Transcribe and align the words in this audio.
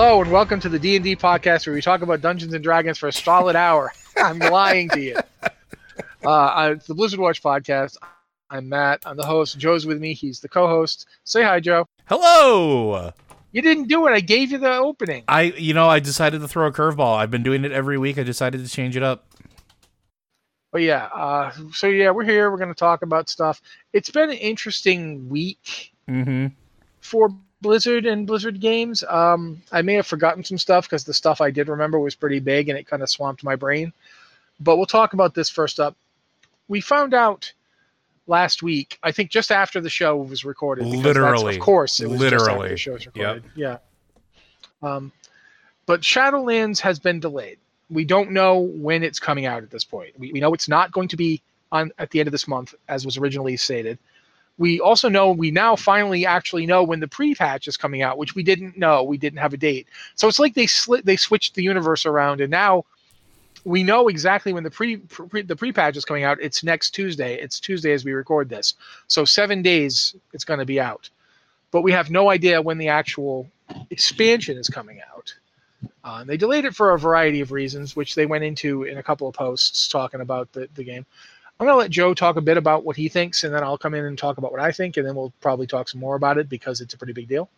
Hello 0.00 0.22
and 0.22 0.30
welcome 0.30 0.60
to 0.60 0.68
the 0.68 0.78
D 0.78 0.94
and 0.94 1.02
D 1.04 1.16
podcast 1.16 1.66
where 1.66 1.74
we 1.74 1.82
talk 1.82 2.02
about 2.02 2.20
Dungeons 2.20 2.54
and 2.54 2.62
Dragons 2.62 2.98
for 2.98 3.08
a 3.08 3.12
solid 3.12 3.56
hour. 3.56 3.92
I'm 4.16 4.38
lying 4.38 4.88
to 4.90 5.00
you. 5.00 5.16
Uh, 6.24 6.74
it's 6.76 6.86
the 6.86 6.94
Blizzard 6.94 7.18
Watch 7.18 7.42
podcast. 7.42 7.96
I'm 8.48 8.68
Matt. 8.68 9.02
I'm 9.04 9.16
the 9.16 9.26
host. 9.26 9.58
Joe's 9.58 9.86
with 9.86 9.98
me. 9.98 10.14
He's 10.14 10.38
the 10.38 10.48
co-host. 10.48 11.08
Say 11.24 11.42
hi, 11.42 11.58
Joe. 11.58 11.88
Hello. 12.04 13.10
You 13.50 13.60
didn't 13.60 13.88
do 13.88 14.06
it. 14.06 14.12
I 14.12 14.20
gave 14.20 14.52
you 14.52 14.58
the 14.58 14.76
opening. 14.76 15.24
I, 15.26 15.42
you 15.58 15.74
know, 15.74 15.88
I 15.88 15.98
decided 15.98 16.42
to 16.42 16.46
throw 16.46 16.68
a 16.68 16.72
curveball. 16.72 17.16
I've 17.16 17.32
been 17.32 17.42
doing 17.42 17.64
it 17.64 17.72
every 17.72 17.98
week. 17.98 18.18
I 18.18 18.22
decided 18.22 18.64
to 18.64 18.70
change 18.70 18.96
it 18.96 19.02
up. 19.02 19.26
But 20.70 20.82
yeah, 20.82 21.06
uh, 21.06 21.50
so 21.72 21.88
yeah, 21.88 22.12
we're 22.12 22.22
here. 22.22 22.52
We're 22.52 22.58
going 22.58 22.68
to 22.68 22.78
talk 22.78 23.02
about 23.02 23.28
stuff. 23.28 23.60
It's 23.92 24.10
been 24.10 24.30
an 24.30 24.36
interesting 24.36 25.28
week 25.28 25.92
Mm-hmm. 26.08 26.54
for 27.00 27.30
Blizzard 27.60 28.06
and 28.06 28.26
Blizzard 28.26 28.60
games. 28.60 29.02
Um, 29.08 29.62
I 29.72 29.82
may 29.82 29.94
have 29.94 30.06
forgotten 30.06 30.44
some 30.44 30.58
stuff 30.58 30.84
because 30.84 31.04
the 31.04 31.14
stuff 31.14 31.40
I 31.40 31.50
did 31.50 31.68
remember 31.68 31.98
was 31.98 32.14
pretty 32.14 32.40
big 32.40 32.68
and 32.68 32.78
it 32.78 32.86
kind 32.86 33.02
of 33.02 33.10
swamped 33.10 33.42
my 33.42 33.56
brain. 33.56 33.92
But 34.60 34.76
we'll 34.76 34.86
talk 34.86 35.12
about 35.12 35.34
this 35.34 35.50
first 35.50 35.80
up. 35.80 35.96
We 36.68 36.80
found 36.80 37.14
out 37.14 37.52
last 38.26 38.62
week, 38.62 38.98
I 39.02 39.12
think 39.12 39.30
just 39.30 39.50
after 39.50 39.80
the 39.80 39.90
show 39.90 40.16
was 40.16 40.44
recorded. 40.44 40.86
Literally. 40.86 41.56
Of 41.56 41.62
course, 41.62 42.00
it 42.00 42.08
was 42.08 42.20
Literally. 42.20 42.70
the 42.70 42.76
show 42.76 42.92
was 42.92 43.06
recorded. 43.06 43.44
Yeah. 43.56 43.78
Um, 44.82 45.12
but 45.86 46.02
Shadowlands 46.02 46.80
has 46.80 46.98
been 46.98 47.18
delayed. 47.18 47.58
We 47.90 48.04
don't 48.04 48.32
know 48.32 48.58
when 48.58 49.02
it's 49.02 49.18
coming 49.18 49.46
out 49.46 49.62
at 49.62 49.70
this 49.70 49.84
point. 49.84 50.18
We, 50.18 50.32
we 50.32 50.40
know 50.40 50.52
it's 50.52 50.68
not 50.68 50.92
going 50.92 51.08
to 51.08 51.16
be 51.16 51.42
on 51.72 51.90
at 51.98 52.10
the 52.10 52.20
end 52.20 52.28
of 52.28 52.32
this 52.32 52.46
month, 52.46 52.74
as 52.88 53.04
was 53.04 53.16
originally 53.16 53.56
stated. 53.56 53.98
We 54.58 54.80
also 54.80 55.08
know 55.08 55.30
we 55.30 55.50
now 55.52 55.76
finally 55.76 56.26
actually 56.26 56.66
know 56.66 56.82
when 56.82 57.00
the 57.00 57.08
pre-patch 57.08 57.68
is 57.68 57.76
coming 57.76 58.02
out, 58.02 58.18
which 58.18 58.34
we 58.34 58.42
didn't 58.42 58.76
know. 58.76 59.04
We 59.04 59.16
didn't 59.16 59.38
have 59.38 59.54
a 59.54 59.56
date. 59.56 59.86
So 60.16 60.28
it's 60.28 60.40
like 60.40 60.54
they 60.54 60.66
slit, 60.66 61.06
they 61.06 61.16
switched 61.16 61.54
the 61.54 61.62
universe 61.62 62.04
around, 62.04 62.40
and 62.40 62.50
now 62.50 62.84
we 63.64 63.82
know 63.82 64.08
exactly 64.08 64.52
when 64.52 64.64
the 64.64 64.70
pre, 64.70 64.96
pre 64.96 65.42
the 65.42 65.56
pre-patch 65.56 65.96
is 65.96 66.04
coming 66.04 66.24
out. 66.24 66.38
It's 66.40 66.64
next 66.64 66.90
Tuesday. 66.90 67.34
It's 67.34 67.60
Tuesday 67.60 67.92
as 67.92 68.04
we 68.04 68.12
record 68.12 68.48
this. 68.48 68.74
So 69.06 69.24
seven 69.24 69.62
days 69.62 70.16
it's 70.32 70.44
going 70.44 70.60
to 70.60 70.66
be 70.66 70.80
out, 70.80 71.08
but 71.70 71.82
we 71.82 71.92
have 71.92 72.10
no 72.10 72.30
idea 72.30 72.60
when 72.60 72.78
the 72.78 72.88
actual 72.88 73.48
expansion 73.90 74.58
is 74.58 74.68
coming 74.68 75.00
out. 75.14 75.34
Uh, 76.02 76.24
they 76.24 76.36
delayed 76.36 76.64
it 76.64 76.74
for 76.74 76.92
a 76.92 76.98
variety 76.98 77.40
of 77.40 77.52
reasons, 77.52 77.94
which 77.94 78.14
they 78.14 78.26
went 78.26 78.42
into 78.42 78.82
in 78.84 78.98
a 78.98 79.02
couple 79.02 79.28
of 79.28 79.34
posts 79.34 79.88
talking 79.88 80.20
about 80.20 80.50
the, 80.52 80.68
the 80.74 80.82
game. 80.82 81.06
I'm 81.60 81.66
going 81.66 81.74
to 81.74 81.78
let 81.78 81.90
Joe 81.90 82.14
talk 82.14 82.36
a 82.36 82.40
bit 82.40 82.56
about 82.56 82.84
what 82.84 82.96
he 82.96 83.08
thinks, 83.08 83.42
and 83.42 83.52
then 83.52 83.64
I'll 83.64 83.78
come 83.78 83.94
in 83.94 84.04
and 84.04 84.16
talk 84.16 84.38
about 84.38 84.52
what 84.52 84.60
I 84.60 84.70
think, 84.70 84.96
and 84.96 85.06
then 85.06 85.16
we'll 85.16 85.32
probably 85.40 85.66
talk 85.66 85.88
some 85.88 86.00
more 86.00 86.14
about 86.14 86.38
it 86.38 86.48
because 86.48 86.80
it's 86.80 86.94
a 86.94 86.98
pretty 86.98 87.12
big 87.12 87.28
deal. 87.28 87.50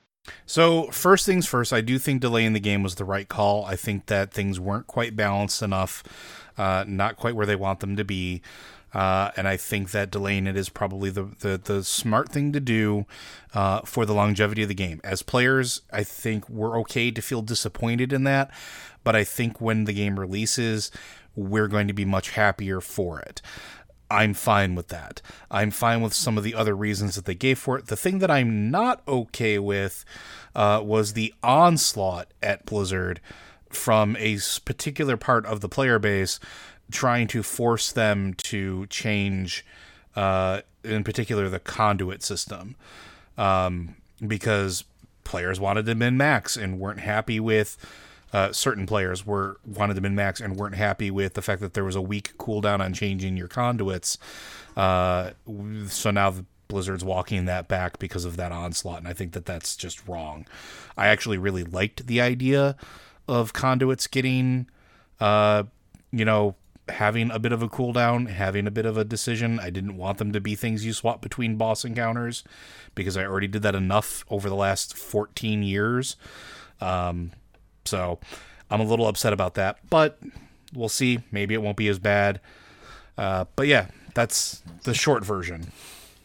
So 0.47 0.91
first 0.91 1.27
things 1.27 1.47
first, 1.47 1.73
I 1.73 1.81
do 1.83 1.99
think 1.99 2.21
delaying 2.21 2.55
the 2.55 2.61
game 2.61 2.83
was 2.83 2.95
the 2.95 3.05
right 3.05 3.29
call. 3.29 3.65
I 3.65 3.77
think 3.77 4.07
that 4.07 4.33
things 4.33 4.59
weren't 4.59 4.87
quite 4.87 5.17
balanced 5.17 5.61
enough, 5.61 6.03
uh, 6.57 6.85
not 6.87 7.17
quite 7.17 7.37
where 7.37 7.47
they 7.47 7.57
want 7.57 7.81
them 7.81 7.97
to 7.97 8.05
be. 8.05 8.43
Uh, 8.93 9.31
and 9.37 9.47
I 9.47 9.57
think 9.57 9.93
that 9.93 10.11
delaying 10.11 10.47
it 10.47 10.57
is 10.57 10.69
probably 10.69 11.11
the, 11.11 11.25
the, 11.41 11.61
the 11.63 11.85
smart 11.85 12.31
thing 12.31 12.53
to 12.53 12.61
do 12.61 13.07
uh, 13.55 13.83
for 13.83 14.05
the 14.05 14.15
longevity 14.15 14.63
of 14.63 14.69
the 14.69 14.75
game. 14.75 15.01
As 15.05 15.23
players, 15.23 15.83
I 15.93 16.03
think 16.03 16.49
we're 16.49 16.79
okay 16.81 17.11
to 17.11 17.23
feel 17.23 17.43
disappointed 17.43 18.13
in 18.13 18.25
that, 18.25 18.51
but 19.05 19.15
I 19.15 19.25
think 19.25 19.61
when 19.61 19.85
the 19.85 19.93
game 19.93 20.19
releases, 20.19 20.91
we're 21.37 21.69
going 21.69 21.87
to 21.87 21.95
be 21.95 22.05
much 22.05 22.31
happier 22.31 22.81
for 22.81 23.21
it. 23.21 23.41
I'm 24.11 24.35
fine 24.35 24.75
with 24.75 24.89
that. 24.89 25.23
I'm 25.51 25.71
fine 25.71 26.01
with 26.01 26.15
some 26.15 26.37
of 26.37 26.45
the 26.45 26.55
other 26.55 26.75
reasons 26.75 27.15
that 27.15 27.25
they 27.25 27.35
gave 27.35 27.59
for 27.59 27.79
it. 27.79 27.87
The 27.87 27.97
thing 27.97 28.19
that 28.19 28.31
I'm 28.31 28.71
not 28.71 29.03
okay 29.07 29.59
with 29.59 30.05
uh, 30.55 30.83
was 30.85 31.13
the 31.13 31.33
onslaught 31.43 32.29
at 32.43 32.67
Blizzard 32.67 33.21
from 33.71 34.17
a 34.19 34.39
particular 34.65 35.17
part 35.17 35.47
of 35.47 35.61
the 35.61 35.69
player 35.69 35.99
base 35.99 36.41
trying 36.91 37.29
to 37.29 37.43
force 37.43 37.93
them 37.93 38.35
to 38.35 38.87
change, 38.87 39.65
uh, 40.17 40.63
in 40.83 41.05
particular, 41.05 41.49
the 41.49 41.61
conduit 41.61 42.23
system. 42.23 42.75
Um, 43.39 43.95
because 44.27 44.85
players 45.25 45.61
wanted 45.61 45.87
to 45.87 45.95
min 45.95 46.17
max 46.17 46.57
and 46.57 46.79
weren't 46.79 47.01
happy 47.01 47.39
with 47.39 47.77
uh, 48.33 48.53
certain 48.53 48.87
players 48.87 49.27
were 49.27 49.59
wanted 49.67 49.95
to 49.95 50.01
min 50.01 50.15
max 50.15 50.41
and 50.41 50.57
weren't 50.57 50.77
happy 50.77 51.11
with 51.11 51.35
the 51.35 51.43
fact 51.43 51.61
that 51.61 51.75
there 51.75 51.85
was 51.85 51.97
a 51.97 52.03
week 52.03 52.37
cooldown 52.39 52.81
on 52.81 52.93
changing 52.93 53.37
your 53.37 53.49
conduits. 53.49 54.19
Uh, 54.77 55.31
so 55.89 56.11
now 56.11 56.31
the 56.31 56.45
Blizzard's 56.69 57.05
walking 57.05 57.45
that 57.47 57.69
back 57.69 57.99
because 57.99 58.25
of 58.25 58.37
that 58.37 58.53
onslaught, 58.53 58.99
and 58.99 59.09
I 59.09 59.13
think 59.13 59.33
that 59.33 59.45
that's 59.45 59.77
just 59.77 60.07
wrong. 60.09 60.47
I 60.97 61.09
actually 61.09 61.39
really 61.39 61.65
liked 61.65 62.07
the 62.07 62.21
idea 62.21 62.77
of 63.29 63.53
conduits 63.53 64.07
getting, 64.07 64.69
uh, 65.19 65.65
you 66.13 66.25
know, 66.25 66.55
having 66.89 67.31
a 67.31 67.39
bit 67.39 67.53
of 67.53 67.63
a 67.63 67.69
cooldown, 67.69 68.29
having 68.29 68.67
a 68.67 68.71
bit 68.71 68.87
of 68.87 68.97
a 68.97 69.05
decision. 69.05 69.61
I 69.61 69.71
didn't 69.71 69.97
want 69.97 70.19
them 70.19 70.33
to 70.33 70.41
be 70.41 70.55
things 70.55 70.85
you 70.85 70.93
swap 70.93 71.21
between 71.21 71.57
boss 71.57 71.85
encounters 71.85 72.45
because 72.95 73.17
I 73.17 73.25
already 73.25 73.49
did 73.49 73.63
that 73.63 73.75
enough 73.75 74.25
over 74.31 74.49
the 74.49 74.57
last 74.57 74.97
14 74.97 75.63
years. 75.63 76.17
Um, 76.81 77.33
so 77.85 78.19
I'm 78.71 78.81
a 78.81 78.85
little 78.85 79.07
upset 79.07 79.33
about 79.33 79.55
that, 79.55 79.79
but 79.89 80.19
we'll 80.75 80.89
see. 80.89 81.21
Maybe 81.31 81.55
it 81.55 81.63
won't 81.63 81.77
be 81.77 81.89
as 81.89 81.99
bad. 81.99 82.41
Uh, 83.19 83.45
but 83.57 83.67
yeah, 83.67 83.89
that's 84.15 84.63
the 84.85 84.95
short 84.95 85.25
version. 85.25 85.73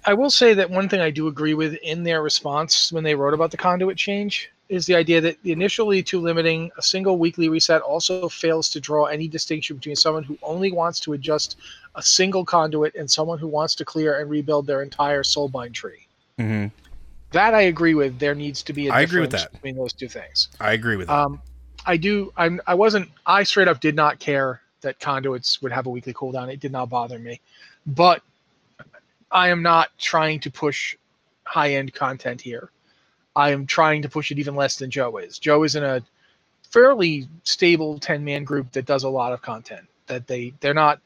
I 0.06 0.14
will 0.14 0.30
say 0.30 0.54
that 0.54 0.70
one 0.70 0.88
thing 0.88 1.02
I 1.02 1.10
do 1.10 1.28
agree 1.28 1.56
with 1.56 1.74
in 1.76 2.04
their 2.04 2.22
response 2.22 2.92
when 2.92 3.04
they 3.04 3.16
wrote 3.16 3.34
about 3.34 3.52
the 3.52 3.58
conduit 3.58 3.98
change 3.98 4.52
is 4.70 4.86
the 4.86 4.96
idea 4.96 5.22
that 5.22 5.38
initially 5.44 6.02
to 6.04 6.20
limiting 6.20 6.72
a 6.78 6.82
single 6.82 7.18
weekly 7.18 7.50
reset 7.50 7.82
also 7.82 8.30
fails 8.30 8.70
to 8.70 8.80
draw 8.80 9.06
any 9.06 9.28
distinction 9.28 9.76
between 9.76 9.96
someone 9.96 10.24
who 10.24 10.38
only 10.42 10.72
wants 10.72 11.00
to 11.00 11.14
adjust 11.14 11.58
a 11.96 12.02
single 12.02 12.44
conduit 12.44 12.94
and 12.96 13.10
someone 13.10 13.38
who 13.38 13.48
wants 13.48 13.76
to 13.76 13.86
clear 13.86 14.20
and 14.20 14.30
rebuild 14.30 14.66
their 14.66 14.82
entire 14.82 15.24
soulbind 15.24 15.74
tree. 15.74 16.08
hmm 16.38 16.68
That 17.36 17.54
I 17.54 17.64
agree 17.64 17.96
with. 17.96 18.18
There 18.18 18.34
needs 18.34 18.64
to 18.64 18.72
be 18.72 18.88
a 18.88 18.94
I 18.94 19.02
agree 19.02 19.20
with 19.20 19.30
difference 19.32 19.44
that. 19.52 19.52
between 19.52 19.76
those 19.76 19.92
two 19.92 20.08
things. 20.08 20.48
I 20.62 20.72
agree 20.72 20.96
with 20.96 21.08
that. 21.08 21.14
Um, 21.14 21.42
I 21.86 21.98
do. 21.98 22.32
I'm. 22.38 22.62
I 22.66 22.74
wasn't. 22.76 23.10
I 23.26 23.44
straight 23.44 23.68
up 23.68 23.82
did 23.82 23.94
not 23.94 24.20
care 24.20 24.62
that 24.80 25.02
conduits 25.02 25.62
would 25.62 25.74
have 25.74 25.86
a 25.86 25.90
weekly 25.90 26.14
cooldown. 26.14 26.48
It 26.48 26.62
did 26.62 26.72
not 26.72 26.90
bother 26.90 27.20
me, 27.20 27.42
but 27.88 28.22
I 29.34 29.50
am 29.50 29.62
not 29.62 29.90
trying 29.98 30.40
to 30.40 30.50
push 30.50 30.96
high 31.44 31.74
end 31.74 31.94
content 31.94 32.40
here. 32.40 32.70
I 33.36 33.50
am 33.50 33.66
trying 33.66 34.02
to 34.04 34.08
push 34.08 34.32
it 34.32 34.40
even 34.40 34.56
less 34.56 34.78
than 34.78 34.90
Joe 34.90 35.18
is. 35.18 35.38
Joe 35.38 35.64
is 35.64 35.76
in 35.76 35.84
a 35.84 36.02
fairly 36.72 37.28
stable 37.44 38.00
ten 38.00 38.24
man 38.24 38.46
group 38.46 38.72
that 38.72 38.86
does 38.86 39.04
a 39.04 39.10
lot 39.10 39.34
of 39.34 39.42
content. 39.42 39.86
That 40.08 40.26
they 40.26 40.54
they're 40.62 40.74
not 40.74 41.02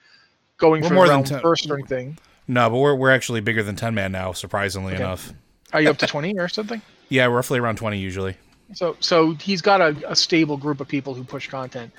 going 0.57 0.83
We're 0.83 0.89
for 0.89 0.93
more 0.93 1.07
the 1.07 1.13
than 1.13 1.23
10 1.23 1.41
first 1.41 1.71
or 1.71 1.73
anything. 1.79 2.19
no, 2.47 2.69
but 2.69 2.77
we're 2.77 2.93
we're 2.93 3.09
actually 3.09 3.41
bigger 3.41 3.63
than 3.63 3.75
10 3.75 3.95
man 3.95 4.11
now, 4.11 4.31
surprisingly 4.31 4.93
Okay. 4.93 5.01
enough. 5.03 5.33
Are 5.73 5.81
you 5.81 5.89
up 5.89 5.97
to 5.97 6.07
twenty 6.07 6.37
or 6.37 6.47
something? 6.47 6.81
Yeah, 7.11 7.25
roughly 7.25 7.57
around 7.57 7.77
20 7.77 7.97
usually. 7.97 8.35
So 8.73 8.95
so 8.99 9.31
he's 9.31 9.63
got 9.63 9.81
a, 9.81 10.11
a 10.11 10.15
stable 10.15 10.57
group 10.57 10.79
of 10.79 10.87
people 10.87 11.15
who 11.15 11.23
push 11.23 11.47
content. 11.49 11.91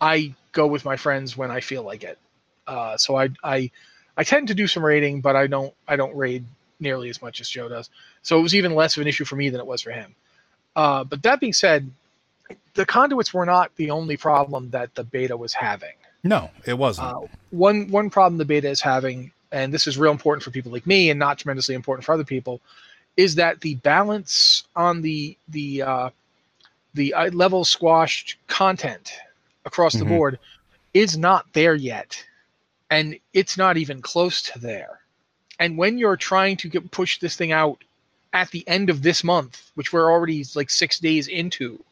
I 0.00 0.34
go 0.50 0.66
with 0.66 0.84
my 0.84 0.96
friends 0.96 1.36
when 1.36 1.52
I 1.52 1.60
feel 1.60 1.84
like 1.84 2.02
it. 2.02 2.18
Uh, 2.66 2.96
so 2.96 3.16
I 3.16 3.28
I 3.44 3.70
I 4.16 4.24
tend 4.24 4.48
to 4.48 4.54
do 4.54 4.66
some 4.66 4.84
raiding, 4.84 5.20
but 5.20 5.36
I 5.36 5.46
don't 5.46 5.72
I 5.86 5.94
don't 5.94 6.16
raid 6.16 6.44
nearly 6.80 7.10
as 7.10 7.22
much 7.22 7.40
as 7.40 7.48
Joe 7.48 7.68
does. 7.68 7.90
So 8.22 8.38
it 8.38 8.42
was 8.42 8.56
even 8.56 8.74
less 8.74 8.96
of 8.96 9.02
an 9.02 9.08
issue 9.08 9.24
for 9.24 9.36
me 9.36 9.50
than 9.50 9.60
it 9.60 9.66
was 9.66 9.82
for 9.82 9.92
him. 9.92 10.14
Uh, 10.74 11.04
but 11.04 11.22
that 11.22 11.38
being 11.38 11.52
said, 11.52 11.88
the 12.74 12.84
conduits 12.84 13.32
were 13.32 13.46
not 13.46 13.74
the 13.76 13.90
only 13.90 14.16
problem 14.16 14.70
that 14.70 14.94
the 14.94 15.04
beta 15.04 15.36
was 15.36 15.52
having. 15.52 15.94
No, 16.24 16.50
it 16.64 16.76
wasn't. 16.76 17.08
Uh, 17.08 17.20
one 17.50 17.88
one 17.88 18.10
problem 18.10 18.38
the 18.38 18.44
beta 18.44 18.68
is 18.68 18.80
having, 18.80 19.30
and 19.52 19.72
this 19.72 19.86
is 19.86 19.96
real 19.96 20.12
important 20.12 20.42
for 20.42 20.50
people 20.50 20.72
like 20.72 20.86
me, 20.86 21.10
and 21.10 21.20
not 21.20 21.38
tremendously 21.38 21.74
important 21.74 22.04
for 22.04 22.12
other 22.12 22.24
people, 22.24 22.60
is 23.16 23.34
that 23.36 23.60
the 23.60 23.74
balance 23.76 24.64
on 24.76 25.02
the 25.02 25.36
the 25.48 25.82
uh, 25.82 26.10
the 26.94 27.14
uh, 27.14 27.30
level 27.30 27.64
squashed 27.64 28.36
content 28.46 29.12
across 29.64 29.94
the 29.94 30.04
Mhm. 30.04 30.08
board 30.08 30.38
is 30.94 31.16
not 31.18 31.46
there 31.52 31.74
yet, 31.74 32.22
and 32.90 33.18
it's 33.32 33.56
not 33.58 33.76
even 33.76 34.00
close 34.00 34.40
to 34.42 34.58
there. 34.58 35.00
And 35.58 35.76
when 35.78 35.98
you're 35.98 36.16
trying 36.16 36.56
to 36.58 36.68
get, 36.68 36.90
push 36.90 37.18
this 37.18 37.36
thing 37.36 37.52
out 37.52 37.82
at 38.32 38.50
the 38.50 38.66
end 38.68 38.90
of 38.90 39.02
this 39.02 39.24
month, 39.24 39.70
which 39.74 39.92
we're 39.92 40.10
already 40.10 40.44
like 40.54 40.70
six 40.70 40.98
days 40.98 41.28
into, 41.28 41.82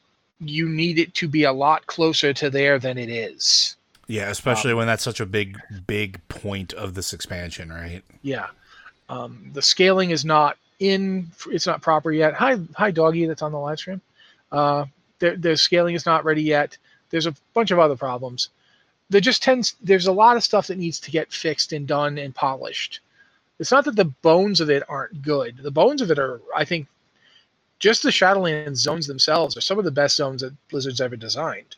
you 0.41 0.69
need 0.69 0.99
it 0.99 1.15
to 1.15 1.29
be 1.29 1.45
a 1.45 1.53
lot 1.53 1.87
closer 1.87 2.33
to 2.35 2.51
there 2.51 2.79
than 2.79 2.99
it 2.99 3.09
is. 3.09 3.77
yeah, 4.07 4.29
especially 4.29 4.75
when 4.75 4.87
that's 4.87 5.03
such 5.03 5.21
a 5.21 5.25
big, 5.25 5.59
big 5.87 6.21
point 6.29 6.75
of 6.75 6.93
this 6.93 7.15
expansion, 7.15 7.73
right? 7.73 8.03
Yeah. 8.21 8.49
Um, 9.09 9.51
the 9.55 9.63
scaling 9.63 10.11
is 10.11 10.27
not 10.27 10.59
in, 10.91 11.31
it's 11.51 11.67
not 11.67 11.83
proper 11.83 12.13
yet. 12.13 12.35
Hi, 12.35 12.59
hi, 12.75 12.91
doggy, 12.91 13.27
that's 13.27 13.43
on 13.43 13.53
the 13.53 13.59
live 13.59 13.79
stream. 13.79 14.01
Uh, 14.53 14.87
the, 15.19 15.37
the 15.37 15.57
scaling 15.57 15.95
is 15.95 16.07
not 16.07 16.25
ready 16.25 16.43
yet. 16.43 16.77
There's 17.11 17.27
a 17.27 17.35
bunch 17.53 17.71
of 17.71 17.79
other 17.79 17.97
problems. 17.97 18.51
There 19.11 19.21
just 19.21 19.43
tends, 19.43 19.77
there's 19.83 20.07
a 20.07 20.13
lot 20.13 20.37
of 20.37 20.45
stuff 20.45 20.67
that 20.69 20.79
needs 20.79 20.99
to 21.01 21.11
get 21.11 21.33
fixed 21.33 21.73
and 21.73 21.87
done 21.87 22.19
and 22.19 22.35
polished. 22.35 23.01
It's 23.59 23.71
not 23.71 23.85
that 23.85 23.97
the 23.97 24.07
bones 24.07 24.61
of 24.61 24.71
it 24.71 24.83
aren't 24.89 25.23
good. 25.23 25.59
The 25.59 25.71
bones 25.71 26.03
of 26.03 26.11
it 26.11 26.19
are, 26.19 26.41
I 26.57 26.65
think, 26.65 26.89
just 27.79 28.03
the 28.03 28.11
Shadowlands 28.11 28.77
zones 28.77 29.07
themselves 29.07 29.57
are 29.57 29.61
some 29.61 29.79
of 29.79 29.85
the 29.85 29.91
best 29.91 30.17
zones 30.17 30.41
that 30.41 30.55
Blizzard's 30.69 31.01
ever 31.01 31.17
designed. 31.17 31.77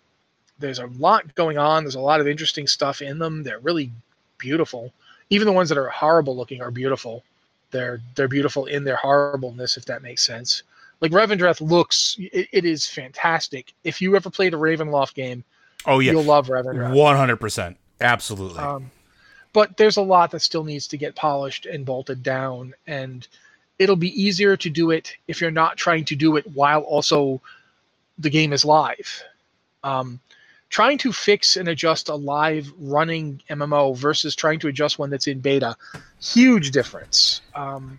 There's 0.58 0.78
a 0.78 0.86
lot 0.98 1.34
going 1.34 1.58
on. 1.58 1.84
There's 1.84 1.96
a 1.96 2.00
lot 2.00 2.20
of 2.20 2.28
interesting 2.28 2.66
stuff 2.66 3.02
in 3.02 3.18
them. 3.18 3.42
They're 3.42 3.58
really 3.58 3.90
beautiful. 4.38 4.92
Even 5.28 5.46
the 5.46 5.52
ones 5.52 5.68
that 5.68 5.78
are 5.78 5.88
horrible 5.88 6.36
looking 6.36 6.62
are 6.62 6.70
beautiful. 6.70 7.24
They're 7.76 8.00
they're 8.14 8.26
beautiful 8.28 8.64
in 8.64 8.84
their 8.84 8.96
horribleness, 8.96 9.76
if 9.76 9.84
that 9.84 10.02
makes 10.02 10.24
sense. 10.24 10.62
Like 11.02 11.12
Revendreth 11.12 11.60
looks, 11.60 12.16
it, 12.18 12.48
it 12.52 12.64
is 12.64 12.86
fantastic. 12.86 13.74
If 13.84 14.00
you 14.00 14.16
ever 14.16 14.30
played 14.30 14.54
a 14.54 14.56
Ravenloft 14.56 15.12
game, 15.12 15.44
oh 15.84 15.98
yeah, 15.98 16.12
you'll 16.12 16.22
love 16.22 16.46
Revendreth. 16.48 16.94
One 16.94 17.16
hundred 17.16 17.36
percent, 17.36 17.76
absolutely. 18.00 18.60
Um, 18.60 18.90
but 19.52 19.76
there's 19.76 19.98
a 19.98 20.02
lot 20.02 20.30
that 20.30 20.40
still 20.40 20.64
needs 20.64 20.86
to 20.88 20.96
get 20.96 21.14
polished 21.14 21.66
and 21.66 21.84
bolted 21.84 22.22
down, 22.22 22.72
and 22.86 23.28
it'll 23.78 23.94
be 23.94 24.20
easier 24.20 24.56
to 24.56 24.70
do 24.70 24.90
it 24.90 25.14
if 25.28 25.42
you're 25.42 25.50
not 25.50 25.76
trying 25.76 26.06
to 26.06 26.16
do 26.16 26.36
it 26.36 26.46
while 26.54 26.80
also 26.80 27.42
the 28.18 28.30
game 28.30 28.54
is 28.54 28.64
live. 28.64 29.22
Um, 29.84 30.18
trying 30.68 30.98
to 30.98 31.12
fix 31.12 31.56
and 31.56 31.68
adjust 31.68 32.08
a 32.08 32.14
live 32.14 32.72
running 32.78 33.40
MMO 33.50 33.96
versus 33.96 34.34
trying 34.34 34.58
to 34.60 34.68
adjust 34.68 34.98
one 34.98 35.10
that's 35.10 35.26
in 35.26 35.40
beta, 35.40 35.76
huge 36.20 36.70
difference. 36.70 37.40
Um, 37.54 37.98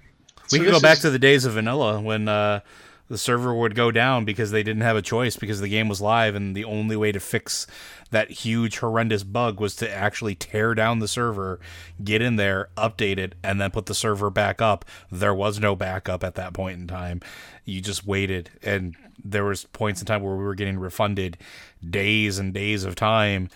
we 0.51 0.59
so 0.59 0.63
can 0.63 0.73
go 0.73 0.79
back 0.79 0.97
is, 0.97 1.01
to 1.01 1.09
the 1.09 1.19
days 1.19 1.45
of 1.45 1.53
vanilla 1.53 2.01
when 2.01 2.27
uh, 2.27 2.61
the 3.09 3.17
server 3.17 3.53
would 3.53 3.75
go 3.75 3.91
down 3.91 4.25
because 4.25 4.51
they 4.51 4.63
didn't 4.63 4.81
have 4.81 4.95
a 4.95 5.01
choice 5.01 5.37
because 5.37 5.61
the 5.61 5.69
game 5.69 5.87
was 5.87 6.01
live 6.01 6.35
and 6.35 6.55
the 6.55 6.65
only 6.65 6.95
way 6.95 7.11
to 7.11 7.19
fix 7.19 7.67
that 8.11 8.29
huge 8.31 8.79
horrendous 8.79 9.23
bug 9.23 9.59
was 9.59 9.75
to 9.77 9.91
actually 9.91 10.35
tear 10.35 10.73
down 10.73 10.99
the 10.99 11.07
server, 11.07 11.59
get 12.03 12.21
in 12.21 12.35
there, 12.35 12.69
update 12.77 13.17
it, 13.17 13.35
and 13.43 13.59
then 13.59 13.71
put 13.71 13.85
the 13.85 13.93
server 13.93 14.29
back 14.29 14.61
up. 14.61 14.85
There 15.11 15.33
was 15.33 15.59
no 15.59 15.75
backup 15.75 16.23
at 16.23 16.35
that 16.35 16.53
point 16.53 16.79
in 16.79 16.87
time. 16.87 17.21
You 17.65 17.81
just 17.81 18.05
waited, 18.05 18.49
and 18.63 18.95
there 19.23 19.45
was 19.45 19.65
points 19.65 20.01
in 20.01 20.05
time 20.05 20.21
where 20.21 20.35
we 20.35 20.43
were 20.43 20.55
getting 20.55 20.79
refunded 20.79 21.37
days 21.87 22.39
and 22.39 22.53
days 22.53 22.83
of 22.83 22.95
time 22.95 23.49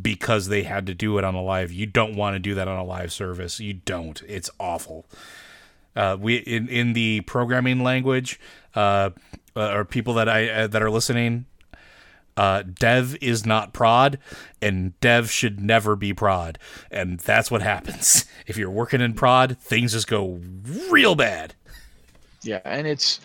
because 0.00 0.48
they 0.48 0.62
had 0.62 0.86
to 0.86 0.94
do 0.94 1.18
it 1.18 1.24
on 1.24 1.34
a 1.34 1.42
live. 1.42 1.72
You 1.72 1.86
don't 1.86 2.16
want 2.16 2.34
to 2.34 2.38
do 2.38 2.54
that 2.54 2.68
on 2.68 2.78
a 2.78 2.84
live 2.84 3.12
service. 3.12 3.60
You 3.60 3.74
don't. 3.74 4.22
It's 4.26 4.50
awful. 4.58 5.06
Uh, 5.94 6.16
we 6.18 6.36
in 6.36 6.68
in 6.68 6.94
the 6.94 7.20
programming 7.22 7.82
language, 7.82 8.40
uh, 8.74 9.10
uh, 9.54 9.72
or 9.74 9.84
people 9.84 10.14
that 10.14 10.28
I 10.28 10.48
uh, 10.48 10.66
that 10.68 10.82
are 10.82 10.90
listening, 10.90 11.44
uh, 12.36 12.62
dev 12.62 13.16
is 13.20 13.44
not 13.44 13.74
prod, 13.74 14.18
and 14.62 14.98
dev 15.00 15.30
should 15.30 15.60
never 15.60 15.94
be 15.94 16.14
prod, 16.14 16.58
and 16.90 17.20
that's 17.20 17.50
what 17.50 17.60
happens 17.60 18.24
if 18.46 18.56
you're 18.56 18.70
working 18.70 19.02
in 19.02 19.12
prod. 19.12 19.58
Things 19.58 19.92
just 19.92 20.06
go 20.06 20.40
real 20.90 21.14
bad. 21.14 21.54
Yeah, 22.42 22.60
and 22.64 22.86
it's 22.86 23.20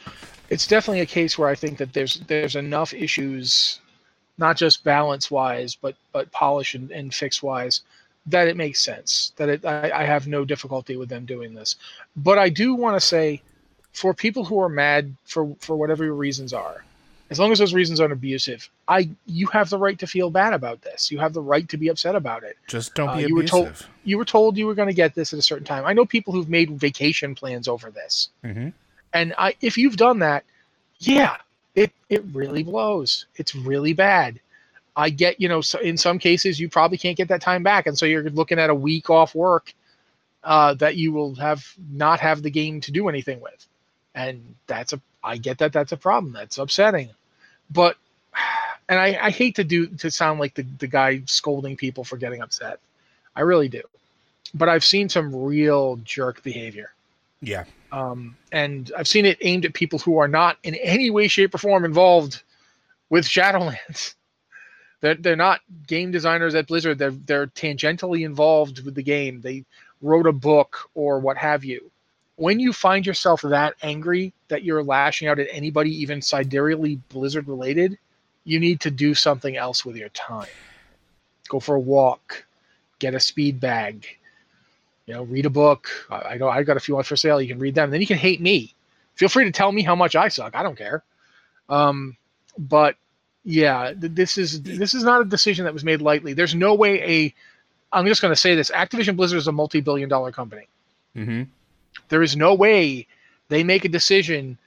it's 0.49 0.67
definitely 0.67 1.01
a 1.01 1.05
case 1.05 1.37
where 1.37 1.49
I 1.49 1.55
think 1.55 1.77
that 1.77 1.93
there's 1.93 2.19
there's 2.27 2.55
enough 2.55 2.93
issues, 2.93 3.79
not 4.37 4.57
just 4.57 4.83
balance 4.83 5.29
wise, 5.29 5.75
but 5.75 5.95
but 6.11 6.31
polish 6.31 6.75
and, 6.75 6.91
and 6.91 7.13
fix 7.13 7.43
wise, 7.43 7.81
that 8.25 8.47
it 8.47 8.57
makes 8.57 8.79
sense. 8.79 9.33
That 9.37 9.49
it 9.49 9.65
I, 9.65 9.91
I 9.91 10.03
have 10.03 10.27
no 10.27 10.45
difficulty 10.45 10.95
with 10.95 11.09
them 11.09 11.25
doing 11.25 11.53
this, 11.53 11.75
but 12.15 12.37
I 12.37 12.49
do 12.49 12.75
want 12.75 12.95
to 12.95 13.05
say, 13.05 13.41
for 13.93 14.13
people 14.13 14.45
who 14.45 14.59
are 14.61 14.69
mad 14.69 15.15
for 15.25 15.55
for 15.59 15.75
whatever 15.75 16.05
your 16.05 16.15
reasons 16.15 16.53
are, 16.53 16.83
as 17.29 17.39
long 17.39 17.51
as 17.51 17.59
those 17.59 17.73
reasons 17.73 17.99
aren't 17.99 18.13
abusive, 18.13 18.69
I 18.87 19.09
you 19.25 19.47
have 19.47 19.69
the 19.69 19.77
right 19.77 19.99
to 19.99 20.07
feel 20.07 20.29
bad 20.29 20.53
about 20.53 20.81
this. 20.81 21.11
You 21.11 21.19
have 21.19 21.33
the 21.33 21.41
right 21.41 21.67
to 21.69 21.77
be 21.77 21.89
upset 21.89 22.15
about 22.15 22.43
it. 22.43 22.55
Just 22.67 22.95
don't 22.95 23.17
be 23.17 23.25
uh, 23.25 23.27
you 23.27 23.37
abusive. 23.37 23.59
Were 23.59 23.65
told, 23.65 23.85
you 24.05 24.17
were 24.17 24.25
told 24.25 24.57
you 24.57 24.65
were 24.65 24.75
going 24.75 24.87
to 24.87 24.93
get 24.93 25.13
this 25.13 25.33
at 25.33 25.39
a 25.39 25.41
certain 25.41 25.65
time. 25.65 25.85
I 25.85 25.93
know 25.93 26.05
people 26.05 26.31
who've 26.31 26.49
made 26.49 26.71
vacation 26.71 27.35
plans 27.35 27.67
over 27.67 27.91
this, 27.91 28.29
mm-hmm. 28.43 28.69
And 29.13 29.33
I 29.37 29.55
if 29.61 29.77
you've 29.77 29.97
done 29.97 30.19
that, 30.19 30.43
yeah, 30.99 31.37
it 31.75 31.91
it 32.09 32.23
really 32.33 32.63
blows. 32.63 33.25
It's 33.35 33.55
really 33.55 33.93
bad. 33.93 34.39
I 34.95 35.09
get 35.09 35.39
you 35.39 35.47
know 35.47 35.61
so 35.61 35.79
in 35.79 35.97
some 35.97 36.19
cases 36.19 36.59
you 36.59 36.69
probably 36.69 36.97
can't 36.97 37.17
get 37.17 37.27
that 37.29 37.41
time 37.41 37.63
back, 37.63 37.87
and 37.87 37.97
so 37.97 38.05
you're 38.05 38.29
looking 38.29 38.59
at 38.59 38.69
a 38.69 38.75
week 38.75 39.09
off 39.09 39.35
work 39.35 39.73
uh, 40.43 40.73
that 40.75 40.95
you 40.95 41.11
will 41.11 41.35
have 41.35 41.65
not 41.91 42.19
have 42.19 42.41
the 42.41 42.49
game 42.49 42.81
to 42.81 42.91
do 42.91 43.09
anything 43.09 43.39
with, 43.39 43.65
and 44.15 44.55
that's 44.65 44.93
a 44.93 45.01
I 45.23 45.37
get 45.37 45.59
that 45.59 45.73
that's 45.73 45.91
a 45.91 45.97
problem. 45.97 46.33
That's 46.33 46.57
upsetting. 46.57 47.09
But 47.69 47.97
and 48.89 48.99
I, 48.99 49.17
I 49.21 49.29
hate 49.29 49.55
to 49.55 49.63
do 49.63 49.87
to 49.87 50.09
sound 50.09 50.39
like 50.39 50.55
the, 50.55 50.63
the 50.63 50.87
guy 50.87 51.21
scolding 51.25 51.75
people 51.75 52.03
for 52.03 52.17
getting 52.17 52.41
upset. 52.41 52.79
I 53.35 53.41
really 53.41 53.69
do. 53.69 53.83
But 54.53 54.69
I've 54.69 54.85
seen 54.85 55.09
some 55.09 55.35
real 55.35 55.97
jerk 56.03 56.41
behavior. 56.41 56.93
Yeah. 57.41 57.65
Um, 57.91 58.35
and 58.51 58.91
I've 58.97 59.07
seen 59.07 59.25
it 59.25 59.37
aimed 59.41 59.65
at 59.65 59.73
people 59.73 59.99
who 59.99 60.17
are 60.17 60.27
not 60.27 60.57
in 60.63 60.75
any 60.75 61.09
way, 61.09 61.27
shape, 61.27 61.55
or 61.55 61.57
form 61.57 61.85
involved 61.85 62.41
with 63.09 63.25
Shadowlands. 63.25 64.13
They're, 64.99 65.13
they're 65.13 65.35
not 65.35 65.61
game 65.85 66.09
designers 66.09 66.55
at 66.55 66.65
Blizzard. 66.65 66.97
They're 66.97 67.11
they're 67.11 67.45
tangentially 67.45 68.25
involved 68.25 68.83
with 68.83 68.95
the 68.95 69.03
game. 69.03 69.41
They 69.41 69.63
wrote 70.01 70.25
a 70.25 70.31
book 70.31 70.89
or 70.95 71.19
what 71.19 71.37
have 71.37 71.63
you 71.63 71.91
when 72.37 72.59
you 72.59 72.71
find 72.71 73.05
yourself 73.05 73.41
that 73.41 73.75
angry 73.81 74.31
that 74.47 74.63
you're 74.63 74.83
lashing 74.83 75.27
out 75.27 75.39
at 75.39 75.47
anybody, 75.51 75.91
even 76.01 76.19
sidereally 76.19 76.99
Blizzard 77.09 77.47
related, 77.47 77.97
you 78.45 78.59
need 78.59 78.79
to 78.81 78.91
do 78.91 79.13
something 79.13 79.57
else 79.57 79.83
with 79.83 79.97
your 79.97 80.09
time. 80.09 80.47
Go 81.49 81.59
for 81.59 81.75
a 81.75 81.79
walk, 81.79 82.45
get 82.99 83.15
a 83.15 83.19
speed 83.19 83.59
bag, 83.59 84.16
you 85.07 85.13
know, 85.13 85.23
read 85.23 85.45
a 85.45 85.49
book. 85.49 85.89
I, 86.11 86.15
I 86.15 86.37
know 86.37 86.49
I 86.49 86.61
got 86.63 86.77
a 86.77 86.81
few 86.81 86.95
ones 86.95 87.07
for 87.07 87.15
sale. 87.15 87.41
You 87.41 87.47
can 87.47 87.59
read 87.59 87.73
them. 87.73 87.89
Then 87.89 88.01
you 88.01 88.07
can 88.07 88.17
hate 88.17 88.41
me. 88.41 88.75
Feel 89.15 89.29
free 89.29 89.45
to 89.45 89.51
tell 89.51 89.71
me 89.71 89.81
how 89.81 89.95
much 89.95 90.15
I 90.15 90.27
suck. 90.27 90.55
I 90.55 90.61
don't 90.61 90.77
care. 90.77 91.03
Um, 91.69 92.15
but 92.57 92.95
yeah, 93.43 93.93
this 93.95 94.37
is 94.37 94.61
this 94.61 94.93
is 94.93 95.03
not 95.03 95.21
a 95.21 95.25
decision 95.25 95.65
that 95.65 95.73
was 95.73 95.83
made 95.83 96.01
lightly. 96.01 96.33
There's 96.33 96.53
no 96.53 96.75
way 96.75 97.01
a. 97.01 97.33
I'm 97.91 98.05
just 98.05 98.21
going 98.21 98.33
to 98.33 98.39
say 98.39 98.53
this: 98.53 98.69
Activision 98.69 99.15
Blizzard 99.15 99.37
is 99.37 99.47
a 99.47 99.51
multi-billion-dollar 99.51 100.33
company. 100.33 100.67
Mm-hmm. 101.15 101.43
There 102.09 102.21
is 102.21 102.35
no 102.35 102.53
way 102.53 103.07
they 103.47 103.63
make 103.63 103.85
a 103.85 103.89
decision 103.89 104.57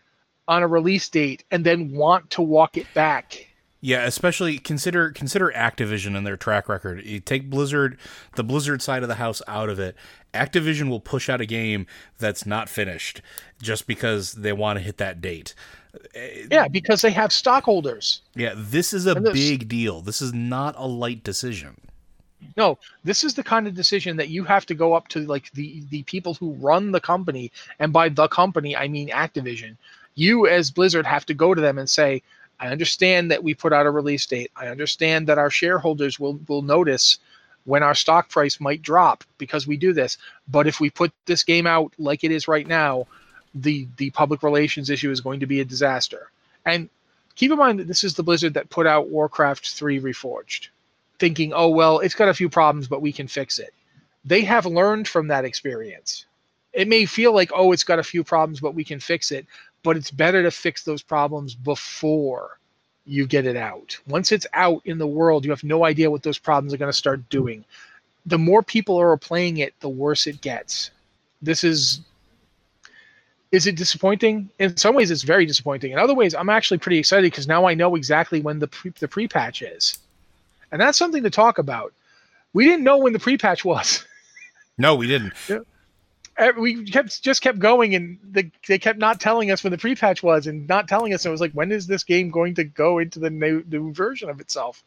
on 0.49 0.63
a 0.63 0.67
release 0.67 1.09
date 1.09 1.45
and 1.51 1.65
then 1.65 1.93
want 1.93 2.31
to 2.31 2.43
walk 2.43 2.77
it 2.77 2.87
back. 2.95 3.47
Yeah, 3.82 4.05
especially 4.05 4.59
consider 4.59 5.11
consider 5.11 5.50
Activision 5.56 6.15
and 6.15 6.27
their 6.27 6.37
track 6.37 6.69
record. 6.69 7.05
You 7.05 7.19
take 7.19 7.49
Blizzard, 7.49 7.99
the 8.37 8.44
Blizzard 8.44 8.82
side 8.82 9.03
of 9.03 9.09
the 9.09 9.15
house 9.15 9.41
out 9.49 9.71
of 9.71 9.79
it. 9.79 9.97
Activision 10.34 10.91
will 10.91 11.01
push 11.01 11.31
out 11.31 11.41
a 11.41 11.46
game 11.46 11.87
that's 12.19 12.44
not 12.44 12.69
finished 12.69 13.22
just 13.60 13.87
because 13.87 14.32
they 14.32 14.53
want 14.53 14.79
to 14.79 14.82
hit 14.82 14.99
that 14.99 15.22
date. 15.22 15.55
Eh, 16.15 16.46
yeah, 16.51 16.69
because 16.69 17.01
they 17.01 17.10
have 17.10 17.32
stockholders. 17.32 18.20
Yeah, 18.34 18.53
this 18.55 18.93
is 18.93 19.06
a 19.06 19.19
big 19.19 19.67
deal. 19.67 20.03
This 20.03 20.20
is 20.20 20.34
not 20.34 20.75
a 20.77 20.87
light 20.87 21.25
decision. 21.25 21.81
No, 22.56 22.79
this 23.05 23.25
is 23.25 23.34
the 23.34 23.43
kind 23.43 23.67
of 23.67 23.75
decision 23.75 24.17
that 24.17 24.29
you 24.29 24.44
have 24.44 24.67
to 24.67 24.75
go 24.75 24.93
up 24.93 25.08
to 25.08 25.20
like 25.20 25.51
the 25.53 25.82
the 25.89 26.03
people 26.03 26.34
who 26.34 26.53
run 26.53 26.93
the 26.93 27.01
company, 27.01 27.51
and 27.79 27.94
by 27.94 28.10
the 28.10 28.29
company 28.29 28.77
I 28.77 28.89
mean 28.89 29.08
Activision. 29.08 29.77
You 30.17 30.46
as 30.46 30.70
Blizzard 30.70 31.06
have 31.06 31.25
to 31.27 31.34
go 31.34 31.55
to 31.55 31.60
them 31.60 31.79
and 31.79 31.89
say, 31.89 32.22
I 32.60 32.69
understand 32.69 33.31
that 33.31 33.43
we 33.43 33.55
put 33.55 33.72
out 33.72 33.86
a 33.86 33.90
release 33.90 34.26
date. 34.26 34.52
I 34.55 34.69
understand 34.69 35.26
that 35.26 35.38
our 35.38 35.50
shareholders 35.50 36.20
will 36.20 36.38
will 36.46 36.62
notice 36.62 37.19
when 37.64 37.82
our 37.82 37.94
stock 37.94 38.29
price 38.29 38.60
might 38.60 38.82
drop 38.82 39.24
because 39.38 39.67
we 39.67 39.76
do 39.76 39.93
this. 39.93 40.19
But 40.48 40.67
if 40.67 40.81
we 40.81 40.90
put 40.90 41.12
this 41.26 41.43
game 41.43 41.67
out 41.67 41.93
like 41.98 42.22
it 42.22 42.31
is 42.31 42.48
right 42.48 42.67
now, 42.67 43.06
the 43.55 43.88
the 43.96 44.10
public 44.10 44.43
relations 44.43 44.90
issue 44.90 45.10
is 45.10 45.20
going 45.20 45.40
to 45.40 45.46
be 45.46 45.60
a 45.60 45.64
disaster. 45.64 46.31
And 46.67 46.88
keep 47.34 47.50
in 47.50 47.58
mind 47.58 47.81
that 47.81 47.88
this 47.88 48.05
is 48.05 48.14
the 48.14 48.22
Blizzard 48.22 48.55
that 48.55 48.70
put 48.70 48.86
out 48.86 49.08
Warcraft 49.08 49.70
3 49.70 50.00
Reforged 50.00 50.69
thinking, 51.20 51.52
oh, 51.55 51.69
well, 51.69 52.00
it's 52.00 52.14
got 52.14 52.29
a 52.29 52.34
few 52.34 52.48
problems, 52.48 52.88
but 52.88 53.02
we 53.02 53.12
can 53.12 53.29
fix 53.29 53.58
it. 53.58 53.72
They 54.24 54.43
have 54.43 54.67
learned 54.67 55.06
from 55.06 55.29
that 55.29 55.44
experience. 55.44 56.24
It 56.72 56.88
may 56.88 57.05
feel 57.05 57.32
like, 57.32 57.50
oh, 57.55 57.72
it's 57.72 57.84
got 57.84 57.98
a 57.98 58.05
few 58.05 58.24
problems, 58.24 58.58
but 58.60 58.74
we 58.74 58.84
can 58.84 59.00
fix 59.00 59.31
it. 59.31 59.46
But 59.82 59.96
it's 59.96 60.10
better 60.10 60.43
to 60.43 60.51
fix 60.51 60.84
those 60.84 61.03
problems 61.03 61.55
before 61.55 62.58
you 63.06 63.27
get 63.27 63.46
it 63.46 63.56
out. 63.56 63.99
Once 64.06 64.31
it's 64.31 64.46
out 64.53 64.82
in 64.84 64.99
the 64.99 65.06
world, 65.06 65.44
you 65.44 65.51
have 65.51 65.65
no 65.65 65.84
idea 65.84 66.10
what 66.10 66.22
those 66.22 66.39
problems 66.39 66.72
are 66.75 66.77
going 66.77 66.93
to 66.93 66.96
start 66.96 67.29
doing. 67.31 67.65
The 68.27 68.39
more 68.39 68.63
people 68.63 68.99
are 69.01 69.17
playing 69.17 69.58
it, 69.58 69.75
the 69.81 69.89
worse 69.89 70.27
it 70.27 70.41
gets. 70.41 70.91
This 71.43 71.65
is 71.65 72.01
is 73.51 73.67
it 73.67 73.75
disappointing? 73.75 74.49
In 74.60 74.77
some 74.77 74.94
ways, 74.94 75.10
it's 75.10 75.25
very 75.25 75.44
disappointing. 75.44 75.91
In 75.91 75.99
other 75.99 76.15
ways, 76.15 76.37
I'm 76.37 76.51
actually 76.51 76.79
pretty 76.79 76.99
excited 76.99 77.32
because 77.32 77.49
now 77.49 77.67
I 77.67 77.75
know 77.75 77.96
exactly 77.96 78.41
when 78.41 78.60
the 78.60 78.69
pre, 78.69 78.93
the 79.01 79.08
pre 79.08 79.27
patch 79.27 79.60
is 79.60 79.99
and 80.72 80.81
that's 80.81 80.99
something 80.99 81.22
to 81.22 81.31
talk 81.31 81.58
about. 81.58 81.93
We 82.53 82.65
didn't 82.65 82.84
know 82.84 82.99
when 82.99 83.13
the 83.13 83.19
pre-patch 83.19 83.65
was. 83.65 84.05
No, 84.79 84.94
we 84.94 85.06
didn't. 85.06 85.34
We 86.59 86.85
kept 86.85 87.23
just 87.23 87.43
kept 87.43 87.59
going, 87.59 87.94
and 87.94 88.19
the, 88.23 88.51
they 88.67 88.79
kept 88.79 88.99
not 88.99 89.20
telling 89.20 89.51
us 89.51 89.63
when 89.63 89.70
the 89.70 89.79
pre-patch 89.79 90.23
was, 90.23 90.47
and 90.47 90.67
not 90.69 90.89
telling 90.89 91.13
us. 91.13 91.25
And 91.25 91.31
it 91.31 91.32
was 91.32 91.41
like, 91.41 91.53
when 91.53 91.73
is 91.73 91.87
this 91.87 92.05
game 92.05 92.31
going 92.31 92.55
to 92.55 92.65
go 92.65 92.99
into 92.99 93.19
the 93.19 93.31
new, 93.31 93.63
new 93.69 93.93
version 93.93 94.31
of 94.31 94.41
itself? 94.41 94.82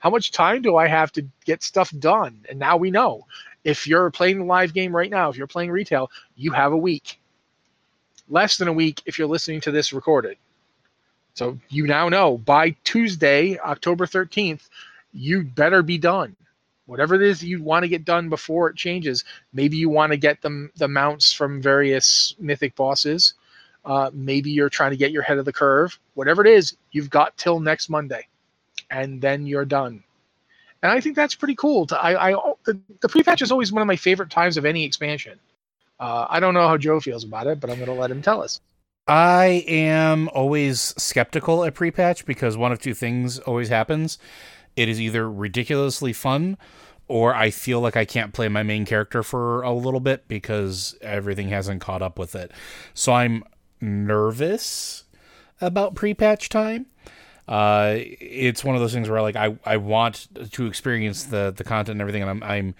How 0.00 0.10
much 0.10 0.32
time 0.32 0.62
do 0.62 0.76
I 0.76 0.86
have 0.86 1.12
to 1.12 1.26
get 1.44 1.62
stuff 1.62 1.90
done? 1.98 2.44
And 2.48 2.58
now 2.58 2.76
we 2.76 2.90
know. 2.90 3.26
If 3.64 3.86
you're 3.86 4.10
playing 4.10 4.38
the 4.38 4.44
live 4.44 4.72
game 4.72 4.94
right 4.94 5.10
now, 5.10 5.28
if 5.28 5.36
you're 5.36 5.46
playing 5.46 5.70
retail, 5.70 6.10
you 6.36 6.52
have 6.52 6.72
a 6.72 6.76
week. 6.76 7.18
Less 8.28 8.56
than 8.56 8.68
a 8.68 8.72
week 8.72 9.02
if 9.06 9.18
you're 9.18 9.28
listening 9.28 9.60
to 9.62 9.70
this 9.70 9.92
recorded. 9.92 10.36
So 11.34 11.58
you 11.68 11.86
now 11.86 12.08
know 12.08 12.38
by 12.38 12.70
Tuesday, 12.84 13.58
October 13.58 14.06
13th, 14.06 14.68
you 15.12 15.44
better 15.44 15.82
be 15.82 15.98
done. 15.98 16.36
Whatever 16.88 17.16
it 17.16 17.22
is 17.22 17.44
you 17.44 17.62
want 17.62 17.82
to 17.82 17.88
get 17.88 18.06
done 18.06 18.30
before 18.30 18.70
it 18.70 18.76
changes. 18.76 19.22
Maybe 19.52 19.76
you 19.76 19.90
want 19.90 20.12
to 20.12 20.16
get 20.16 20.40
them 20.40 20.72
the 20.76 20.88
mounts 20.88 21.34
from 21.34 21.60
various 21.60 22.34
mythic 22.38 22.74
bosses. 22.74 23.34
Uh, 23.84 24.10
maybe 24.14 24.50
you're 24.50 24.70
trying 24.70 24.92
to 24.92 24.96
get 24.96 25.10
your 25.10 25.22
head 25.22 25.36
of 25.36 25.44
the 25.44 25.52
curve. 25.52 25.98
Whatever 26.14 26.46
it 26.46 26.50
is, 26.50 26.78
you've 26.92 27.10
got 27.10 27.36
till 27.36 27.60
next 27.60 27.90
Monday, 27.90 28.26
and 28.90 29.20
then 29.20 29.46
you're 29.46 29.66
done. 29.66 30.02
And 30.82 30.90
I 30.90 30.98
think 31.00 31.14
that's 31.14 31.34
pretty 31.34 31.56
cool. 31.56 31.86
To, 31.88 31.98
I, 32.02 32.30
I 32.30 32.52
the, 32.64 32.80
the 33.00 33.08
pre-patch 33.10 33.42
is 33.42 33.52
always 33.52 33.70
one 33.70 33.82
of 33.82 33.86
my 33.86 33.96
favorite 33.96 34.30
times 34.30 34.56
of 34.56 34.64
any 34.64 34.82
expansion. 34.82 35.38
Uh, 36.00 36.26
I 36.30 36.40
don't 36.40 36.54
know 36.54 36.68
how 36.68 36.78
Joe 36.78 37.00
feels 37.00 37.22
about 37.22 37.48
it, 37.48 37.60
but 37.60 37.68
I'm 37.68 37.76
going 37.76 37.88
to 37.88 37.94
let 37.94 38.10
him 38.10 38.22
tell 38.22 38.42
us. 38.42 38.62
I 39.06 39.64
am 39.66 40.28
always 40.30 40.94
skeptical 40.96 41.64
at 41.64 41.74
pre-patch 41.74 42.24
because 42.24 42.56
one 42.56 42.72
of 42.72 42.80
two 42.80 42.94
things 42.94 43.38
always 43.40 43.68
happens. 43.68 44.18
It 44.78 44.88
is 44.88 45.00
either 45.00 45.28
ridiculously 45.28 46.12
fun 46.12 46.56
or 47.08 47.34
I 47.34 47.50
feel 47.50 47.80
like 47.80 47.96
I 47.96 48.04
can't 48.04 48.32
play 48.32 48.48
my 48.48 48.62
main 48.62 48.84
character 48.84 49.24
for 49.24 49.62
a 49.62 49.72
little 49.72 49.98
bit 49.98 50.28
because 50.28 50.96
everything 51.00 51.48
hasn't 51.48 51.80
caught 51.80 52.00
up 52.00 52.16
with 52.16 52.36
it. 52.36 52.52
So 52.94 53.12
I'm 53.12 53.42
nervous 53.80 55.02
about 55.60 55.96
pre-patch 55.96 56.48
time. 56.48 56.86
Uh, 57.48 57.94
it's 57.96 58.62
one 58.62 58.76
of 58.76 58.80
those 58.80 58.92
things 58.92 59.08
where 59.08 59.20
like 59.20 59.34
I, 59.34 59.56
I 59.64 59.78
want 59.78 60.28
to 60.52 60.66
experience 60.66 61.24
the 61.24 61.52
the 61.56 61.64
content 61.64 61.94
and 61.94 62.00
everything, 62.00 62.22
and 62.22 62.30
I'm 62.30 62.42
I'm 62.44 62.74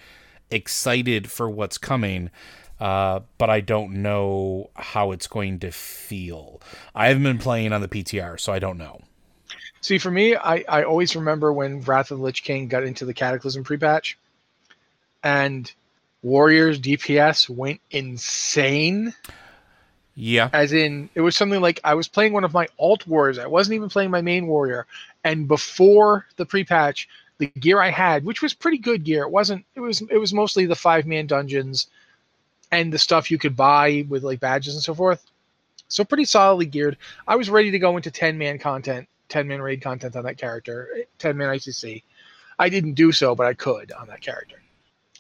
excited 0.53 1.29
for 1.29 1.51
what's 1.51 1.79
coming. 1.79 2.31
Uh, 2.79 3.21
but 3.39 3.51
I 3.51 3.61
don't 3.61 4.03
know 4.03 4.71
how 4.77 5.11
it's 5.11 5.27
going 5.27 5.59
to 5.61 5.73
feel. 5.73 6.63
I 6.95 7.09
haven't 7.09 7.25
been 7.25 7.39
playing 7.39 7.73
on 7.73 7.81
the 7.81 7.89
PTR, 7.89 8.39
so 8.39 8.53
I 8.53 8.61
don't 8.61 8.79
know. 8.79 9.01
See, 9.81 9.99
for 9.99 10.11
me, 10.11 10.35
I, 10.35 10.65
I 10.69 10.83
always 10.83 11.15
remember 11.15 11.53
when 11.53 11.81
Wrath 11.83 12.11
of 12.11 12.19
the 12.19 12.25
Lich 12.25 12.43
King 12.43 12.69
got 12.69 12.83
into 12.83 13.05
the 13.05 13.15
Cataclysm 13.15 13.65
pre-patch, 13.65 14.19
and 15.23 15.71
Warriors 16.23 16.81
DPS 16.81 17.49
went 17.49 17.81
insane. 17.91 19.15
Yeah. 20.15 20.51
As 20.53 20.73
in, 20.73 21.09
it 21.15 21.21
was 21.21 21.37
something 21.37 21.61
like 21.61 21.81
I 21.85 21.95
was 21.95 22.09
playing 22.09 22.33
one 22.33 22.45
of 22.45 22.53
my 22.53 22.67
alt 22.79 23.07
warriors. 23.07 23.39
I 23.39 23.47
wasn't 23.47 23.77
even 23.77 23.89
playing 23.89 24.11
my 24.11 24.21
main 24.21 24.49
warrior. 24.49 24.87
And 25.23 25.47
before 25.47 26.27
the 26.37 26.45
pre-patch, 26.45 27.09
the 27.39 27.47
gear 27.47 27.81
I 27.81 27.91
had, 27.91 28.25
which 28.25 28.43
was 28.43 28.53
pretty 28.53 28.79
good 28.79 29.05
gear, 29.05 29.23
it 29.23 29.31
wasn't. 29.31 29.65
It 29.77 29.81
was. 29.81 30.03
It 30.03 30.19
was 30.19 30.35
mostly 30.35 30.67
the 30.67 30.75
five 30.75 31.07
man 31.07 31.27
dungeons, 31.27 31.87
and 32.73 32.93
the 32.93 32.99
stuff 32.99 33.31
you 33.31 33.39
could 33.39 33.57
buy 33.57 34.05
with 34.09 34.25
like 34.25 34.41
badges 34.41 34.75
and 34.75 34.83
so 34.83 34.95
forth. 34.95 35.25
So 35.87 36.05
pretty 36.05 36.25
solidly 36.25 36.67
geared. 36.67 36.99
I 37.27 37.37
was 37.37 37.49
ready 37.49 37.71
to 37.71 37.79
go 37.79 37.97
into 37.97 38.11
ten 38.11 38.39
man 38.39 38.59
content, 38.59 39.09
ten 39.29 39.49
man 39.49 39.63
raid 39.63 39.83
content 39.83 40.17
on 40.17 40.25
that 40.25 40.39
character, 40.39 40.89
ten 41.19 41.37
man 41.37 41.49
ICC. 41.49 42.03
I 42.59 42.69
didn't 42.69 42.95
do 42.95 43.13
so, 43.13 43.35
but 43.35 43.47
I 43.47 43.55
could 43.55 43.93
on 43.93 44.09
that 44.09 44.21
character. 44.21 44.61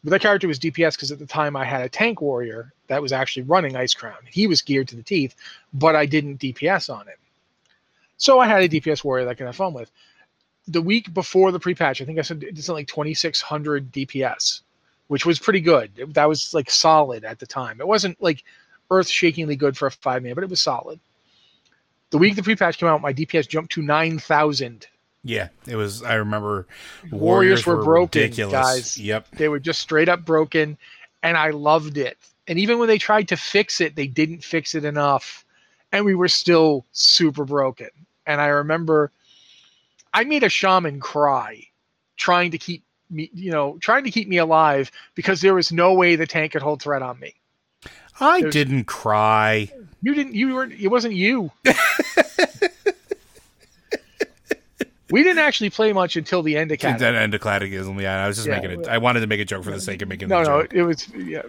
But 0.04 0.10
that 0.10 0.20
character 0.20 0.48
was 0.48 0.58
DPS 0.58 0.94
because 0.94 1.10
at 1.10 1.18
the 1.18 1.26
time 1.26 1.56
I 1.56 1.64
had 1.64 1.82
a 1.82 1.88
tank 1.88 2.20
warrior 2.20 2.72
that 2.86 3.02
was 3.02 3.12
actually 3.12 3.42
running 3.42 3.72
Icecrown. 3.72 4.26
He 4.28 4.46
was 4.46 4.62
geared 4.62 4.88
to 4.88 4.96
the 4.96 5.02
teeth, 5.02 5.34
but 5.72 5.96
I 5.96 6.06
didn't 6.06 6.38
DPS 6.38 6.92
on 6.92 7.06
him. 7.06 7.16
So 8.16 8.38
I 8.38 8.46
had 8.46 8.62
a 8.62 8.68
DPS 8.68 9.04
warrior 9.04 9.24
that 9.24 9.30
I 9.30 9.34
could 9.34 9.46
have 9.46 9.56
fun 9.56 9.74
with. 9.74 9.90
The 10.66 10.82
week 10.82 11.12
before 11.14 11.50
the 11.50 11.60
pre-patch, 11.60 12.00
I 12.00 12.04
think 12.04 12.18
I 12.18 12.22
said 12.22 12.42
it's 12.42 12.68
like 12.68 12.88
2,600 12.88 13.92
DPS, 13.92 14.60
which 15.08 15.24
was 15.24 15.38
pretty 15.38 15.60
good. 15.60 15.90
That 16.14 16.28
was 16.28 16.52
like 16.54 16.70
solid 16.70 17.24
at 17.24 17.38
the 17.38 17.46
time. 17.46 17.80
It 17.80 17.86
wasn't 17.88 18.20
like 18.22 18.44
earth-shakingly 18.90 19.56
good 19.56 19.76
for 19.76 19.86
a 19.86 19.90
five 19.90 20.22
man, 20.22 20.34
but 20.34 20.44
it 20.44 20.50
was 20.50 20.62
solid. 20.62 21.00
The 22.10 22.18
week 22.18 22.36
the 22.36 22.42
pre-patch 22.42 22.78
came 22.78 22.88
out, 22.88 23.00
my 23.02 23.12
DPS 23.12 23.48
jumped 23.48 23.72
to 23.72 23.82
9,000 23.82 24.86
yeah, 25.24 25.48
it 25.66 25.76
was. 25.76 26.02
I 26.02 26.14
remember 26.14 26.66
Warriors, 27.10 27.20
Warriors 27.20 27.66
were, 27.66 27.76
were, 27.76 27.84
broken, 27.84 28.22
ridiculous. 28.22 28.52
guys. 28.52 28.98
Yep, 28.98 29.30
they 29.32 29.48
were 29.48 29.58
just 29.58 29.80
straight 29.80 30.08
up 30.08 30.24
broken, 30.24 30.78
and 31.22 31.36
I 31.36 31.50
loved 31.50 31.98
it. 31.98 32.16
And 32.46 32.58
even 32.58 32.78
when 32.78 32.88
they 32.88 32.98
tried 32.98 33.28
to 33.28 33.36
fix 33.36 33.80
it, 33.80 33.94
they 33.96 34.06
didn't 34.06 34.42
fix 34.42 34.74
it 34.74 34.84
enough, 34.84 35.44
and 35.92 36.04
we 36.04 36.14
were 36.14 36.28
still 36.28 36.86
super 36.92 37.44
broken. 37.44 37.90
And 38.26 38.40
I 38.40 38.46
remember, 38.46 39.10
I 40.14 40.24
made 40.24 40.44
a 40.44 40.48
shaman 40.48 41.00
cry, 41.00 41.64
trying 42.16 42.52
to 42.52 42.58
keep 42.58 42.84
me, 43.10 43.30
you 43.34 43.50
know, 43.50 43.76
trying 43.80 44.04
to 44.04 44.10
keep 44.10 44.28
me 44.28 44.38
alive 44.38 44.90
because 45.14 45.40
there 45.40 45.54
was 45.54 45.72
no 45.72 45.94
way 45.94 46.14
the 46.16 46.26
tank 46.26 46.52
could 46.52 46.62
hold 46.62 46.80
threat 46.80 47.02
on 47.02 47.18
me. 47.18 47.34
I 48.20 48.40
was, 48.40 48.52
didn't 48.52 48.84
cry. 48.84 49.72
You 50.02 50.14
didn't. 50.14 50.34
You 50.34 50.54
weren't. 50.54 50.72
It 50.72 50.88
wasn't 50.88 51.14
you. 51.14 51.50
We 55.10 55.22
didn't 55.22 55.38
actually 55.38 55.70
play 55.70 55.92
much 55.92 56.16
until 56.16 56.42
the 56.42 56.56
end 56.56 56.70
of 56.70 56.78
Cataclysm. 56.78 57.14
The 57.14 57.20
end 57.20 57.34
of 57.34 57.40
Cataclysm, 57.40 57.98
yeah. 57.98 58.24
I 58.24 58.28
was 58.28 58.36
just 58.36 58.48
yeah, 58.48 58.60
making 58.60 58.80
it. 58.80 58.88
I 58.88 58.98
wanted 58.98 59.20
to 59.20 59.26
make 59.26 59.40
a 59.40 59.44
joke 59.44 59.64
for 59.64 59.70
the 59.70 59.80
sake 59.80 60.02
of 60.02 60.08
making. 60.08 60.28
No, 60.28 60.42
no, 60.42 60.62
joke. 60.62 60.74
it 60.74 60.82
was. 60.82 61.08
Yeah. 61.14 61.42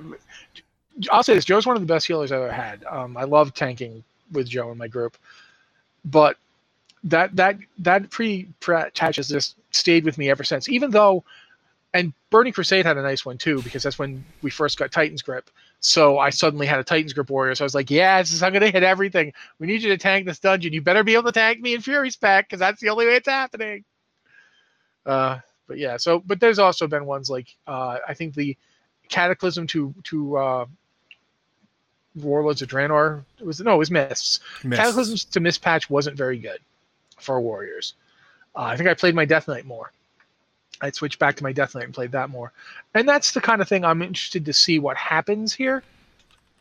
I'll 1.12 1.24
say 1.24 1.34
this: 1.34 1.46
Joe's 1.46 1.68
one 1.68 1.76
of 1.76 1.82
the 1.82 1.94
best 1.94 2.08
healers 2.08 2.32
I've 2.32 2.42
ever 2.42 2.52
had. 2.52 2.84
Um, 2.86 3.18
I 3.18 3.24
love 3.24 3.54
tanking 3.54 4.04
with 4.32 4.48
Joe 4.48 4.72
in 4.72 4.78
my 4.78 4.88
group, 4.88 5.18
but 6.06 6.38
that 7.04 7.36
that 7.36 7.58
that 7.80 8.10
pre 8.10 8.48
has 8.66 9.28
just 9.28 9.56
stayed 9.72 10.06
with 10.06 10.18
me 10.18 10.30
ever 10.30 10.46
since. 10.46 10.70
Even 10.70 10.92
though, 10.92 11.26
and 11.94 12.14
Burning 12.30 12.54
Crusade 12.54 12.86
had 12.86 12.98
a 12.98 13.02
nice 13.02 13.26
one 13.26 13.38
too 13.38 13.62
because 13.62 13.84
that's 13.84 14.00
when 14.00 14.24
we 14.42 14.50
first 14.50 14.78
got 14.78 14.92
Titan's 14.92 15.22
Grip. 15.22 15.50
So 15.82 16.20
I 16.20 16.30
suddenly 16.30 16.68
had 16.68 16.80
a 16.80 16.84
Titan's 16.84 17.14
Grip 17.14 17.30
warrior. 17.30 17.56
So 17.56 17.64
I 17.64 17.68
was 17.68 17.76
like, 17.76 17.90
yes, 17.90 18.42
I'm 18.42 18.52
going 18.52 18.62
to 18.62 18.72
hit 18.72 18.84
everything. 18.84 19.34
We 19.60 19.68
need 19.68 19.82
you 19.82 19.90
to 19.90 19.98
tank 19.98 20.26
this 20.26 20.40
dungeon. 20.40 20.74
You 20.74 20.82
better 20.82 21.04
be 21.04 21.14
able 21.14 21.24
to 21.24 21.32
tank 21.32 21.62
me 21.62 21.74
in 21.74 21.82
Fury's 21.82 22.14
Spec 22.14 22.48
because 22.48 22.60
that's 22.60 22.82
the 22.82 22.90
only 22.90 23.06
way 23.06 23.16
it's 23.16 23.28
happening. 23.28 23.86
Uh, 25.06 25.40
but 25.68 25.78
yeah, 25.78 25.98
so, 25.98 26.20
but 26.20 26.40
there's 26.40 26.60
also 26.60 26.88
been 26.88 27.06
ones 27.06 27.30
like, 27.30 27.56
uh, 27.66 28.00
I 28.08 28.14
think 28.14 28.34
the 28.34 28.58
Cataclysm 29.08 29.68
to, 29.68 29.94
to, 30.06 30.38
uh, 30.38 30.66
Warlords 32.16 32.62
of 32.62 32.70
Draenor. 32.70 33.24
It 33.40 33.46
was 33.46 33.62
no, 33.62 33.76
it 33.76 33.78
was 33.78 33.92
Mists. 33.92 34.40
Mists. 34.64 34.84
Cataclysms 34.84 35.26
to 35.26 35.40
Mist 35.40 35.62
patch 35.62 35.90
wasn't 35.90 36.18
very 36.18 36.38
good 36.38 36.60
for 37.20 37.40
Warriors. 37.40 37.94
Uh, 38.56 38.64
I 38.64 38.78
think 38.78 38.90
I 38.90 38.94
played 38.94 39.16
my 39.16 39.26
Death 39.26 39.48
Knight 39.48 39.66
more. 39.66 39.92
I'd 40.82 40.96
switch 40.96 41.20
back 41.20 41.36
to 41.38 41.44
my 41.44 41.52
Death 41.52 41.76
Knight 41.76 41.86
and 41.86 41.94
played 41.94 42.12
that 42.14 42.30
more. 42.30 42.52
And 42.94 43.08
that's 43.08 43.34
the 43.34 43.42
kind 43.42 43.62
of 43.62 43.68
thing 43.68 43.84
I'm 43.84 44.02
interested 44.02 44.46
to 44.46 44.54
see 44.54 44.80
what 44.80 44.98
happens 44.98 45.54
here. 45.54 45.84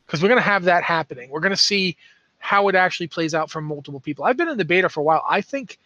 Because 0.06 0.22
we're 0.22 0.28
going 0.28 0.40
to 0.40 0.48
have 0.48 0.64
that 0.64 0.82
happening. 0.82 1.30
We're 1.30 1.40
going 1.40 1.50
to 1.50 1.56
see 1.56 1.96
how 2.38 2.68
it 2.68 2.75
actually 2.75 3.08
plays 3.08 3.34
out 3.34 3.50
for 3.50 3.60
multiple 3.60 4.00
people. 4.00 4.25
I've 4.25 4.37
been 4.37 4.48
in 4.48 4.58
the 4.58 4.64
beta 4.64 4.88
for 4.88 5.00
a 5.00 5.02
while. 5.02 5.25
I 5.28 5.40
think 5.40 5.78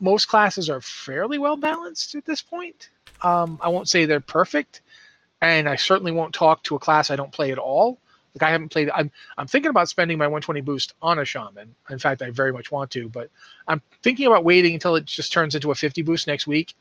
most 0.00 0.26
classes 0.26 0.70
are 0.70 0.80
fairly 0.80 1.38
well 1.38 1.56
balanced 1.56 2.14
at 2.14 2.24
this 2.24 2.40
point. 2.40 2.90
Um, 3.22 3.58
I 3.62 3.68
won't 3.68 3.88
say 3.88 4.04
they're 4.04 4.20
perfect, 4.20 4.80
and 5.40 5.68
I 5.68 5.76
certainly 5.76 6.12
won't 6.12 6.34
talk 6.34 6.62
to 6.64 6.76
a 6.76 6.78
class 6.78 7.10
I 7.10 7.16
don't 7.16 7.32
play 7.32 7.52
at 7.52 7.58
all. 7.58 7.98
Like 8.34 8.48
I 8.48 8.50
haven't 8.50 8.68
played. 8.68 8.90
I'm 8.90 9.10
I'm 9.38 9.46
thinking 9.46 9.70
about 9.70 9.88
spending 9.88 10.18
my 10.18 10.26
120 10.26 10.60
boost 10.60 10.94
on 11.00 11.18
a 11.18 11.24
shaman. 11.24 11.74
In 11.88 11.98
fact, 11.98 12.20
I 12.20 12.30
very 12.30 12.52
much 12.52 12.70
want 12.70 12.90
to, 12.92 13.08
but 13.08 13.30
I'm 13.66 13.80
thinking 14.02 14.26
about 14.26 14.44
waiting 14.44 14.74
until 14.74 14.96
it 14.96 15.06
just 15.06 15.32
turns 15.32 15.54
into 15.54 15.70
a 15.70 15.74
50 15.74 16.02
boost 16.02 16.26
next 16.26 16.46
week 16.46 16.74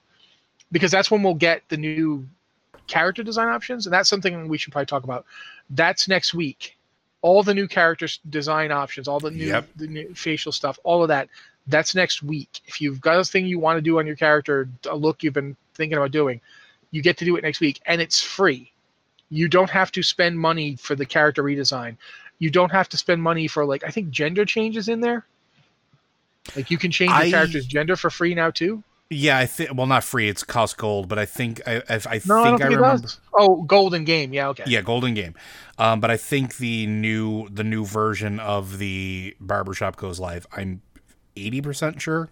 because 0.71 0.91
that's 0.91 1.11
when 1.11 1.23
we'll 1.23 1.33
get 1.35 1.63
the 1.69 1.77
new 1.77 2.27
character 2.87 3.23
design 3.23 3.47
options, 3.47 3.85
and 3.85 3.93
that's 3.93 4.09
something 4.09 4.47
we 4.47 4.57
should 4.57 4.71
probably 4.71 4.85
talk 4.85 5.03
about. 5.03 5.25
That's 5.69 6.07
next 6.07 6.33
week. 6.33 6.77
All 7.21 7.41
the 7.41 7.53
new 7.53 7.67
character 7.67 8.07
design 8.29 8.71
options, 8.71 9.07
all 9.07 9.19
the 9.19 9.31
new, 9.31 9.47
yep. 9.47 9.67
the 9.75 9.87
new 9.87 10.13
facial 10.13 10.51
stuff, 10.51 10.77
all 10.83 11.01
of 11.01 11.07
that. 11.09 11.29
That's 11.67 11.95
next 11.95 12.21
week. 12.21 12.61
If 12.67 12.79
you've 12.79 13.01
got 13.01 13.17
a 13.17 13.23
thing 13.23 13.47
you 13.47 13.57
want 13.57 13.77
to 13.77 13.81
do 13.81 13.97
on 13.97 14.05
your 14.05 14.15
character, 14.15 14.69
a 14.87 14.95
look 14.95 15.23
you've 15.23 15.33
been 15.33 15.57
thinking 15.73 15.97
about 15.97 16.11
doing, 16.11 16.39
you 16.91 17.01
get 17.01 17.17
to 17.17 17.25
do 17.25 17.35
it 17.35 17.43
next 17.43 17.59
week, 17.59 17.81
and 17.87 17.99
it's 17.99 18.21
free. 18.21 18.71
You 19.29 19.47
don't 19.47 19.71
have 19.71 19.91
to 19.93 20.03
spend 20.03 20.39
money 20.39 20.75
for 20.75 20.95
the 20.95 21.05
character 21.05 21.43
redesign. 21.43 21.97
You 22.37 22.51
don't 22.51 22.71
have 22.71 22.89
to 22.89 22.97
spend 22.97 23.23
money 23.23 23.47
for 23.47 23.65
like 23.65 23.83
I 23.83 23.89
think 23.89 24.11
gender 24.11 24.45
changes 24.45 24.87
in 24.87 24.99
there. 24.99 25.25
Like 26.55 26.69
you 26.69 26.77
can 26.77 26.91
change 26.91 27.11
the 27.19 27.31
character's 27.31 27.65
gender 27.65 27.95
for 27.95 28.11
free 28.11 28.35
now 28.35 28.51
too. 28.51 28.83
Yeah, 29.09 29.37
I 29.37 29.45
think. 29.45 29.73
Well, 29.75 29.85
not 29.85 30.03
free. 30.03 30.29
It's 30.29 30.43
cost 30.43 30.77
gold, 30.77 31.07
but 31.07 31.19
I 31.19 31.25
think 31.25 31.61
I, 31.67 31.75
I, 31.87 31.99
I 32.07 32.21
no, 32.25 32.43
think 32.43 32.61
I, 32.61 32.65
I 32.65 32.69
remember. 32.69 33.07
Oh, 33.33 33.61
golden 33.61 34.03
game. 34.03 34.33
Yeah, 34.33 34.49
okay. 34.49 34.63
Yeah, 34.65 34.81
golden 34.81 35.13
game. 35.13 35.35
Um, 35.77 35.99
but 35.99 36.09
I 36.09 36.17
think 36.17 36.57
the 36.57 36.87
new 36.87 37.47
the 37.49 37.63
new 37.63 37.85
version 37.85 38.39
of 38.39 38.79
the 38.79 39.35
barbershop 39.39 39.95
goes 39.97 40.19
live. 40.19 40.47
I'm 40.51 40.81
eighty 41.35 41.61
percent 41.61 42.01
sure. 42.01 42.29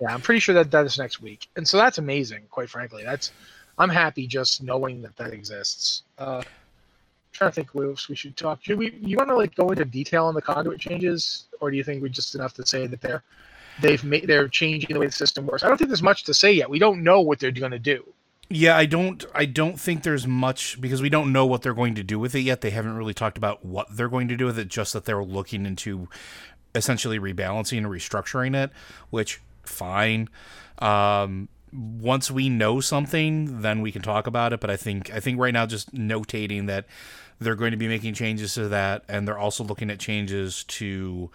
Yeah, 0.00 0.14
I'm 0.14 0.20
pretty 0.20 0.38
sure 0.38 0.54
that 0.54 0.70
that 0.70 0.86
is 0.86 0.98
next 0.98 1.20
week, 1.20 1.48
and 1.56 1.66
so 1.66 1.76
that's 1.78 1.98
amazing. 1.98 2.44
Quite 2.50 2.70
frankly, 2.70 3.02
that's 3.02 3.32
I'm 3.76 3.88
happy 3.88 4.28
just 4.28 4.62
knowing 4.62 5.02
that 5.02 5.16
that 5.16 5.32
exists. 5.32 6.04
Uh, 6.16 6.42
trying 7.32 7.50
to 7.50 7.54
think 7.54 7.74
what 7.74 7.86
else 7.86 8.08
we 8.08 8.14
should 8.14 8.36
talk. 8.36 8.62
Should 8.62 8.78
we? 8.78 8.92
You 9.00 9.16
want 9.16 9.30
to 9.30 9.36
like 9.36 9.56
go 9.56 9.70
into 9.70 9.84
detail 9.84 10.26
on 10.26 10.34
the 10.34 10.42
conduit 10.42 10.78
changes, 10.78 11.46
or 11.60 11.72
do 11.72 11.76
you 11.76 11.82
think 11.82 12.02
we 12.02 12.08
just 12.08 12.36
enough 12.36 12.54
to 12.54 12.66
say 12.66 12.86
that 12.86 13.00
they're 13.00 13.24
they've 13.80 14.02
made 14.04 14.26
they're 14.26 14.48
changing 14.48 14.92
the 14.92 15.00
way 15.00 15.06
the 15.06 15.12
system 15.12 15.46
works. 15.46 15.62
I 15.62 15.68
don't 15.68 15.78
think 15.78 15.88
there's 15.88 16.02
much 16.02 16.24
to 16.24 16.34
say 16.34 16.52
yet. 16.52 16.70
We 16.70 16.78
don't 16.78 17.02
know 17.02 17.20
what 17.20 17.38
they're 17.38 17.50
going 17.50 17.72
to 17.72 17.78
do. 17.78 18.04
Yeah, 18.48 18.76
I 18.76 18.84
don't 18.84 19.24
I 19.34 19.46
don't 19.46 19.80
think 19.80 20.02
there's 20.02 20.26
much 20.26 20.80
because 20.80 21.00
we 21.00 21.08
don't 21.08 21.32
know 21.32 21.46
what 21.46 21.62
they're 21.62 21.72
going 21.72 21.94
to 21.94 22.02
do 22.02 22.18
with 22.18 22.34
it 22.34 22.40
yet. 22.40 22.60
They 22.60 22.70
haven't 22.70 22.96
really 22.96 23.14
talked 23.14 23.38
about 23.38 23.64
what 23.64 23.86
they're 23.90 24.08
going 24.08 24.28
to 24.28 24.36
do 24.36 24.46
with 24.46 24.58
it, 24.58 24.68
just 24.68 24.92
that 24.92 25.06
they're 25.06 25.24
looking 25.24 25.64
into 25.64 26.08
essentially 26.74 27.18
rebalancing 27.18 27.78
and 27.78 27.86
restructuring 27.86 28.54
it, 28.54 28.70
which 29.10 29.40
fine. 29.62 30.28
Um, 30.78 31.48
once 31.72 32.30
we 32.30 32.50
know 32.50 32.80
something, 32.80 33.62
then 33.62 33.80
we 33.80 33.90
can 33.90 34.02
talk 34.02 34.26
about 34.26 34.52
it. 34.52 34.60
But 34.60 34.70
I 34.70 34.76
think 34.76 35.10
I 35.10 35.20
think 35.20 35.38
right 35.38 35.54
now 35.54 35.64
just 35.64 35.94
notating 35.94 36.66
that 36.66 36.86
they're 37.40 37.56
going 37.56 37.70
to 37.70 37.76
be 37.76 37.88
making 37.88 38.14
changes 38.14 38.54
to 38.54 38.68
that, 38.68 39.04
and 39.08 39.26
they're 39.26 39.38
also 39.38 39.64
looking 39.64 39.90
at 39.90 39.98
changes 39.98 40.64
to 40.64 41.30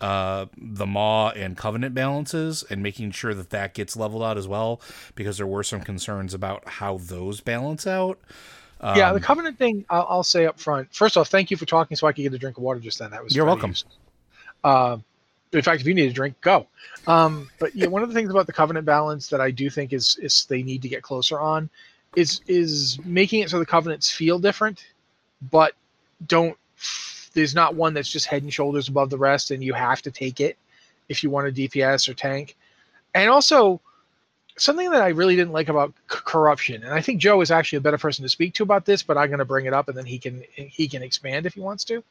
uh, 0.00 0.46
the 0.56 0.86
Maw 0.86 1.30
and 1.30 1.56
Covenant 1.56 1.94
balances 1.94 2.64
and 2.70 2.82
making 2.82 3.10
sure 3.12 3.34
that 3.34 3.50
that 3.50 3.74
gets 3.74 3.96
leveled 3.96 4.22
out 4.22 4.36
as 4.36 4.46
well, 4.46 4.80
because 5.14 5.38
there 5.38 5.46
were 5.46 5.62
some 5.62 5.80
concerns 5.80 6.34
about 6.34 6.66
how 6.68 6.98
those 6.98 7.40
balance 7.40 7.86
out. 7.86 8.18
Um, 8.80 8.96
yeah, 8.96 9.12
the 9.12 9.20
Covenant 9.20 9.58
thing, 9.58 9.84
I'll, 9.90 10.06
I'll, 10.08 10.22
say 10.22 10.46
up 10.46 10.60
front. 10.60 10.94
First 10.94 11.16
off, 11.16 11.28
thank 11.28 11.50
you 11.50 11.56
for 11.56 11.66
talking 11.66 11.96
so 11.96 12.06
I 12.06 12.12
could 12.12 12.22
get 12.22 12.32
a 12.32 12.38
drink 12.38 12.56
of 12.56 12.62
water 12.62 12.78
just 12.78 13.00
then. 13.00 13.10
That 13.10 13.24
was 13.24 13.34
you're 13.34 13.44
welcome. 13.44 13.74
Uh, 14.62 14.98
in 15.52 15.62
fact, 15.62 15.80
if 15.80 15.86
you 15.86 15.94
need 15.94 16.10
a 16.10 16.12
drink, 16.12 16.40
go. 16.40 16.66
Um, 17.06 17.50
but 17.58 17.74
yeah, 17.74 17.86
one 17.86 18.02
of 18.02 18.08
the 18.08 18.14
things 18.14 18.30
about 18.30 18.46
the 18.46 18.52
covenant 18.52 18.86
balance 18.86 19.28
that 19.30 19.40
I 19.40 19.50
do 19.50 19.70
think 19.70 19.92
is 19.92 20.16
is 20.20 20.46
they 20.48 20.62
need 20.62 20.82
to 20.82 20.88
get 20.88 21.02
closer 21.02 21.40
on 21.40 21.70
is 22.16 22.40
is 22.46 22.98
making 23.04 23.40
it 23.40 23.50
so 23.50 23.58
the 23.58 23.66
covenants 23.66 24.10
feel 24.10 24.38
different, 24.38 24.86
but 25.50 25.74
don't. 26.26 26.56
There's 27.38 27.54
not 27.54 27.76
one 27.76 27.94
that's 27.94 28.10
just 28.10 28.26
head 28.26 28.42
and 28.42 28.52
shoulders 28.52 28.88
above 28.88 29.10
the 29.10 29.16
rest, 29.16 29.52
and 29.52 29.62
you 29.62 29.72
have 29.72 30.02
to 30.02 30.10
take 30.10 30.40
it 30.40 30.58
if 31.08 31.22
you 31.22 31.30
want 31.30 31.46
a 31.46 31.52
DPS 31.52 32.08
or 32.08 32.14
tank. 32.14 32.56
And 33.14 33.30
also, 33.30 33.80
something 34.56 34.90
that 34.90 35.02
I 35.02 35.10
really 35.10 35.36
didn't 35.36 35.52
like 35.52 35.68
about 35.68 35.94
c- 36.10 36.18
corruption, 36.24 36.82
and 36.82 36.92
I 36.92 37.00
think 37.00 37.20
Joe 37.20 37.40
is 37.40 37.52
actually 37.52 37.76
a 37.76 37.80
better 37.80 37.96
person 37.96 38.24
to 38.24 38.28
speak 38.28 38.54
to 38.54 38.64
about 38.64 38.84
this, 38.84 39.04
but 39.04 39.16
I'm 39.16 39.28
going 39.28 39.38
to 39.38 39.44
bring 39.44 39.66
it 39.66 39.72
up, 39.72 39.86
and 39.86 39.96
then 39.96 40.04
he 40.04 40.18
can 40.18 40.42
he 40.56 40.88
can 40.88 41.04
expand 41.04 41.46
if 41.46 41.54
he 41.54 41.60
wants 41.60 41.84
to. 41.84 42.02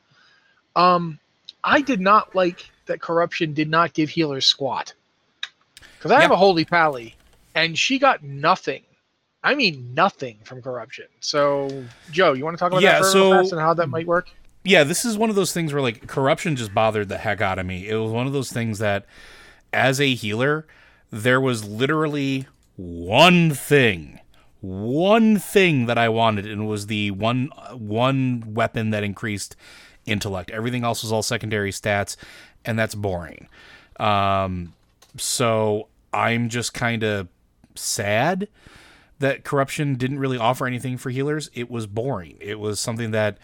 Um, 0.78 1.20
I 1.62 1.82
did 1.82 2.00
not 2.00 2.34
like 2.34 2.72
that 2.86 3.02
corruption 3.02 3.54
did 3.54 3.70
not 3.70 3.94
give 3.94 4.10
healers 4.10 4.46
squat. 4.46 4.94
Because 5.98 6.12
I 6.12 6.16
yeah. 6.16 6.22
have 6.22 6.32
a 6.32 6.38
holy 6.38 6.64
pally, 6.64 7.16
and 7.54 7.78
she 7.78 8.00
got 8.00 8.24
nothing. 8.24 8.84
I 9.44 9.56
mean 9.56 9.94
nothing 9.94 10.38
from 10.46 10.62
corruption. 10.62 11.08
So, 11.20 11.84
Joe, 12.12 12.32
you 12.32 12.46
want 12.46 12.56
to 12.56 12.60
talk 12.60 12.72
about 12.72 12.82
yeah, 12.82 13.02
that 13.02 13.12
so, 13.12 13.40
and 13.40 13.60
how 13.60 13.74
that 13.74 13.88
might 13.88 14.08
work? 14.08 14.30
Yeah, 14.68 14.84
this 14.84 15.06
is 15.06 15.18
one 15.18 15.30
of 15.30 15.36
those 15.36 15.54
things 15.54 15.74
where 15.74 15.82
like 15.82 16.08
corruption 16.08 16.56
just 16.56 16.74
bothered 16.74 17.10
the 17.10 17.18
heck 17.18 17.42
out 17.42 17.60
of 17.60 17.66
me. 17.66 17.88
It 17.88 17.96
was 17.96 18.12
one 18.12 18.28
of 18.28 18.34
those 18.34 18.52
things 18.52 18.80
that, 18.80 19.06
as 19.72 20.00
a 20.02 20.14
healer, 20.14 20.68
there 21.12 21.40
was 21.40 21.66
literally 21.66 22.48
one 22.76 23.52
thing 23.52 24.20
one 24.62 25.38
thing 25.38 25.86
that 25.86 25.98
I 25.98 26.10
wanted, 26.10 26.46
and 26.46 26.68
was 26.68 26.88
the 26.88 27.12
one 27.12 27.50
one 27.74 28.44
weapon 28.54 28.90
that 28.90 29.04
increased 29.04 29.56
intellect. 30.06 30.52
Everything 30.52 30.84
else 30.84 31.04
was 31.04 31.12
all 31.12 31.24
secondary 31.24 31.72
stats, 31.72 32.16
and 32.66 32.78
that's 32.78 32.96
boring. 32.96 33.48
Um, 34.00 34.74
so 35.18 35.88
I'm 36.14 36.50
just 36.50 36.74
kind 36.74 37.04
of 37.04 37.28
sad 37.76 38.48
that 39.20 39.44
corruption 39.44 39.96
didn't 39.96 40.20
really 40.20 40.38
offer 40.38 40.66
anything 40.68 40.98
for 40.98 41.10
healers. 41.10 41.50
It 41.54 41.70
was 41.70 41.88
boring. 41.88 42.38
It 42.40 42.60
was 42.60 42.80
something 42.80 43.12
that 43.12 43.38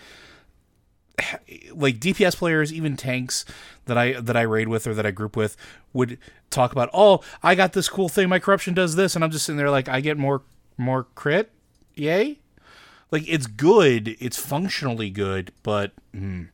like 1.74 2.00
DPS 2.00 2.36
players, 2.36 2.74
even 2.74 2.98
tanks 2.98 3.46
that 3.86 3.98
I 3.98 4.14
that 4.14 4.38
I 4.38 4.42
raid 4.42 4.68
with 4.68 4.88
or 4.88 4.94
that 4.94 5.06
I 5.06 5.12
group 5.12 5.36
with 5.36 5.56
would 5.94 6.18
talk 6.50 6.72
about, 6.72 6.90
"Oh, 6.94 7.22
I 7.42 7.56
got 7.56 7.74
this 7.74 7.90
cool 7.90 8.10
thing. 8.10 8.30
My 8.30 8.40
corruption 8.40 8.74
does 8.74 8.96
this," 8.96 9.16
and 9.16 9.24
I'm 9.24 9.32
just 9.32 9.46
sitting 9.46 9.58
there 9.58 9.70
like, 9.70 9.88
"I 9.90 10.02
get 10.02 10.18
more 10.18 10.42
more 10.78 11.08
crit, 11.16 11.52
yay!" 11.96 12.40
Like 13.12 13.24
it's 13.28 13.48
good, 13.48 14.16
it's 14.20 14.38
functionally 14.38 15.10
good, 15.10 15.52
but 15.62 15.92
mm, 16.16 16.50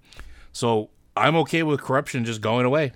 so 0.52 0.90
I'm 1.16 1.36
okay 1.38 1.64
with 1.64 1.82
corruption 1.82 2.26
just 2.26 2.42
going 2.42 2.66
away. 2.66 2.92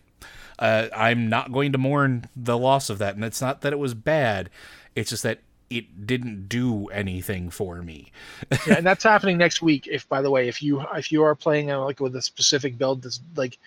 Uh, 0.59 0.88
I'm 0.95 1.29
not 1.29 1.51
going 1.51 1.71
to 1.71 1.77
mourn 1.77 2.29
the 2.36 2.57
loss 2.57 2.89
of 2.89 2.97
that, 2.99 3.15
and 3.15 3.23
it's 3.23 3.41
not 3.41 3.62
that 3.62 3.73
it 3.73 3.79
was 3.79 3.93
bad. 3.93 4.49
It's 4.95 5.09
just 5.09 5.23
that 5.23 5.39
it 5.73 6.05
didn't 6.07 6.47
do 6.47 6.88
anything 6.88 7.49
for 7.49 7.81
me. 7.81 8.12
yeah, 8.67 8.75
and 8.77 8.86
that's 8.86 9.03
happening 9.03 9.38
next 9.38 9.62
week. 9.62 9.88
If, 9.88 10.07
by 10.09 10.21
the 10.21 10.29
way, 10.29 10.47
if 10.47 10.62
you 10.62 10.81
if 10.95 11.12
you 11.12 11.23
are 11.23 11.36
playing 11.36 11.71
uh, 11.71 11.79
like 11.83 11.99
with 11.99 12.15
a 12.15 12.21
specific 12.21 12.77
build 12.77 13.01
that's 13.01 13.19
like 13.36 13.57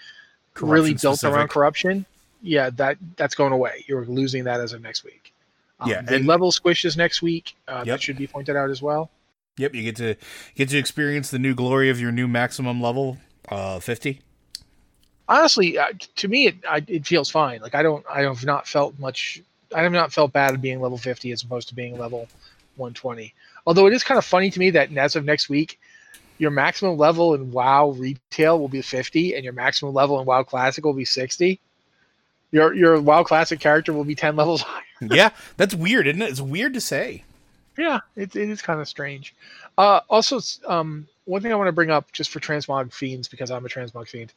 corruption 0.55 0.75
really 0.75 0.91
built 0.91 1.19
specific. 1.19 1.37
around 1.37 1.49
corruption, 1.49 2.07
yeah, 2.43 2.71
that 2.71 2.99
that's 3.17 3.35
going 3.35 3.53
away. 3.53 3.85
You're 3.87 4.05
losing 4.05 4.45
that 4.45 4.61
as 4.61 4.73
of 4.73 4.83
next 4.83 5.05
week. 5.05 5.33
Um, 5.81 5.91
yeah, 5.91 6.03
the 6.03 6.17
and, 6.17 6.27
level 6.27 6.51
squishes 6.53 6.97
next 6.97 7.23
week. 7.23 7.57
Uh, 7.69 7.79
yep. 7.79 7.87
That 7.87 8.03
should 8.03 8.17
be 8.17 8.27
pointed 8.27 8.57
out 8.57 8.71
as 8.71 8.81
well. 8.81 9.11
Yep, 9.59 9.75
you 9.75 9.83
get 9.83 9.97
to 9.97 10.17
get 10.55 10.69
to 10.71 10.79
experience 10.79 11.31
the 11.31 11.39
new 11.39 11.55
glory 11.55 11.91
of 11.91 12.01
your 12.01 12.13
new 12.13 12.29
maximum 12.29 12.81
level, 12.81 13.19
uh, 13.49 13.81
fifty 13.81 14.21
honestly, 15.29 15.79
uh, 15.79 15.93
to 16.17 16.29
me, 16.29 16.49
it 16.49 16.57
I, 16.69 16.85
it 16.87 17.07
feels 17.07 17.31
fine. 17.31 17.61
Like 17.61 17.75
I 17.75 17.83
don't, 17.83 18.05
I 18.11 18.23
have 18.23 18.45
not 18.45 18.67
felt 18.67 18.99
much. 18.99 19.43
I 19.75 19.83
have 19.83 19.93
not 19.93 20.13
felt 20.13 20.33
bad 20.33 20.61
being 20.61 20.81
level 20.81 20.99
50 20.99 21.33
as 21.33 21.43
opposed 21.43 21.69
to 21.69 21.75
being 21.75 21.99
level 21.99 22.29
120. 22.77 23.35
Although 23.67 23.87
it 23.87 23.93
is 23.93 24.05
kind 24.05 24.19
of 24.19 24.25
funny 24.25 24.51
to 24.51 24.59
me 24.59 24.71
that 24.71 24.97
as 24.97 25.17
of 25.17 25.25
next 25.25 25.49
week, 25.49 25.81
your 26.39 26.51
maximum 26.51 26.99
level 26.99 27.35
in 27.35 27.51
WoW 27.51 27.91
retail 27.91 28.59
will 28.59 28.69
be 28.69 28.83
50, 28.83 29.35
and 29.35 29.43
your 29.43 29.55
maximum 29.55 29.95
level 29.95 30.21
in 30.21 30.27
WoW 30.27 30.43
Classic 30.43 30.85
will 30.85 30.93
be 30.93 31.05
60. 31.05 31.59
Your 32.53 32.75
your 32.75 33.01
WoW 33.01 33.23
Classic 33.25 33.59
character 33.59 33.93
will 33.93 34.05
be 34.05 34.15
10 34.15 34.37
levels 34.37 34.63
higher. 34.63 34.83
yeah, 35.01 35.31
that's 35.57 35.75
weird, 35.75 36.07
isn't 36.07 36.23
it? 36.23 36.31
It's 36.31 36.41
weird 36.41 36.75
to 36.75 36.81
say. 36.81 37.25
Yeah, 37.79 38.01
it, 38.17 38.37
it 38.37 38.49
is 38.49 38.63
kind 38.63 38.81
of 38.81 38.89
strange. 38.89 39.35
Uh, 39.77 40.01
also, 40.09 40.41
um, 40.67 41.07
one 41.27 41.43
thing 41.43 41.53
I 41.53 41.57
want 41.57 41.69
to 41.69 41.73
bring 41.73 41.91
up 41.91 42.11
just 42.13 42.31
for 42.31 42.41
transmog 42.41 42.93
fiends 42.93 43.29
because 43.29 43.51
I'm 43.51 43.67
a 43.67 43.69
transmog 43.69 44.09
fiend 44.09 44.33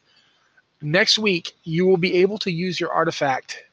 next 0.82 1.18
week 1.20 1.54
you 1.64 1.86
will 1.86 1.98
be 1.98 2.16
able 2.16 2.38
to 2.40 2.52
use 2.52 2.80
your 2.80 2.92
artifact 2.92 3.64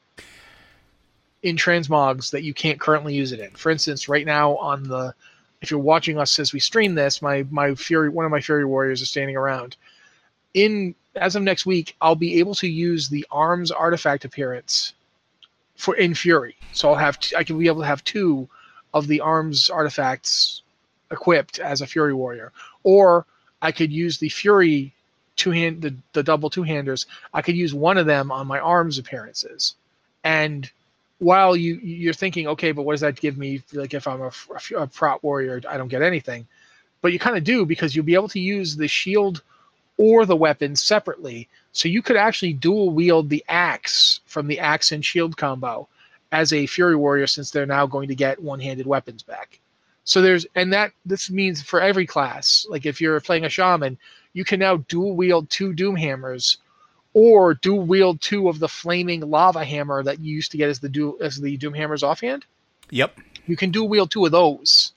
in 1.47 1.55
transmogs 1.55 2.31
that 2.31 2.43
you 2.43 2.53
can't 2.53 2.77
currently 2.77 3.15
use 3.15 3.31
it 3.31 3.39
in. 3.39 3.51
For 3.51 3.71
instance, 3.71 4.09
right 4.09 4.25
now 4.25 4.57
on 4.57 4.83
the 4.83 5.13
if 5.61 5.71
you're 5.71 5.79
watching 5.79 6.19
us 6.19 6.37
as 6.39 6.51
we 6.51 6.59
stream 6.59 6.93
this, 6.93 7.21
my 7.21 7.45
my 7.49 7.73
fury 7.73 8.09
one 8.09 8.25
of 8.25 8.31
my 8.31 8.41
fury 8.41 8.65
warriors 8.65 9.01
is 9.01 9.09
standing 9.09 9.37
around. 9.37 9.77
In 10.53 10.93
as 11.15 11.37
of 11.37 11.43
next 11.43 11.65
week, 11.65 11.95
I'll 12.01 12.15
be 12.15 12.39
able 12.39 12.53
to 12.55 12.67
use 12.67 13.07
the 13.07 13.25
arms 13.31 13.71
artifact 13.71 14.25
appearance 14.25 14.93
for 15.75 15.95
in 15.95 16.13
fury. 16.13 16.57
So 16.73 16.89
I'll 16.89 16.95
have 16.95 17.17
t- 17.17 17.35
I 17.35 17.45
can 17.45 17.57
be 17.57 17.67
able 17.67 17.81
to 17.81 17.87
have 17.87 18.03
two 18.03 18.49
of 18.93 19.07
the 19.07 19.21
arms 19.21 19.69
artifacts 19.69 20.63
equipped 21.11 21.59
as 21.59 21.79
a 21.79 21.87
fury 21.87 22.13
warrior, 22.13 22.51
or 22.83 23.25
I 23.61 23.71
could 23.71 23.93
use 23.93 24.17
the 24.17 24.29
fury 24.29 24.93
two 25.37 25.51
hand 25.51 25.81
the, 25.81 25.95
the 26.11 26.23
double 26.23 26.49
two 26.49 26.63
handers, 26.63 27.05
I 27.33 27.41
could 27.41 27.55
use 27.55 27.73
one 27.73 27.97
of 27.97 28.05
them 28.05 28.33
on 28.33 28.47
my 28.47 28.59
arms 28.59 28.97
appearances. 28.97 29.75
And 30.25 30.69
while 31.19 31.55
you 31.55 31.75
you're 31.75 32.13
thinking, 32.13 32.47
okay, 32.47 32.71
but 32.71 32.83
what 32.83 32.93
does 32.93 33.01
that 33.01 33.19
give 33.19 33.37
me? 33.37 33.61
Like 33.73 33.93
if 33.93 34.07
I'm 34.07 34.21
a, 34.21 34.31
a, 34.77 34.87
prot 34.87 35.23
warrior, 35.23 35.61
I 35.67 35.77
don't 35.77 35.87
get 35.87 36.01
anything. 36.01 36.47
But 37.01 37.13
you 37.13 37.19
kind 37.19 37.37
of 37.37 37.43
do 37.43 37.65
because 37.65 37.95
you'll 37.95 38.05
be 38.05 38.15
able 38.15 38.29
to 38.29 38.39
use 38.39 38.75
the 38.75 38.87
shield 38.87 39.41
or 39.97 40.25
the 40.25 40.35
weapon 40.35 40.75
separately. 40.75 41.47
So 41.71 41.89
you 41.89 42.01
could 42.01 42.17
actually 42.17 42.53
dual 42.53 42.91
wield 42.91 43.29
the 43.29 43.43
axe 43.47 44.19
from 44.25 44.47
the 44.47 44.59
axe 44.59 44.91
and 44.91 45.03
shield 45.03 45.37
combo 45.37 45.87
as 46.31 46.53
a 46.53 46.65
fury 46.65 46.95
warrior 46.95 47.27
since 47.27 47.51
they're 47.51 47.65
now 47.65 47.85
going 47.85 48.07
to 48.09 48.15
get 48.15 48.41
one-handed 48.41 48.85
weapons 48.85 49.23
back. 49.23 49.59
So 50.03 50.21
there's 50.21 50.45
and 50.55 50.71
that 50.73 50.91
this 51.05 51.29
means 51.29 51.61
for 51.61 51.81
every 51.81 52.05
class. 52.05 52.65
Like 52.69 52.85
if 52.85 53.01
you're 53.01 53.19
playing 53.19 53.45
a 53.45 53.49
shaman, 53.49 53.97
you 54.33 54.45
can 54.45 54.59
now 54.59 54.77
dual 54.87 55.15
wield 55.15 55.49
two 55.49 55.73
Doomhammers 55.73 56.57
or 57.17 57.55
do 57.55 57.73
wield 57.73 58.21
two 58.21 58.47
of 58.47 58.59
the 58.59 58.67
flaming 58.67 59.21
lava 59.21 59.65
hammer 59.65 60.03
that 60.03 60.19
you 60.19 60.35
used 60.35 60.51
to 60.51 60.57
get 60.57 60.69
as 60.69 60.79
the 60.79 60.87
dual 60.87 61.17
as 61.19 61.41
the 61.41 61.57
Doomhammers 61.57 62.03
offhand. 62.03 62.45
Yep. 62.91 63.17
You 63.47 63.57
can 63.57 63.71
do 63.71 63.83
wield 63.83 64.11
two 64.11 64.23
of 64.27 64.31
those. 64.31 64.93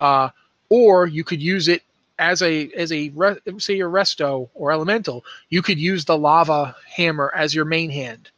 Uh, 0.00 0.30
or 0.70 1.06
you 1.06 1.22
could 1.22 1.40
use 1.40 1.68
it 1.68 1.84
as 2.18 2.42
a 2.42 2.68
as 2.72 2.90
a 2.90 3.12
say 3.58 3.76
your 3.76 3.90
resto 3.90 4.48
or 4.54 4.72
elemental, 4.72 5.24
you 5.50 5.62
could 5.62 5.78
use 5.78 6.04
the 6.04 6.18
lava 6.18 6.74
hammer 6.84 7.32
as 7.32 7.54
your 7.54 7.64
main 7.64 7.90
hand. 7.90 8.28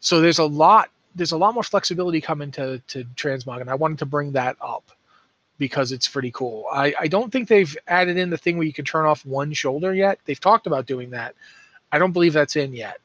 So 0.00 0.20
there's 0.20 0.38
a 0.38 0.44
lot 0.44 0.90
there's 1.14 1.32
a 1.32 1.38
lot 1.38 1.54
more 1.54 1.62
flexibility 1.62 2.20
coming 2.20 2.50
to 2.50 2.80
to 2.88 3.04
transmog, 3.16 3.62
and 3.62 3.70
I 3.70 3.76
wanted 3.76 4.00
to 4.00 4.06
bring 4.06 4.32
that 4.32 4.58
up 4.60 4.90
because 5.56 5.90
it's 5.90 6.06
pretty 6.06 6.32
cool. 6.32 6.66
I, 6.70 6.92
I 7.00 7.08
don't 7.08 7.32
think 7.32 7.48
they've 7.48 7.74
added 7.88 8.18
in 8.18 8.28
the 8.28 8.36
thing 8.36 8.58
where 8.58 8.66
you 8.66 8.74
can 8.74 8.84
turn 8.84 9.06
off 9.06 9.24
one 9.24 9.54
shoulder 9.54 9.94
yet. 9.94 10.18
They've 10.26 10.38
talked 10.38 10.66
about 10.66 10.84
doing 10.84 11.10
that. 11.10 11.34
I 11.94 11.98
don't 11.98 12.10
believe 12.10 12.32
that's 12.32 12.56
in 12.56 12.74
yet. 12.74 12.98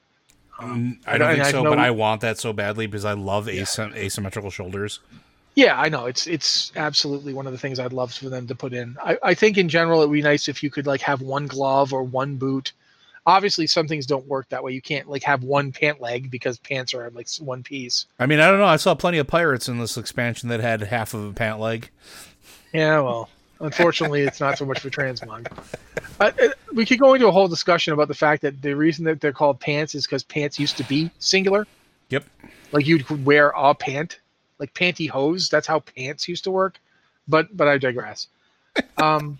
Um, 0.57 0.99
I 1.05 1.19
don't 1.19 1.35
think 1.35 1.45
so, 1.45 1.61
no, 1.61 1.69
but 1.69 1.77
I 1.77 1.91
want 1.91 2.21
that 2.21 2.39
so 2.39 2.53
badly 2.53 2.87
because 2.87 3.05
I 3.05 3.13
love 3.13 3.47
yeah. 3.47 3.65
asymmetrical 3.95 4.49
shoulders. 4.49 4.99
Yeah, 5.53 5.79
I 5.79 5.89
know 5.89 6.07
it's 6.07 6.25
it's 6.25 6.71
absolutely 6.75 7.35
one 7.35 7.45
of 7.45 7.51
the 7.51 7.59
things 7.59 7.77
I'd 7.77 7.93
love 7.93 8.11
for 8.11 8.29
them 8.29 8.47
to 8.47 8.55
put 8.55 8.73
in. 8.73 8.97
I, 9.03 9.17
I 9.21 9.33
think 9.35 9.59
in 9.59 9.69
general 9.69 10.01
it 10.01 10.07
would 10.07 10.13
be 10.13 10.23
nice 10.23 10.47
if 10.47 10.63
you 10.63 10.71
could 10.71 10.87
like 10.87 11.01
have 11.01 11.21
one 11.21 11.45
glove 11.45 11.93
or 11.93 12.01
one 12.01 12.37
boot. 12.37 12.73
Obviously, 13.27 13.67
some 13.67 13.87
things 13.87 14.07
don't 14.07 14.25
work 14.25 14.49
that 14.49 14.63
way. 14.63 14.71
You 14.71 14.81
can't 14.81 15.07
like 15.07 15.21
have 15.21 15.43
one 15.43 15.71
pant 15.71 16.01
leg 16.01 16.31
because 16.31 16.57
pants 16.57 16.95
are 16.95 17.11
like 17.11 17.27
one 17.39 17.61
piece. 17.61 18.07
I 18.17 18.25
mean, 18.25 18.39
I 18.39 18.49
don't 18.49 18.59
know. 18.59 18.65
I 18.65 18.77
saw 18.77 18.95
plenty 18.95 19.19
of 19.19 19.27
pirates 19.27 19.69
in 19.69 19.77
this 19.77 19.97
expansion 19.97 20.49
that 20.49 20.61
had 20.61 20.81
half 20.81 21.13
of 21.13 21.23
a 21.23 21.33
pant 21.33 21.59
leg. 21.59 21.91
Yeah, 22.73 23.01
well, 23.01 23.29
Unfortunately, 23.59 24.21
it's 24.21 24.39
not 24.39 24.57
so 24.57 24.65
much 24.65 24.79
for 24.79 24.89
transmog. 24.89 25.47
Uh, 26.19 26.31
we 26.73 26.85
could 26.85 26.99
go 26.99 27.13
into 27.13 27.27
a 27.27 27.31
whole 27.31 27.47
discussion 27.47 27.93
about 27.93 28.07
the 28.07 28.13
fact 28.13 28.41
that 28.41 28.61
the 28.61 28.73
reason 28.73 29.05
that 29.05 29.19
they're 29.19 29.33
called 29.33 29.59
pants 29.59 29.95
is 29.95 30.05
because 30.05 30.23
pants 30.23 30.59
used 30.59 30.77
to 30.77 30.83
be 30.83 31.11
singular. 31.19 31.67
Yep. 32.09 32.25
Like 32.71 32.87
you 32.87 33.03
could 33.03 33.25
wear 33.25 33.51
a 33.55 33.73
pant, 33.75 34.19
like 34.59 34.73
pantyhose. 34.73 35.49
That's 35.49 35.67
how 35.67 35.79
pants 35.79 36.27
used 36.27 36.43
to 36.45 36.51
work. 36.51 36.79
But 37.27 37.55
but 37.55 37.67
I 37.67 37.77
digress. 37.77 38.27
Um, 38.97 39.37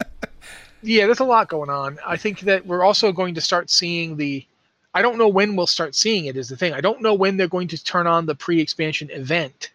yeah, 0.82 1.06
there's 1.06 1.20
a 1.20 1.26
lot 1.26 1.50
going 1.50 1.70
on. 1.70 2.00
I 2.06 2.18
think 2.18 2.42
that 2.42 2.66
we're 2.66 2.84
also 2.84 3.12
going 3.12 3.36
to 3.36 3.42
start 3.42 3.70
seeing 3.70 4.18
the. 4.18 4.46
I 4.94 5.02
don't 5.02 5.18
know 5.18 5.28
when 5.28 5.56
we'll 5.56 5.68
start 5.68 5.96
seeing 5.96 6.26
it. 6.26 6.36
Is 6.36 6.50
the 6.50 6.58
thing. 6.58 6.74
I 6.74 6.82
don't 6.82 7.02
know 7.02 7.14
when 7.14 7.38
they're 7.38 7.48
going 7.48 7.68
to 7.70 7.84
turn 7.84 8.08
on 8.08 8.26
the 8.26 8.36
pre-expansion 8.36 9.10
event. 9.12 9.72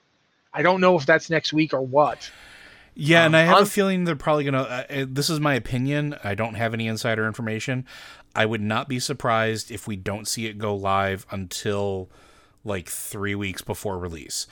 I 0.52 0.62
don't 0.62 0.80
know 0.80 0.96
if 0.96 1.06
that's 1.06 1.30
next 1.30 1.52
week 1.52 1.72
or 1.72 1.80
what. 1.80 2.30
Yeah, 2.94 3.20
Um, 3.22 3.26
and 3.26 3.36
I 3.36 3.40
have 3.42 3.62
a 3.62 3.66
feeling 3.66 4.04
they're 4.04 4.14
probably 4.16 4.44
gonna. 4.44 4.62
Uh, 4.62 4.84
uh, 4.88 5.06
this 5.08 5.28
is 5.30 5.40
my 5.40 5.54
opinion. 5.54 6.16
I 6.22 6.34
don't 6.34 6.54
have 6.54 6.74
any 6.74 6.86
insider 6.86 7.26
information. 7.26 7.84
I 8.36 8.46
would 8.46 8.60
not 8.60 8.88
be 8.88 8.98
surprised 9.00 9.70
if 9.70 9.86
we 9.88 9.96
don't 9.96 10.26
see 10.28 10.46
it 10.46 10.58
go 10.58 10.74
live 10.74 11.26
until 11.30 12.10
like 12.64 12.88
three 12.88 13.34
weeks 13.34 13.62
before 13.62 13.98
release. 13.98 14.46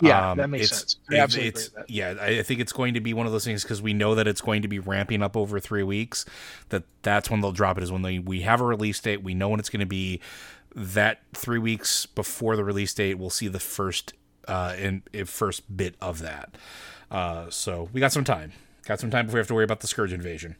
Yeah, 0.00 0.30
Um, 0.30 0.38
that 0.38 0.48
makes 0.48 0.66
it's- 0.66 0.96
sense. 1.10 1.36
I 1.36 1.40
it's-. 1.40 1.70
Yeah, 1.88 2.14
I 2.20 2.38
I 2.38 2.42
think 2.42 2.60
it's 2.60 2.72
going 2.72 2.94
to 2.94 3.00
be 3.00 3.12
one 3.14 3.26
of 3.26 3.32
those 3.32 3.44
things 3.44 3.62
because 3.64 3.82
we 3.82 3.94
know 3.94 4.14
that 4.14 4.28
it's 4.28 4.40
going 4.40 4.62
to 4.62 4.68
be 4.68 4.78
ramping 4.78 5.22
up 5.22 5.36
over 5.36 5.58
three 5.58 5.82
weeks. 5.82 6.24
That 6.68 6.84
that's 7.02 7.30
when 7.30 7.40
they'll 7.40 7.52
drop 7.52 7.78
it. 7.78 7.82
Is 7.82 7.90
when 7.90 8.02
they 8.02 8.18
we 8.18 8.42
have 8.42 8.60
a 8.60 8.64
release 8.64 9.00
date. 9.00 9.22
We 9.22 9.34
know 9.34 9.48
when 9.48 9.60
it's 9.60 9.70
going 9.70 9.80
to 9.80 9.86
be. 9.86 10.20
That 10.76 11.22
three 11.34 11.58
weeks 11.58 12.04
before 12.06 12.54
the 12.54 12.62
release 12.62 12.92
date, 12.94 13.14
we'll 13.14 13.30
see 13.30 13.48
the 13.48 13.58
first 13.58 14.12
uh, 14.46 14.74
in, 14.78 15.02
in 15.12 15.24
first 15.24 15.74
bit 15.76 15.94
of 16.00 16.20
that. 16.20 16.54
Uh, 17.10 17.48
so 17.50 17.88
we 17.92 18.00
got 18.00 18.12
some 18.12 18.24
time. 18.24 18.52
Got 18.84 19.00
some 19.00 19.10
time 19.10 19.26
before 19.26 19.36
we 19.38 19.40
have 19.40 19.48
to 19.48 19.54
worry 19.54 19.64
about 19.64 19.80
the 19.80 19.86
scourge 19.86 20.12
invasion. 20.12 20.56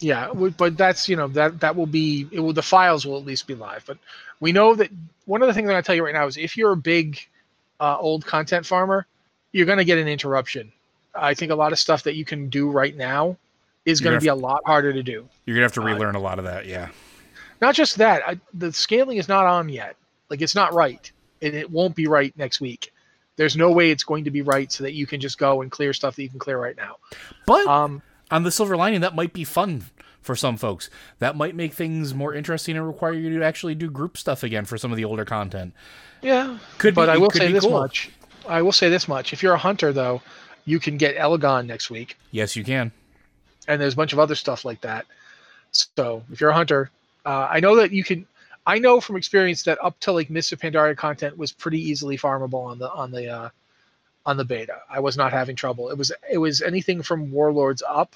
Yeah, 0.00 0.32
but 0.32 0.78
that's 0.78 1.08
you 1.08 1.16
know 1.16 1.28
that 1.28 1.60
that 1.60 1.76
will 1.76 1.86
be 1.86 2.26
it. 2.32 2.40
Will 2.40 2.54
the 2.54 2.62
files 2.62 3.04
will 3.06 3.18
at 3.18 3.24
least 3.26 3.46
be 3.46 3.54
live? 3.54 3.84
But 3.86 3.98
we 4.40 4.50
know 4.50 4.74
that 4.74 4.90
one 5.26 5.42
of 5.42 5.48
the 5.48 5.54
things 5.54 5.68
I'm 5.68 5.76
to 5.76 5.82
tell 5.82 5.94
you 5.94 6.04
right 6.04 6.14
now 6.14 6.26
is 6.26 6.36
if 6.38 6.56
you're 6.56 6.72
a 6.72 6.76
big 6.76 7.20
uh, 7.80 7.98
old 7.98 8.24
content 8.24 8.64
farmer, 8.64 9.06
you're 9.52 9.66
going 9.66 9.78
to 9.78 9.84
get 9.84 9.98
an 9.98 10.08
interruption. 10.08 10.72
I 11.14 11.34
think 11.34 11.52
a 11.52 11.54
lot 11.54 11.72
of 11.72 11.78
stuff 11.78 12.02
that 12.04 12.14
you 12.14 12.24
can 12.24 12.48
do 12.48 12.70
right 12.70 12.96
now 12.96 13.36
is 13.84 14.00
going 14.00 14.14
to 14.14 14.20
be 14.20 14.28
a 14.28 14.34
lot 14.34 14.62
harder 14.64 14.92
to 14.92 15.02
do. 15.02 15.28
You're 15.44 15.56
gonna 15.56 15.64
have 15.64 15.72
to 15.72 15.82
Uh, 15.82 15.86
relearn 15.86 16.14
a 16.14 16.20
lot 16.20 16.38
of 16.38 16.44
that. 16.44 16.66
Yeah. 16.66 16.88
Not 17.60 17.74
just 17.74 17.98
that, 17.98 18.22
I, 18.26 18.40
the 18.54 18.72
scaling 18.72 19.18
is 19.18 19.28
not 19.28 19.44
on 19.46 19.68
yet. 19.68 19.96
Like 20.30 20.40
it's 20.40 20.54
not 20.54 20.72
right, 20.72 21.10
and 21.42 21.54
it 21.54 21.70
won't 21.70 21.94
be 21.94 22.06
right 22.06 22.32
next 22.38 22.60
week. 22.60 22.92
There's 23.36 23.56
no 23.56 23.70
way 23.70 23.90
it's 23.90 24.04
going 24.04 24.24
to 24.24 24.30
be 24.30 24.42
right 24.42 24.70
so 24.70 24.84
that 24.84 24.92
you 24.92 25.06
can 25.06 25.20
just 25.20 25.38
go 25.38 25.62
and 25.62 25.70
clear 25.70 25.92
stuff 25.92 26.16
that 26.16 26.22
you 26.22 26.28
can 26.28 26.38
clear 26.38 26.58
right 26.58 26.76
now. 26.76 26.96
But 27.46 27.66
Um, 27.66 28.02
on 28.30 28.42
the 28.42 28.50
silver 28.50 28.76
lining, 28.76 29.00
that 29.00 29.14
might 29.14 29.32
be 29.32 29.44
fun 29.44 29.84
for 30.20 30.36
some 30.36 30.56
folks. 30.58 30.90
That 31.20 31.36
might 31.36 31.54
make 31.54 31.72
things 31.72 32.12
more 32.14 32.34
interesting 32.34 32.76
and 32.76 32.86
require 32.86 33.14
you 33.14 33.38
to 33.38 33.44
actually 33.44 33.74
do 33.74 33.90
group 33.90 34.18
stuff 34.18 34.42
again 34.42 34.66
for 34.66 34.76
some 34.76 34.90
of 34.90 34.96
the 34.98 35.04
older 35.04 35.24
content. 35.24 35.72
Yeah, 36.22 36.58
Could 36.78 36.94
but 36.94 37.06
be, 37.06 37.12
I 37.12 37.16
will 37.16 37.30
say 37.30 37.50
this 37.50 37.64
cool. 37.64 37.72
much. 37.80 38.10
I 38.46 38.60
will 38.60 38.72
say 38.72 38.90
this 38.90 39.08
much. 39.08 39.32
If 39.32 39.42
you're 39.42 39.54
a 39.54 39.58
hunter, 39.58 39.92
though, 39.92 40.20
you 40.66 40.78
can 40.78 40.98
get 40.98 41.16
Elegon 41.16 41.66
next 41.66 41.88
week, 41.88 42.18
Yes, 42.30 42.54
you 42.56 42.62
can. 42.64 42.92
and 43.68 43.80
there's 43.80 43.94
a 43.94 43.96
bunch 43.96 44.12
of 44.12 44.18
other 44.18 44.34
stuff 44.34 44.64
like 44.66 44.82
that. 44.82 45.06
So 45.72 46.22
if 46.30 46.40
you're 46.40 46.50
a 46.50 46.54
hunter, 46.54 46.90
uh, 47.24 47.48
I 47.50 47.60
know 47.60 47.76
that 47.76 47.92
you 47.92 48.04
can. 48.04 48.26
I 48.70 48.78
know 48.78 49.00
from 49.00 49.16
experience 49.16 49.64
that 49.64 49.82
up 49.82 49.98
to 50.00 50.12
like 50.12 50.30
Mists 50.30 50.52
of 50.52 50.60
Pandaria 50.60 50.96
content 50.96 51.36
was 51.36 51.50
pretty 51.50 51.80
easily 51.90 52.16
farmable 52.16 52.64
on 52.64 52.78
the 52.78 52.88
on 52.92 53.10
the 53.10 53.26
uh, 53.28 53.48
on 54.24 54.36
the 54.36 54.44
beta. 54.44 54.76
I 54.88 55.00
was 55.00 55.16
not 55.16 55.32
having 55.32 55.56
trouble. 55.56 55.90
It 55.90 55.98
was 55.98 56.12
it 56.30 56.38
was 56.38 56.62
anything 56.62 57.02
from 57.02 57.32
Warlords 57.32 57.82
up 57.88 58.14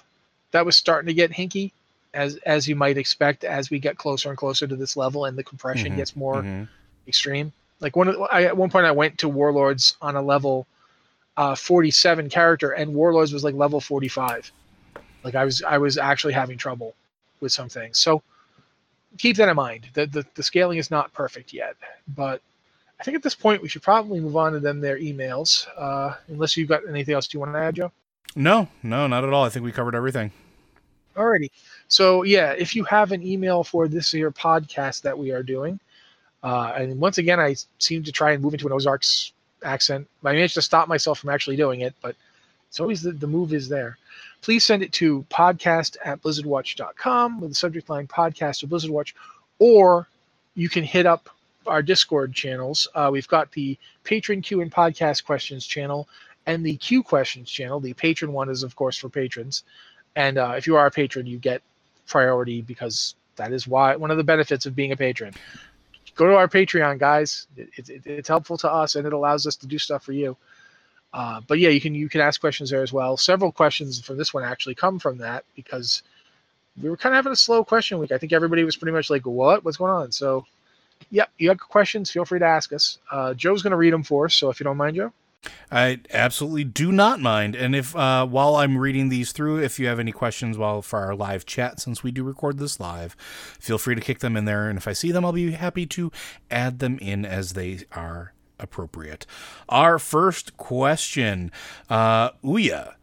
that 0.52 0.64
was 0.64 0.76
starting 0.76 1.08
to 1.08 1.14
get 1.14 1.32
hinky, 1.32 1.72
as 2.14 2.36
as 2.46 2.68
you 2.68 2.76
might 2.76 2.98
expect 2.98 3.42
as 3.42 3.68
we 3.68 3.80
get 3.80 3.98
closer 3.98 4.28
and 4.28 4.38
closer 4.38 4.68
to 4.68 4.76
this 4.76 4.96
level 4.96 5.24
and 5.24 5.36
the 5.36 5.42
compression 5.42 5.90
Mhm, 5.92 5.96
gets 5.96 6.14
more 6.14 6.42
Mhm. 6.44 6.68
extreme. 7.08 7.52
Like 7.80 7.96
one 7.96 8.06
of 8.06 8.14
the- 8.14 8.20
I, 8.22 8.44
at 8.44 8.56
one 8.56 8.70
point 8.70 8.86
I 8.86 8.92
went 8.92 9.18
to 9.18 9.28
Warlords 9.28 9.96
on 10.00 10.14
a 10.14 10.22
level 10.22 10.68
uh, 11.36 11.56
47 11.56 12.28
character, 12.30 12.70
and 12.70 12.94
Warlords 12.94 13.32
was 13.32 13.42
like 13.42 13.56
level 13.56 13.80
45. 13.80 14.52
Like 15.24 15.34
I 15.34 15.44
was 15.44 15.64
I 15.64 15.78
was 15.78 15.98
actually 15.98 16.34
having 16.34 16.58
trouble 16.58 16.94
with 17.40 17.50
some 17.50 17.68
things. 17.68 17.98
So 17.98 18.22
keep 19.18 19.36
that 19.36 19.48
in 19.48 19.56
mind. 19.56 19.88
The, 19.94 20.06
the 20.06 20.26
the 20.34 20.42
scaling 20.42 20.78
is 20.78 20.90
not 20.90 21.12
perfect 21.12 21.52
yet, 21.52 21.76
but 22.14 22.40
I 23.00 23.04
think 23.04 23.16
at 23.16 23.22
this 23.22 23.34
point 23.34 23.62
we 23.62 23.68
should 23.68 23.82
probably 23.82 24.20
move 24.20 24.36
on 24.36 24.52
to 24.52 24.60
them 24.60 24.80
their 24.80 24.98
emails. 24.98 25.66
Uh, 25.76 26.14
unless 26.28 26.56
you've 26.56 26.68
got 26.68 26.88
anything 26.88 27.14
else 27.14 27.32
you 27.32 27.40
want 27.40 27.52
to 27.52 27.58
add, 27.58 27.76
Joe. 27.76 27.92
No, 28.36 28.68
no, 28.82 29.06
not 29.06 29.24
at 29.24 29.32
all. 29.32 29.44
I 29.44 29.48
think 29.48 29.64
we 29.64 29.72
covered 29.72 29.94
everything. 29.94 30.32
Alrighty. 31.16 31.50
So 31.88 32.24
yeah, 32.24 32.52
if 32.52 32.74
you 32.74 32.84
have 32.84 33.12
an 33.12 33.22
email 33.24 33.62
for 33.62 33.88
this 33.88 34.10
here 34.10 34.30
podcast 34.30 35.02
that 35.02 35.16
we 35.16 35.30
are 35.30 35.42
doing, 35.42 35.78
uh, 36.42 36.72
and 36.76 36.98
once 37.00 37.18
again, 37.18 37.38
I 37.40 37.54
seem 37.78 38.02
to 38.04 38.12
try 38.12 38.32
and 38.32 38.42
move 38.42 38.54
into 38.54 38.66
an 38.66 38.72
Ozarks 38.72 39.32
accent. 39.62 40.08
I 40.24 40.32
managed 40.32 40.54
to 40.54 40.62
stop 40.62 40.88
myself 40.88 41.20
from 41.20 41.30
actually 41.30 41.56
doing 41.56 41.80
it, 41.82 41.94
but 42.02 42.16
it's 42.68 42.80
always 42.80 43.02
the, 43.02 43.12
the 43.12 43.26
move 43.26 43.54
is 43.54 43.68
there. 43.68 43.96
Please 44.44 44.62
send 44.62 44.82
it 44.82 44.92
to 44.92 45.24
podcast 45.30 45.96
at 46.04 46.20
blizzardwatch.com 46.20 47.40
with 47.40 47.50
the 47.50 47.54
subject 47.54 47.88
line 47.88 48.06
podcast 48.06 48.62
or 48.62 48.66
Blizzard 48.66 48.90
Watch, 48.90 49.14
or 49.58 50.06
you 50.54 50.68
can 50.68 50.84
hit 50.84 51.06
up 51.06 51.30
our 51.66 51.80
Discord 51.82 52.34
channels. 52.34 52.86
Uh, 52.94 53.08
we've 53.10 53.26
got 53.26 53.50
the 53.52 53.78
patron 54.04 54.42
Q 54.42 54.60
and 54.60 54.70
podcast 54.70 55.24
questions 55.24 55.64
channel 55.66 56.06
and 56.44 56.62
the 56.62 56.76
Q 56.76 57.02
questions 57.02 57.50
channel. 57.50 57.80
The 57.80 57.94
patron 57.94 58.34
one 58.34 58.50
is, 58.50 58.62
of 58.62 58.76
course, 58.76 58.98
for 58.98 59.08
patrons. 59.08 59.64
And 60.14 60.36
uh, 60.36 60.52
if 60.58 60.66
you 60.66 60.76
are 60.76 60.84
a 60.84 60.90
patron, 60.90 61.24
you 61.26 61.38
get 61.38 61.62
priority 62.06 62.60
because 62.60 63.14
that 63.36 63.50
is 63.50 63.66
why 63.66 63.96
one 63.96 64.10
of 64.10 64.18
the 64.18 64.24
benefits 64.24 64.66
of 64.66 64.76
being 64.76 64.92
a 64.92 64.96
patron. 64.96 65.32
Go 66.16 66.26
to 66.26 66.36
our 66.36 66.48
Patreon, 66.48 66.98
guys. 66.98 67.46
It, 67.56 67.88
it- 67.88 68.02
it's 68.04 68.28
helpful 68.28 68.58
to 68.58 68.70
us 68.70 68.94
and 68.94 69.06
it 69.06 69.14
allows 69.14 69.46
us 69.46 69.56
to 69.56 69.66
do 69.66 69.78
stuff 69.78 70.04
for 70.04 70.12
you. 70.12 70.36
Uh, 71.14 71.40
but 71.46 71.60
yeah, 71.60 71.68
you 71.68 71.80
can 71.80 71.94
you 71.94 72.08
can 72.08 72.20
ask 72.20 72.40
questions 72.40 72.70
there 72.70 72.82
as 72.82 72.92
well. 72.92 73.16
Several 73.16 73.52
questions 73.52 74.00
from 74.00 74.16
this 74.16 74.34
one 74.34 74.42
actually 74.42 74.74
come 74.74 74.98
from 74.98 75.18
that 75.18 75.44
because 75.54 76.02
we 76.82 76.90
were 76.90 76.96
kind 76.96 77.14
of 77.14 77.18
having 77.18 77.32
a 77.32 77.36
slow 77.36 77.64
question 77.64 78.00
week. 78.00 78.10
I 78.10 78.18
think 78.18 78.32
everybody 78.32 78.64
was 78.64 78.76
pretty 78.76 78.92
much 78.92 79.10
like, 79.10 79.24
"What? 79.24 79.64
What's 79.64 79.76
going 79.76 79.92
on?" 79.92 80.10
So, 80.10 80.44
yep, 81.10 81.30
you 81.38 81.50
have 81.50 81.60
questions? 81.60 82.10
Feel 82.10 82.24
free 82.24 82.40
to 82.40 82.44
ask 82.44 82.72
us. 82.72 82.98
Uh, 83.12 83.32
Joe's 83.32 83.62
going 83.62 83.70
to 83.70 83.76
read 83.76 83.92
them 83.92 84.02
for 84.02 84.24
us, 84.24 84.34
so 84.34 84.50
if 84.50 84.58
you 84.58 84.64
don't 84.64 84.76
mind, 84.76 84.96
Joe. 84.96 85.12
I 85.70 86.00
absolutely 86.12 86.64
do 86.64 86.90
not 86.90 87.20
mind. 87.20 87.54
And 87.54 87.76
if 87.76 87.94
uh, 87.94 88.26
while 88.26 88.56
I'm 88.56 88.76
reading 88.76 89.08
these 89.08 89.30
through, 89.30 89.62
if 89.62 89.78
you 89.78 89.86
have 89.86 90.00
any 90.00 90.10
questions 90.10 90.58
while 90.58 90.82
for 90.82 90.98
our 90.98 91.14
live 91.14 91.46
chat, 91.46 91.78
since 91.78 92.02
we 92.02 92.10
do 92.10 92.24
record 92.24 92.58
this 92.58 92.80
live, 92.80 93.14
feel 93.60 93.78
free 93.78 93.94
to 93.94 94.00
kick 94.00 94.18
them 94.18 94.36
in 94.36 94.46
there. 94.46 94.68
And 94.68 94.78
if 94.78 94.88
I 94.88 94.94
see 94.94 95.12
them, 95.12 95.24
I'll 95.24 95.32
be 95.32 95.52
happy 95.52 95.86
to 95.86 96.10
add 96.50 96.80
them 96.80 96.98
in 96.98 97.24
as 97.24 97.52
they 97.52 97.80
are 97.92 98.32
appropriate. 98.64 99.26
Our 99.68 100.00
first 100.00 100.56
question, 100.56 101.52
uh, 101.88 102.30
Ouya. 102.42 102.94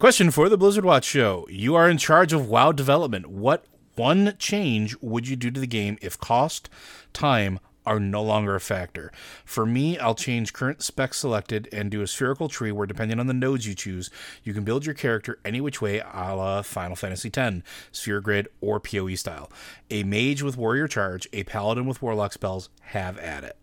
Question 0.00 0.32
for 0.32 0.48
the 0.48 0.58
Blizzard 0.58 0.84
Watch 0.84 1.04
show. 1.04 1.46
You 1.48 1.76
are 1.76 1.88
in 1.88 1.98
charge 1.98 2.32
of 2.32 2.48
WoW 2.48 2.72
development. 2.72 3.28
What 3.28 3.64
one 3.94 4.34
change 4.38 4.96
would 5.00 5.28
you 5.28 5.36
do 5.36 5.50
to 5.52 5.60
the 5.60 5.66
game 5.68 5.98
if 6.02 6.18
cost, 6.18 6.68
time 7.12 7.60
are 7.86 8.00
no 8.00 8.22
longer 8.22 8.54
a 8.54 8.60
factor? 8.60 9.12
For 9.44 9.64
me, 9.64 9.96
I'll 9.98 10.14
change 10.14 10.52
current 10.52 10.82
specs 10.82 11.20
selected 11.20 11.68
and 11.72 11.90
do 11.90 12.02
a 12.02 12.06
spherical 12.06 12.48
tree 12.48 12.72
where, 12.72 12.86
depending 12.86 13.20
on 13.20 13.28
the 13.28 13.34
nodes 13.34 13.66
you 13.66 13.74
choose, 13.74 14.10
you 14.42 14.52
can 14.52 14.64
build 14.64 14.84
your 14.84 14.94
character 14.94 15.38
any 15.44 15.60
which 15.60 15.80
way 15.80 16.00
a 16.00 16.34
la 16.34 16.62
Final 16.62 16.96
Fantasy 16.96 17.30
X, 17.32 17.62
sphere 17.92 18.20
grid, 18.20 18.48
or 18.60 18.80
PoE 18.80 19.14
style. 19.14 19.50
A 19.90 20.02
mage 20.02 20.42
with 20.42 20.56
warrior 20.56 20.88
charge, 20.88 21.28
a 21.32 21.44
paladin 21.44 21.86
with 21.86 22.02
warlock 22.02 22.32
spells, 22.32 22.68
have 22.86 23.16
at 23.18 23.44
it. 23.44 23.56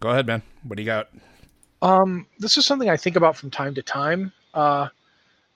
Go 0.00 0.08
ahead, 0.08 0.26
man. 0.26 0.42
What 0.64 0.76
do 0.76 0.82
you 0.82 0.86
got? 0.86 1.08
Um, 1.82 2.26
this 2.38 2.56
is 2.56 2.66
something 2.66 2.88
I 2.88 2.96
think 2.96 3.16
about 3.16 3.36
from 3.36 3.50
time 3.50 3.74
to 3.74 3.82
time. 3.82 4.32
Uh, 4.54 4.88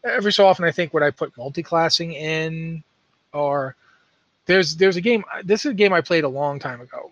every 0.05 0.33
so 0.33 0.47
often, 0.47 0.65
I 0.65 0.71
think 0.71 0.95
would 0.95 1.03
I 1.03 1.11
put 1.11 1.37
multi-classing 1.37 2.13
in, 2.13 2.85
or 3.33 3.75
there's 4.47 4.77
there's 4.77 4.97
a 4.97 5.01
game. 5.01 5.25
This 5.45 5.65
is 5.65 5.73
a 5.73 5.75
game 5.75 5.93
I 5.93 6.01
played 6.01 6.25
a 6.25 6.29
long 6.29 6.59
time 6.59 6.81
ago, 6.81 7.11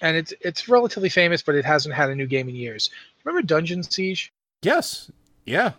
and 0.00 0.16
it's 0.16 0.32
it's 0.40 0.68
relatively 0.68 1.08
famous, 1.08 1.42
but 1.42 1.54
it 1.54 1.64
hasn't 1.64 1.94
had 1.94 2.10
a 2.10 2.14
new 2.14 2.26
game 2.26 2.48
in 2.48 2.54
years. 2.54 2.90
Remember 3.24 3.46
Dungeon 3.46 3.82
Siege? 3.82 4.32
Yes. 4.62 5.10
Yeah. 5.44 5.72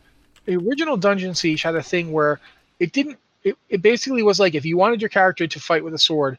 The 0.45 0.55
original 0.57 0.97
Dungeon 0.97 1.35
Siege 1.35 1.61
had 1.61 1.75
a 1.75 1.83
thing 1.83 2.11
where 2.11 2.39
it 2.79 2.91
didn't. 2.91 3.17
It, 3.43 3.57
it 3.69 3.81
basically 3.81 4.23
was 4.23 4.39
like 4.39 4.53
if 4.53 4.65
you 4.65 4.77
wanted 4.77 5.01
your 5.01 5.09
character 5.09 5.47
to 5.47 5.59
fight 5.59 5.83
with 5.83 5.93
a 5.93 5.99
sword, 5.99 6.37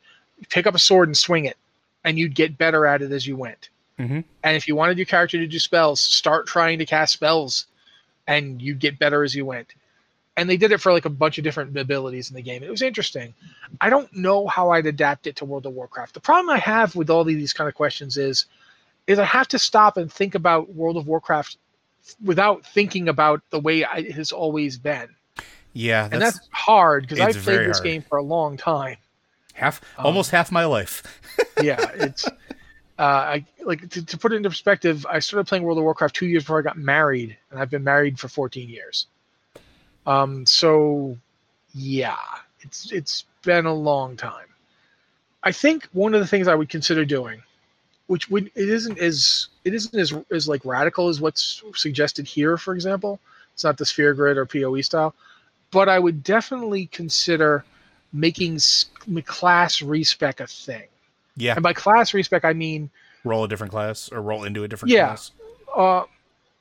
pick 0.51 0.67
up 0.67 0.75
a 0.75 0.79
sword 0.79 1.09
and 1.09 1.17
swing 1.17 1.47
it, 1.47 1.57
and 2.05 2.19
you'd 2.19 2.35
get 2.35 2.59
better 2.59 2.87
at 2.87 3.03
it 3.03 3.11
as 3.11 3.27
you 3.27 3.37
went. 3.37 3.71
Mhm. 4.01 4.25
And 4.43 4.57
if 4.57 4.67
you 4.67 4.75
wanted 4.75 4.97
your 4.97 5.07
character 5.07 5.37
to 5.37 5.47
do 5.47 5.59
spells, 5.59 6.01
start 6.01 6.47
trying 6.47 6.79
to 6.79 6.87
cast 6.87 7.13
spells, 7.13 7.67
and 8.27 8.61
you'd 8.63 8.79
get 8.79 8.99
better 8.99 9.23
as 9.23 9.35
you 9.35 9.45
went. 9.45 9.75
And 10.37 10.49
they 10.49 10.57
did 10.57 10.73
it 10.73 10.81
for 10.81 10.93
like 10.93 11.05
a 11.05 11.11
bunch 11.11 11.37
of 11.37 11.45
different 11.45 11.77
abilities 11.77 12.31
in 12.31 12.37
the 12.37 12.41
game. 12.43 12.63
It 12.63 12.71
was 12.71 12.81
interesting. 12.81 13.35
I 13.81 13.91
don't 13.91 14.11
know 14.17 14.47
how 14.47 14.71
I'd 14.71 14.87
adapt 14.87 15.27
it 15.27 15.37
to 15.37 15.45
World 15.45 15.67
of 15.67 15.75
Warcraft. 15.75 16.15
The 16.15 16.21
problem 16.21 16.49
I 16.49 16.59
have 16.59 16.97
with 16.97 17.11
all 17.11 17.21
of 17.21 17.27
these 17.27 17.53
kind 17.53 17.69
of 17.69 17.75
questions 17.75 18.17
is, 18.17 18.47
is 19.07 19.19
I 19.19 19.25
have 19.25 19.49
to 19.49 19.59
stop 19.59 19.99
and 19.99 20.11
think 20.11 20.35
about 20.35 20.75
World 20.75 20.97
of 20.97 21.07
Warcraft 21.07 21.59
without 22.25 22.65
thinking 22.65 23.09
about 23.09 23.43
the 23.51 23.61
way 23.61 23.85
I, 23.85 23.99
it 23.99 24.13
has 24.13 24.33
always 24.33 24.79
been. 24.79 25.09
Yeah, 25.75 26.09
and 26.11 26.23
that's 26.23 26.41
hard 26.53 27.03
because 27.03 27.21
I've 27.21 27.43
played 27.43 27.69
this 27.69 27.79
hard. 27.79 27.85
game 27.85 28.03
for 28.03 28.17
a 28.17 28.23
long 28.23 28.57
time. 28.57 28.97
half 29.53 29.81
um, 29.99 30.07
almost 30.07 30.31
half 30.31 30.51
my 30.51 30.65
life. 30.65 31.03
yeah, 31.63 31.91
it's 31.95 32.27
I 33.05 33.45
like 33.65 33.89
to, 33.91 34.05
to 34.05 34.19
put 34.19 34.33
it 34.33 34.37
into 34.37 34.51
perspective. 34.51 35.07
I 35.09 35.19
started 35.21 35.47
playing 35.47 35.65
World 35.65 35.79
of 35.79 35.85
Warcraft 35.85 36.15
two 36.15 36.27
years 36.27 36.43
before 36.43 36.59
I 36.59 36.63
got 36.63 36.77
married, 36.77 37.37
and 37.51 37.59
I've 37.59 37.71
been 37.71 37.85
married 37.85 38.19
for 38.19 38.29
14 38.29 38.69
years. 38.69 39.07
Um, 40.07 40.45
so 40.47 41.17
yeah, 41.75 42.17
it's 42.61 42.93
it's 42.93 43.25
been 43.43 43.67
a 43.67 43.75
long 43.75 44.17
time. 44.17 44.47
I 45.43 45.53
think 45.53 45.89
one 45.93 46.15
of 46.15 46.21
the 46.21 46.27
things 46.27 46.49
I 46.49 46.55
would 46.55 46.69
consider 46.69 47.05
doing, 47.05 47.43
which 48.07 48.29
would 48.31 48.51
it 48.55 48.69
isn't 48.69 48.99
as 48.99 49.49
it 49.65 49.73
isn't 49.73 49.99
as 49.99 50.13
as 50.31 50.49
like 50.49 50.65
radical 50.65 51.09
as 51.09 51.21
what's 51.21 51.63
suggested 51.75 52.27
here, 52.27 52.57
for 52.57 52.75
example. 52.75 53.19
It's 53.55 53.65
not 53.65 53.79
the 53.79 53.87
sphere 53.87 54.15
grid 54.15 54.37
or 54.37 54.47
PoE 54.47 54.81
style, 54.81 55.15
but 55.71 55.89
I 55.89 55.99
would 55.99 56.23
definitely 56.23 56.87
consider 56.87 57.65
making 58.13 58.59
class 59.25 59.83
respec 59.83 60.41
a 60.41 60.47
thing. 60.47 60.85
Yeah, 61.41 61.55
And 61.55 61.63
by 61.63 61.73
class 61.73 62.13
respec, 62.15 62.45
I 62.45 62.53
mean 62.53 62.91
roll 63.25 63.45
a 63.45 63.49
different 63.49 63.71
class 63.73 64.11
or 64.13 64.23
roll 64.23 64.45
into 64.45 64.65
a 64.65 64.69
different 64.69 64.93
Yeah. 64.93 65.07
class. 65.09 65.31
uh, 65.75 66.05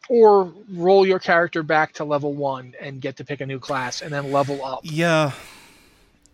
or 0.09 0.51
roll 0.73 1.05
your 1.05 1.19
character 1.19 1.61
back 1.61 1.93
to 1.93 2.03
level 2.03 2.33
one 2.33 2.73
and 2.81 2.99
get 2.99 3.15
to 3.17 3.23
pick 3.23 3.41
a 3.41 3.45
new 3.45 3.59
class 3.59 4.01
and 4.01 4.11
then 4.11 4.31
level 4.31 4.63
up. 4.65 4.79
Yeah, 4.83 5.31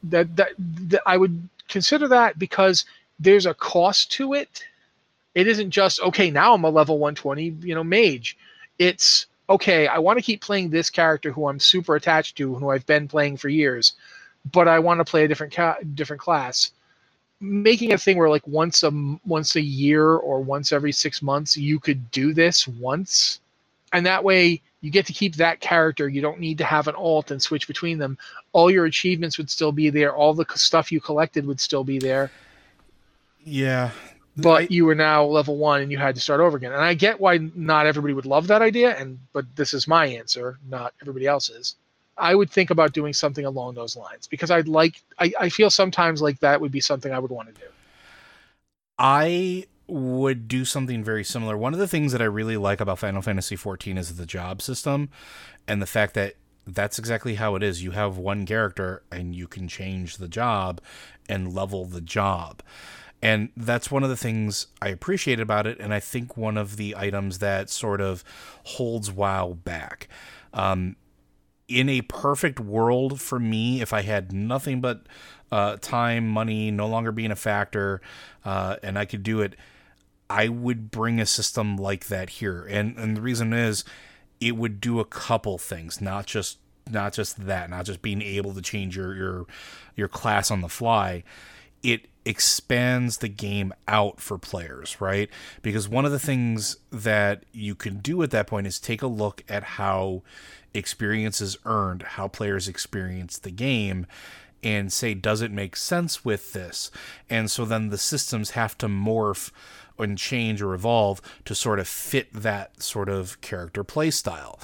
That, 0.03 0.36
that, 0.38 0.49
that 0.58 1.01
I 1.05 1.17
would 1.17 1.49
consider 1.67 2.08
that 2.10 2.39
because 2.39 2.86
there's 3.19 3.45
a 3.45 3.53
cost 3.53 4.12
to 4.13 4.34
it. 4.34 4.63
It 5.34 5.47
isn't 5.47 5.71
just 5.71 5.99
okay. 6.01 6.31
Now 6.31 6.53
I'm 6.53 6.63
a 6.63 6.69
level 6.69 6.97
120, 6.99 7.58
you 7.67 7.75
know, 7.75 7.84
mage. 7.84 8.38
It's 8.79 9.25
okay. 9.49 9.88
I 9.88 9.97
want 9.99 10.17
to 10.19 10.23
keep 10.23 10.41
playing 10.41 10.69
this 10.69 10.89
character 10.89 11.31
who 11.31 11.47
I'm 11.49 11.60
super 11.60 11.95
attached 11.95 12.38
to, 12.38 12.55
who 12.55 12.69
I've 12.69 12.86
been 12.86 13.08
playing 13.10 13.36
for 13.38 13.49
years, 13.49 13.93
but 14.53 14.67
I 14.69 14.79
want 14.79 14.99
to 15.01 15.05
play 15.05 15.25
a 15.25 15.27
different 15.27 15.53
ca- 15.53 15.77
different 15.95 16.21
class. 16.21 16.71
Making 17.41 17.93
a 17.93 17.98
thing 17.98 18.17
where 18.17 18.30
like 18.30 18.48
once 18.48 18.84
a 18.84 18.91
once 19.26 19.56
a 19.56 19.62
year 19.62 20.15
or 20.15 20.41
once 20.41 20.71
every 20.71 20.91
six 20.91 21.21
months 21.21 21.58
you 21.58 21.80
could 21.80 22.10
do 22.12 22.34
this 22.34 22.67
once, 22.67 23.41
and 23.93 24.06
that 24.06 24.24
way 24.24 24.62
you 24.82 24.89
get 24.91 25.06
to 25.08 25.13
keep 25.13 25.36
that 25.36 25.60
character. 25.60 26.08
You 26.08 26.21
don't 26.21 26.39
need 26.39 26.58
to 26.60 26.63
have 26.63 26.88
an 26.88 26.95
alt 26.95 27.32
and 27.32 27.41
switch 27.41 27.67
between 27.67 27.98
them. 27.98 28.17
All 28.54 28.71
your 28.71 28.86
achievements 28.86 29.38
would 29.38 29.50
still 29.50 29.71
be 29.71 29.89
there. 29.89 30.15
All 30.15 30.34
the 30.34 30.45
stuff 30.56 30.91
you 30.91 31.02
collected 31.02 31.45
would 31.45 31.60
still 31.60 31.84
be 31.84 32.00
there 32.00 32.32
yeah. 33.45 33.91
but 34.38 34.63
I- 34.63 34.67
you 34.69 34.86
were 34.86 34.95
now 34.95 35.24
level 35.24 35.58
one 35.58 35.82
and 35.82 35.91
you 35.91 35.98
had 35.98 36.15
to 36.15 36.21
start 36.21 36.41
over 36.41 36.58
again. 36.58 36.74
And 36.74 36.82
I 36.82 36.93
get 36.93 37.19
why 37.19 37.38
not 37.56 37.86
everybody 37.86 38.13
would 38.13 38.26
love 38.26 38.48
that 38.48 38.62
idea, 38.62 38.98
and 38.98 39.19
but 39.34 39.45
this 39.56 39.74
is 39.74 39.88
my 39.88 40.08
answer, 40.08 40.60
not 40.67 40.93
everybody 41.02 41.28
else's. 41.28 41.76
I 42.17 42.36
would 42.36 42.49
think 42.49 42.69
about 42.69 42.93
doing 42.93 43.13
something 43.13 43.45
along 43.45 43.75
those 43.75 43.95
lines 43.95 44.28
because 44.28 44.51
I'd 44.51 44.67
like 44.67 45.01
I, 45.19 45.34
I 45.39 45.49
feel 45.49 45.69
sometimes 45.69 46.21
like 46.21 46.39
that 46.39 46.62
would 46.62 46.71
be 46.71 46.80
something 46.80 47.12
I 47.12 47.19
would 47.19 47.32
want 47.32 47.54
to 47.54 47.62
do. 47.62 47.67
I 48.97 49.65
would 49.88 50.47
do 50.47 50.65
something 50.65 51.04
very 51.04 51.23
similar. 51.23 51.58
One 51.58 51.73
of 51.73 51.80
the 51.80 51.88
things 51.88 52.12
that 52.12 52.21
I 52.21 52.25
really 52.25 52.58
like 52.58 52.82
about 52.82 52.99
Final 52.99 53.21
Fantasy 53.21 53.56
XIV 53.56 53.97
is 53.97 54.15
the 54.15 54.25
job 54.25 54.62
system 54.62 55.10
and 55.67 55.82
the 55.82 55.86
fact 55.86 56.13
that 56.15 56.36
that's 56.65 56.97
exactly 56.97 57.36
how 57.36 57.56
it 57.56 57.63
is. 57.63 57.84
You 57.84 57.91
have 57.91 58.17
one 58.17 58.45
character 58.45 59.04
and 59.12 59.36
you 59.36 59.47
can 59.47 59.67
change 59.67 60.17
the 60.17 60.28
job 60.28 60.82
and 61.30 61.54
level 61.54 61.86
the 61.86 62.01
job. 62.01 62.63
And 63.21 63.49
that's 63.56 63.91
one 63.91 64.04
of 64.04 64.10
the 64.10 64.17
things 64.17 64.67
I 64.82 64.89
appreciate 64.89 65.39
about 65.39 65.67
it. 65.67 65.80
And 65.80 65.93
I 65.93 65.99
think 65.99 66.36
one 66.36 66.58
of 66.58 66.78
the 66.78 66.95
items 66.97 67.39
that 67.39 67.69
sort 67.69 68.01
of 68.01 68.23
holds 68.63 69.12
WoW 69.12 69.58
back. 69.63 70.08
Um, 70.54 70.95
in 71.67 71.89
a 71.89 72.01
perfect 72.01 72.60
world 72.60 73.19
for 73.19 73.39
me, 73.39 73.82
if 73.82 73.93
I 73.93 74.01
had 74.01 74.32
nothing 74.32 74.82
but 74.82 75.08
uh, 75.51 75.78
time, 75.78 76.28
money, 76.28 76.71
no 76.71 76.88
longer 76.88 77.12
being 77.12 77.32
a 77.32 77.36
factor, 77.36 78.01
uh, 78.43 78.78
and 78.84 78.97
I 78.97 79.06
could 79.06 79.23
do 79.23 79.41
it, 79.41 79.56
I 80.30 80.47
would 80.47 80.91
bring 80.91 81.19
a 81.19 81.25
system 81.25 81.78
like 81.78 82.08
that 82.08 82.30
here. 82.30 82.65
And 82.69 82.97
and 82.97 83.17
the 83.17 83.21
reason 83.21 83.54
is, 83.54 83.84
it 84.39 84.56
would 84.56 84.82
do 84.82 84.99
a 84.99 85.06
couple 85.06 85.58
things, 85.58 86.01
not 86.01 86.25
just 86.25 86.60
not 86.89 87.13
just 87.13 87.45
that, 87.45 87.69
not 87.69 87.86
just 87.86 88.01
being 88.01 88.21
able 88.21 88.54
to 88.54 88.62
change 88.62 88.95
your 88.95 89.15
your 89.15 89.45
your 89.95 90.08
class 90.08 90.51
on 90.51 90.62
the 90.62 90.69
fly. 90.69 91.23
It 91.84 92.08
expands 92.25 93.19
the 93.19 93.28
game 93.28 93.71
out 93.88 94.19
for 94.19 94.39
players, 94.39 94.99
right? 94.99 95.30
Because 95.62 95.88
one 95.88 96.06
of 96.06 96.12
the 96.12 96.19
things 96.19 96.78
that 96.91 97.43
you 97.51 97.75
can 97.75 97.99
do 97.99 98.23
at 98.23 98.32
that 98.32 98.47
point 98.47 98.65
is 98.65 98.80
take 98.80 99.04
a 99.04 99.08
look 99.08 99.43
at 99.47 99.63
how 99.63 100.23
experience 100.75 101.41
is 101.41 101.57
earned, 101.65 102.01
how 102.03 102.27
players 102.27 102.67
experience 102.67 103.38
the 103.38 103.51
game, 103.51 104.05
and 104.63 104.91
say, 104.91 105.13
does 105.13 105.41
it 105.41 105.51
make 105.51 105.75
sense 105.75 106.25
with 106.25 106.53
this? 106.53 106.91
And 107.29 107.49
so 107.51 107.65
then 107.65 107.89
the 107.89 107.97
systems 107.97 108.51
have 108.51 108.77
to 108.79 108.88
morph 108.88 109.51
and 109.97 110.17
change 110.17 110.61
or 110.61 110.73
evolve 110.73 111.21
to 111.45 111.55
sort 111.55 111.79
of 111.79 111.88
fit 111.88 112.33
that 112.33 112.81
sort 112.81 113.07
of 113.07 113.39
character 113.41 113.83
play 113.83 114.11
style. 114.11 114.59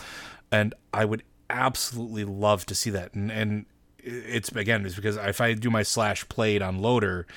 And 0.52 0.74
I 0.93 1.06
would 1.06 1.24
absolutely 1.50 2.26
love 2.26 2.65
to 2.65 2.76
see 2.76 2.89
that. 2.89 3.13
And, 3.13 3.32
and 3.32 3.65
it's 4.00 4.50
again, 4.52 4.86
it's 4.86 4.95
because 4.95 5.17
if 5.17 5.39
I 5.39 5.54
do 5.54 5.69
my 5.69 5.84
slash 5.84 6.28
played 6.28 6.62
on 6.62 6.82
loader, 6.82 7.28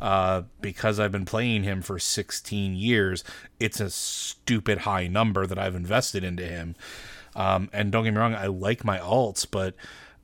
uh, 0.00 0.42
because 0.60 0.98
I've 0.98 1.12
been 1.12 1.26
playing 1.26 1.62
him 1.64 1.82
for 1.82 1.98
16 1.98 2.74
years, 2.74 3.22
it's 3.58 3.80
a 3.80 3.90
stupid 3.90 4.78
high 4.78 5.06
number 5.06 5.46
that 5.46 5.58
I've 5.58 5.74
invested 5.74 6.24
into 6.24 6.44
him. 6.46 6.74
Um, 7.36 7.70
and 7.72 7.92
don't 7.92 8.04
get 8.04 8.12
me 8.12 8.18
wrong, 8.18 8.34
I 8.34 8.46
like 8.46 8.84
my 8.84 8.98
alts, 8.98 9.46
but 9.48 9.74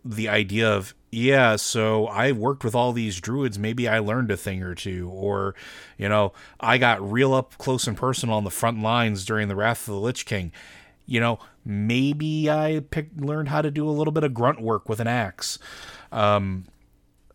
the 0.04 0.28
idea 0.28 0.68
of 0.68 0.94
yeah, 1.10 1.56
so 1.56 2.06
I 2.08 2.32
worked 2.32 2.62
with 2.62 2.74
all 2.74 2.92
these 2.92 3.20
druids. 3.20 3.58
Maybe 3.58 3.88
I 3.88 4.00
learned 4.00 4.30
a 4.30 4.36
thing 4.36 4.62
or 4.62 4.74
two, 4.74 5.08
or 5.08 5.54
you 5.96 6.08
know, 6.08 6.32
I 6.60 6.78
got 6.78 7.10
real 7.10 7.32
up 7.32 7.56
close 7.58 7.86
and 7.86 7.96
personal 7.96 8.36
on 8.36 8.44
the 8.44 8.50
front 8.50 8.82
lines 8.82 9.24
during 9.24 9.48
the 9.48 9.56
Wrath 9.56 9.88
of 9.88 9.94
the 9.94 10.00
Lich 10.00 10.26
King. 10.26 10.52
You 11.06 11.20
know, 11.20 11.38
maybe 11.64 12.50
I 12.50 12.82
picked 12.90 13.20
learned 13.20 13.48
how 13.48 13.62
to 13.62 13.70
do 13.70 13.88
a 13.88 13.90
little 13.90 14.12
bit 14.12 14.24
of 14.24 14.34
grunt 14.34 14.60
work 14.60 14.88
with 14.88 15.00
an 15.00 15.06
axe. 15.06 15.58
Um, 16.12 16.66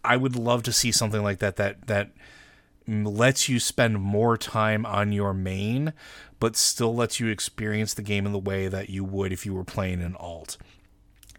I 0.04 0.18
would 0.18 0.36
love 0.36 0.64
to 0.64 0.74
see 0.74 0.92
something 0.92 1.24
like 1.24 1.40
that. 1.40 1.56
That 1.56 1.88
that 1.88 2.12
lets 2.88 3.48
you 3.50 3.60
spend 3.60 4.00
more 4.00 4.38
time 4.38 4.86
on 4.86 5.12
your 5.12 5.34
main, 5.34 5.94
but 6.42 6.58
still 6.58 6.94
lets 6.94 7.20
you 7.20 7.28
experience 7.28 7.94
the 7.94 8.02
game 8.02 8.26
in 8.26 8.32
the 8.32 8.40
way 8.40 8.68
that 8.68 8.90
you 8.90 9.06
would 9.06 9.32
if 9.32 9.46
you 9.46 9.54
were 9.54 9.64
playing 9.64 10.02
an 10.02 10.16
alt. 10.20 10.58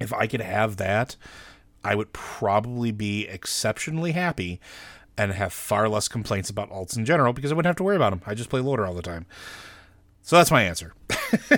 If 0.01 0.13
I 0.13 0.29
could 0.29 0.41
have 0.41 0.77
that, 0.77 1.17
I 1.85 1.97
would 1.97 2.13
probably 2.13 2.93
be 2.93 3.27
exceptionally 3.27 4.13
happy 4.13 4.61
and 5.19 5.33
have 5.33 5.53
far 5.53 5.89
less 5.89 6.07
complaints 6.07 6.49
about 6.49 6.71
alts 6.71 6.97
in 6.97 7.05
general 7.05 7.33
because 7.33 7.51
I 7.51 7.57
wouldn't 7.57 7.69
have 7.69 7.77
to 7.77 7.83
worry 7.83 7.97
about 7.97 8.11
them. 8.11 8.23
I 8.27 8.35
just 8.35 8.49
play 8.49 8.61
loader 8.61 8.87
all 8.87 8.95
the 8.95 9.03
time. 9.03 9.27
So 10.23 10.37
that's 10.37 10.51
my 10.51 10.63
answer. 10.63 10.95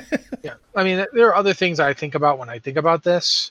Yeah, 0.45 0.57
I 0.77 0.85
mean, 0.85 1.07
there 1.15 1.29
are 1.29 1.35
other 1.35 1.55
things 1.55 1.81
I 1.81 1.95
think 1.95 2.15
about 2.15 2.39
when 2.39 2.51
I 2.51 2.59
think 2.59 2.77
about 2.77 3.03
this. 3.03 3.51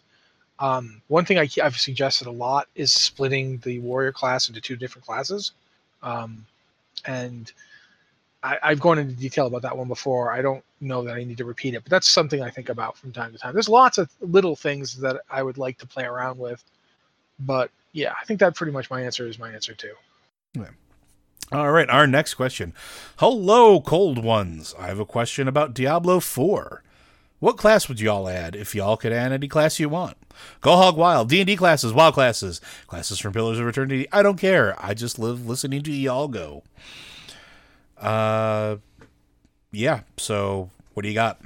Um, 0.60 1.02
one 1.08 1.26
thing 1.26 1.40
I, 1.40 1.50
I've 1.64 1.76
suggested 1.76 2.28
a 2.28 2.32
lot 2.32 2.68
is 2.76 2.94
splitting 2.94 3.58
the 3.64 3.80
warrior 3.80 4.12
class 4.12 4.48
into 4.48 4.62
two 4.62 4.76
different 4.76 5.04
classes, 5.04 5.54
um, 6.04 6.46
and 7.06 7.52
I, 8.44 8.58
I've 8.62 8.80
gone 8.80 9.00
into 9.00 9.14
detail 9.14 9.48
about 9.48 9.62
that 9.62 9.76
one 9.76 9.88
before. 9.88 10.34
I 10.34 10.42
don't 10.42 10.64
know 10.82 11.04
that 11.04 11.16
I 11.16 11.24
need 11.24 11.38
to 11.38 11.46
repeat 11.46 11.74
it, 11.74 11.84
but 11.84 11.90
that's 11.90 12.10
something 12.10 12.42
I 12.42 12.50
think 12.50 12.70
about 12.70 12.98
from 12.98 13.12
time 13.12 13.32
to 13.32 13.38
time. 13.38 13.54
There's 13.54 13.70
lots 13.70 13.98
of 13.98 14.10
little 14.20 14.56
things 14.56 15.00
that 15.00 15.22
I 15.30 15.42
would 15.42 15.58
like 15.58 15.78
to 15.80 15.88
play 15.88 16.04
around 16.04 16.38
with, 16.38 16.64
but 17.40 17.72
yeah, 17.94 18.14
I 18.20 18.26
think 18.26 18.40
that 18.42 18.56
pretty 18.56 18.74
much 18.74 18.90
my 18.90 19.02
answer 19.02 19.28
is 19.28 19.40
my 19.40 19.52
answer 19.52 19.74
too. 19.74 19.94
All 21.52 21.72
right, 21.72 21.90
our 21.90 22.08
next 22.08 22.34
question. 22.34 22.74
Hello, 23.18 23.80
cold 23.80 24.24
ones. 24.24 24.74
I 24.78 24.88
have 24.88 25.00
a 25.00 25.06
question 25.06 25.48
about 25.48 25.74
Diablo 25.74 26.20
4. 26.20 26.84
What 27.40 27.58
class 27.58 27.88
would 27.88 28.00
y'all 28.00 28.30
add 28.30 28.56
if 28.56 28.74
y'all 28.74 28.98
could 28.98 29.12
add 29.12 29.32
any 29.32 29.48
class 29.48 29.80
you 29.80 29.90
want? 29.90 30.18
Go 30.62 30.76
hog 30.76 30.98
wild. 30.98 31.30
D&D 31.30 31.56
classes, 31.58 31.94
wild 31.94 32.14
classes, 32.14 32.62
classes 32.88 33.20
from 33.20 33.34
Pillars 33.34 33.60
of 33.60 33.68
Eternity. 33.68 34.08
I 34.12 34.24
don't 34.24 34.38
care. 34.40 34.76
I 34.84 34.94
just 34.94 35.20
live 35.20 35.46
listening 35.46 35.84
to 35.84 35.92
y'all 35.92 36.28
go. 36.28 36.64
Uh 38.04 38.78
yeah, 39.72 40.02
so 40.18 40.70
what 40.94 41.04
do 41.04 41.10
you 41.10 41.16
got? 41.16 41.42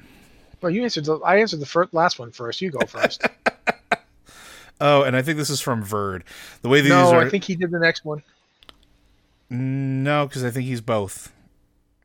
Well, 0.62 0.72
you 0.72 0.84
answered. 0.84 1.06
The, 1.06 1.18
I 1.20 1.38
answered 1.38 1.60
the 1.60 1.66
first, 1.66 1.94
last 1.94 2.20
one 2.20 2.32
first. 2.32 2.62
You 2.62 2.72
go 2.72 2.86
first. 2.86 3.22
Oh, 4.80 5.02
and 5.02 5.16
I 5.16 5.24
think 5.24 5.38
this 5.38 5.50
is 5.50 5.60
from 5.60 5.84
Verd. 5.84 6.24
The 6.62 6.70
way 6.70 6.82
these 6.82 6.92
no, 6.92 7.10
are 7.10 7.26
I 7.26 7.30
think 7.30 7.44
he 7.44 7.56
did 7.56 7.72
the 7.72 7.80
next 7.80 8.06
one. 8.06 8.22
No, 9.50 10.28
cuz 10.28 10.44
I 10.44 10.52
think 10.52 10.68
he's 10.68 10.82
both. 10.82 11.32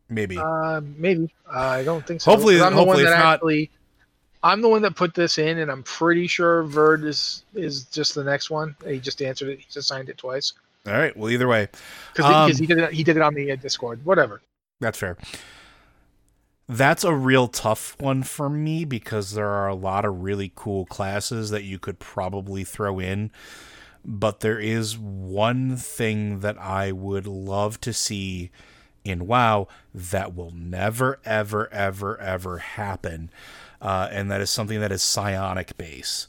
Maybe. 0.08 0.38
Uh, 0.38 0.80
maybe. 0.96 1.32
Uh, 1.46 1.58
I 1.58 1.84
don't 1.84 2.06
think 2.06 2.22
so. 2.22 2.30
Hopefully- 2.30 2.62
I'm 2.62 2.72
the 2.72 2.78
hopefully 2.78 3.04
one 3.04 3.12
that 3.12 3.18
not- 3.18 3.34
actually. 3.34 3.70
I'm 4.42 4.60
the 4.60 4.68
one 4.68 4.80
that 4.82 4.96
put 4.96 5.14
this 5.14 5.36
in, 5.38 5.58
and 5.58 5.70
I'm 5.70 5.82
pretty 5.82 6.26
sure 6.26 6.62
Verd 6.64 7.04
is 7.04 7.44
is 7.54 7.84
just 7.84 8.14
the 8.14 8.24
next 8.24 8.50
one. 8.50 8.74
He 8.86 8.98
just 8.98 9.20
answered 9.22 9.50
it. 9.50 9.60
He 9.60 9.66
just 9.70 9.86
signed 9.86 10.08
it 10.08 10.16
twice 10.16 10.54
All 10.86 10.92
right, 10.94 11.16
well 11.16 11.30
either 11.30 11.46
way. 11.48 11.68
because 12.14 12.50
Um, 12.50 12.56
he 12.56 12.66
did 12.66 12.78
it. 12.78 12.92
He 12.92 13.04
did 13.04 13.16
it 13.16 13.22
on 13.22 13.34
the 13.34 13.52
uh, 13.52 13.56
Discord. 13.56 14.04
Whatever. 14.04 14.42
That's 14.80 14.98
fair. 14.98 15.16
That's 16.68 17.04
a 17.04 17.14
real 17.14 17.48
tough 17.48 17.96
one 18.00 18.22
for 18.22 18.48
me 18.48 18.84
because 18.84 19.32
there 19.32 19.48
are 19.48 19.68
a 19.68 19.74
lot 19.74 20.04
of 20.04 20.22
really 20.22 20.52
cool 20.54 20.86
classes 20.86 21.50
that 21.50 21.64
you 21.64 21.78
could 21.78 21.98
probably 21.98 22.64
throw 22.64 22.98
in. 22.98 23.30
But 24.04 24.40
there 24.40 24.58
is 24.58 24.98
one 24.98 25.76
thing 25.76 26.40
that 26.40 26.58
I 26.58 26.90
would 26.90 27.26
love 27.26 27.80
to 27.82 27.92
see 27.92 28.50
in 29.04 29.26
WoW 29.26 29.68
that 29.94 30.34
will 30.34 30.50
never, 30.52 31.20
ever, 31.24 31.72
ever, 31.72 32.18
ever 32.20 32.58
happen. 32.58 33.30
Uh, 33.80 34.08
and 34.10 34.30
that 34.30 34.40
is 34.40 34.50
something 34.50 34.80
that 34.80 34.92
is 34.92 35.02
psionic 35.02 35.76
base, 35.76 36.26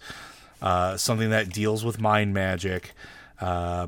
uh, 0.62 0.98
something 0.98 1.30
that 1.30 1.50
deals 1.50 1.86
with 1.86 2.00
mind 2.02 2.34
magic. 2.34 2.94
Uh, 3.40 3.88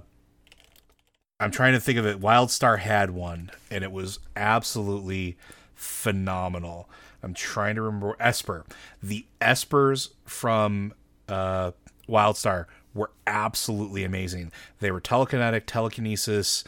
I'm 1.39 1.51
trying 1.51 1.73
to 1.73 1.79
think 1.79 1.97
of 1.99 2.05
it. 2.05 2.21
WildStar 2.21 2.79
had 2.79 3.11
one, 3.11 3.51
and 3.69 3.83
it 3.83 3.91
was 3.91 4.19
absolutely 4.37 5.37
phenomenal. 5.73 6.89
I'm 7.21 7.33
trying 7.33 7.75
to 7.75 7.81
remember 7.81 8.15
Esper. 8.19 8.65
The 9.03 9.25
Espers 9.41 10.11
from 10.23 10.93
uh, 11.27 11.71
WildStar 12.07 12.65
were 12.93 13.11
absolutely 13.27 14.05
amazing. 14.05 14.53
They 14.79 14.91
were 14.91 15.01
telekinetic, 15.01 15.63
telekinesis 15.65 16.63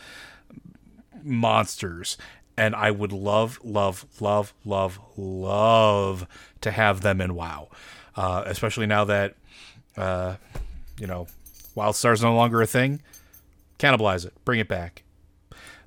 monsters, 1.24 2.18
and 2.58 2.76
I 2.76 2.92
would 2.92 3.14
love, 3.14 3.60
love, 3.64 4.06
love, 4.20 4.54
love, 4.66 5.00
love 5.16 6.28
to 6.60 6.72
have 6.72 7.02
them 7.02 7.22
in 7.22 7.36
WoW. 7.36 7.70
Uh, 8.18 8.44
especially 8.46 8.88
now 8.88 9.06
that 9.06 9.36
uh, 9.96 10.36
you 11.00 11.08
know 11.08 11.28
WildStar's 11.76 12.22
no 12.22 12.36
longer 12.36 12.62
a 12.62 12.68
thing. 12.68 13.02
Cannibalize 13.80 14.26
it, 14.26 14.34
bring 14.46 14.60
it 14.60 14.68
back. 14.68 15.04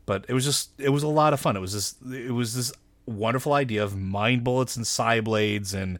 But 0.07 0.25
it 0.29 0.35
was 0.35 0.45
just, 0.45 0.71
it 0.79 0.89
was 0.91 1.03
a 1.03 1.09
lot 1.09 1.33
of 1.33 1.41
fun. 1.41 1.57
It 1.57 1.61
was 1.61 1.73
this, 1.73 1.95
it 2.13 2.33
was 2.33 2.55
this 2.55 2.73
wonderful 3.07 3.53
idea 3.53 3.83
of 3.83 3.97
mind 3.97 4.45
bullets 4.45 4.77
and 4.77 4.87
psi 4.87 5.21
blades 5.21 5.75
and 5.75 5.99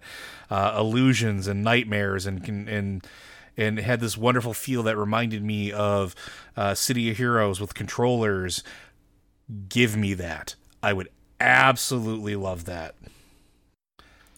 uh, 0.51 0.77
illusions 0.79 1.47
and 1.47 1.63
nightmares 1.63 2.27
and 2.27 2.47
and 2.69 3.07
and 3.57 3.79
had 3.79 4.01
this 4.01 4.17
wonderful 4.17 4.55
feel 4.55 4.83
that 4.85 4.97
reminded 4.97 5.45
me 5.45 5.71
of 5.73 6.15
uh, 6.57 6.75
City 6.75 7.11
of 7.11 7.17
Heroes 7.17 7.61
with 7.61 7.75
controllers. 7.75 8.63
Give 9.69 9.97
me 9.97 10.15
that. 10.15 10.55
I 10.83 10.93
would 10.93 11.09
absolutely 11.41 12.37
love 12.37 12.65
that. 12.65 12.95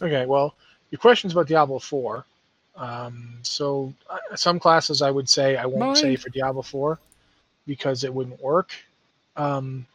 Okay, 0.01 0.27
well, 0.27 0.57
your 0.91 0.99
question's 0.99 1.35
about 1.35 1.47
Diablo 1.47 1.79
4. 1.79 2.25
Um, 2.75 3.39
so, 3.43 3.93
uh, 4.09 4.35
some 4.35 4.59
classes 4.59 5.03
I 5.03 5.11
would 5.11 5.29
say 5.29 5.57
I 5.57 5.67
won't 5.67 5.81
Mine. 5.81 5.97
say 5.97 6.17
for 6.17 6.31
Diablo 6.31 6.63
4 6.63 6.99
because 7.67 8.05
it 8.05 8.13
wouldn't 8.13 8.43
work. 8.43 8.73
Um, 9.37 9.87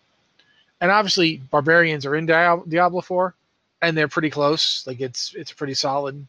and 0.80 0.91
obviously, 0.91 1.38
barbarians 1.38 2.06
are 2.06 2.15
in 2.15 2.25
Diablo 2.25 3.01
4, 3.01 3.34
and 3.82 3.97
they're 3.97 4.08
pretty 4.08 4.30
close. 4.30 4.86
Like 4.86 5.01
it's 5.01 5.34
it's 5.36 5.51
pretty 5.51 5.73
solid. 5.73 6.25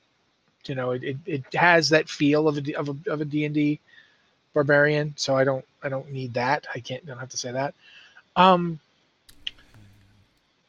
You 0.65 0.75
know, 0.75 0.91
it, 0.91 1.03
it, 1.05 1.17
it 1.27 1.55
has 1.55 1.89
that 1.91 2.09
feel 2.09 2.49
of 2.49 2.59
a 2.59 2.75
of 2.75 2.89
a 2.89 3.11
of 3.11 3.21
a 3.21 3.25
D 3.25 3.45
and 3.45 3.55
D 3.55 3.81
barbarian. 4.55 5.15
So 5.17 5.37
I 5.37 5.45
don't 5.45 5.65
I 5.83 5.89
don't 5.89 6.11
need 6.11 6.35
that. 6.35 6.67
I 6.75 6.81
can't 6.81 7.05
don't 7.07 7.19
have 7.19 7.31
to 7.31 7.37
say 7.37 7.53
that. 7.53 7.75
Um, 8.37 8.81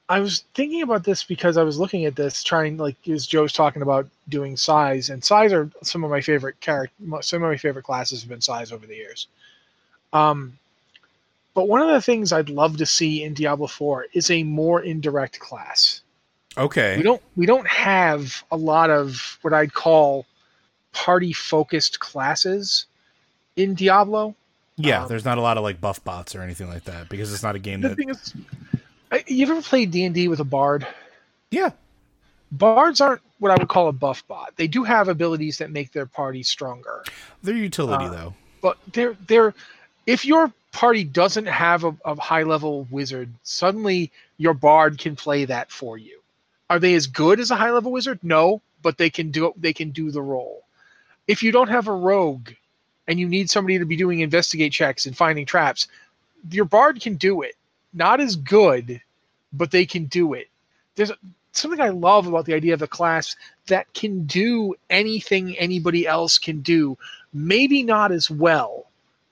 I 0.10 0.20
was 0.20 0.44
thinking 0.56 0.82
about 0.82 1.04
this 1.04 1.24
because 1.24 1.56
I 1.56 1.64
was 1.64 1.80
looking 1.80 2.06
at 2.06 2.16
this, 2.16 2.44
trying 2.44 2.78
like 2.78 2.96
as 3.08 3.28
Joe's 3.28 3.54
talking 3.54 3.84
about 3.84 4.08
doing 4.28 4.56
psis, 4.56 5.12
and 5.12 5.22
psis 5.22 5.54
are 5.54 5.70
some 5.84 6.04
of 6.04 6.10
my 6.10 6.20
favorite 6.22 6.60
character. 6.60 6.94
Some 7.22 7.44
of 7.44 7.50
my 7.50 7.58
favorite 7.58 7.84
classes 7.84 8.22
have 8.22 8.30
been 8.30 8.40
psis 8.40 8.72
over 8.72 8.88
the 8.88 8.96
years. 8.96 9.28
Um, 10.14 10.58
but 11.54 11.68
one 11.68 11.82
of 11.82 11.90
the 11.90 12.02
things 12.02 12.32
I'd 12.32 12.50
love 12.50 12.78
to 12.78 12.86
see 12.86 13.24
in 13.24 13.34
Diablo 13.34 13.68
4 13.68 14.08
is 14.14 14.30
a 14.30 14.44
more 14.44 14.82
indirect 14.82 15.40
class. 15.40 16.02
Okay. 16.58 16.98
We 16.98 17.04
don't 17.04 17.22
we 17.36 17.46
don't 17.46 17.68
have 17.68 18.44
a 18.52 18.58
lot 18.58 18.90
of 18.90 19.38
what 19.42 19.54
I'd 19.54 19.74
call 19.74 20.26
party 20.94 21.32
focused 21.34 22.00
classes 22.00 22.86
in 23.56 23.76
Diablo. 23.76 24.36
Yeah, 24.78 25.04
um, 25.04 25.10
there's 25.10 25.26
not 25.26 25.38
a 25.38 25.42
lot 25.42 25.58
of 25.58 25.64
like 25.64 25.82
buff 25.82 26.04
bots 26.04 26.36
or 26.36 26.42
anything 26.42 26.70
like 26.70 26.86
that 26.86 27.10
because 27.10 27.34
it's 27.34 27.44
not 27.44 27.56
a 27.56 27.60
game 27.60 27.82
that. 27.82 27.98
Is, 28.00 28.34
you 29.28 29.46
ever 29.46 29.62
played 29.62 29.92
D 29.92 30.06
and 30.06 30.16
D 30.16 30.28
with 30.28 30.40
a 30.40 30.46
bard? 30.46 30.88
Yeah. 31.52 31.72
Bards 32.52 33.02
aren't 33.02 33.22
what 33.40 33.52
I 33.52 33.56
would 33.56 33.68
call 33.68 33.88
a 33.88 33.94
buff 33.94 34.28
bot. 34.28 34.54
They 34.56 34.68
do 34.68 34.84
have 34.84 35.08
abilities 35.08 35.58
that 35.60 35.72
make 35.72 35.92
their 35.92 36.06
party 36.06 36.44
stronger. 36.44 37.04
They're 37.44 37.56
utility 37.56 38.06
uh, 38.06 38.10
though. 38.10 38.34
But 38.62 38.78
they're 38.94 39.16
they're 39.28 39.54
if 40.10 40.26
your 40.26 40.52
party 40.72 41.04
doesn't 41.04 41.46
have 41.46 41.84
a, 41.84 41.96
a 42.04 42.20
high 42.20 42.42
level 42.42 42.88
wizard, 42.90 43.32
suddenly 43.44 44.12
your 44.38 44.56
bard 44.56 44.98
can 44.98 45.16
play 45.16 45.46
that 45.46 45.70
for 45.72 46.00
you. 46.00 46.20
Are 46.68 46.80
they 46.80 46.96
as 46.96 47.06
good 47.06 47.40
as 47.40 47.52
a 47.52 47.56
high 47.56 47.70
level 47.70 47.92
wizard? 47.92 48.18
No, 48.24 48.60
but 48.82 48.98
they 48.98 49.12
can 49.12 49.30
do 49.30 49.54
they 49.56 49.72
can 49.72 49.92
do 49.92 50.10
the 50.10 50.24
role. 50.24 50.64
If 51.28 51.44
you 51.44 51.52
don't 51.52 51.70
have 51.70 51.88
a 51.88 51.94
rogue 51.94 52.50
and 53.08 53.20
you 53.20 53.28
need 53.28 53.52
somebody 53.52 53.78
to 53.78 53.86
be 53.86 53.96
doing 53.96 54.22
investigate 54.22 54.72
checks 54.72 55.06
and 55.06 55.16
finding 55.16 55.46
traps, 55.46 55.88
your 56.50 56.66
bard 56.66 57.00
can 57.00 57.16
do 57.16 57.44
it. 57.44 57.54
Not 57.94 58.20
as 58.20 58.36
good, 58.36 59.00
but 59.54 59.70
they 59.70 59.86
can 59.86 60.06
do 60.06 60.34
it. 60.34 60.50
There's 60.96 61.12
something 61.52 61.82
I 61.82 61.90
love 61.90 62.26
about 62.26 62.46
the 62.46 62.56
idea 62.56 62.74
of 62.74 62.82
a 62.82 62.88
class 62.88 63.36
that 63.68 63.94
can 63.94 64.26
do 64.26 64.74
anything 64.90 65.56
anybody 65.60 66.08
else 66.08 66.40
can 66.40 66.62
do, 66.62 66.98
maybe 67.32 67.84
not 67.84 68.12
as 68.12 68.32
well, 68.32 68.89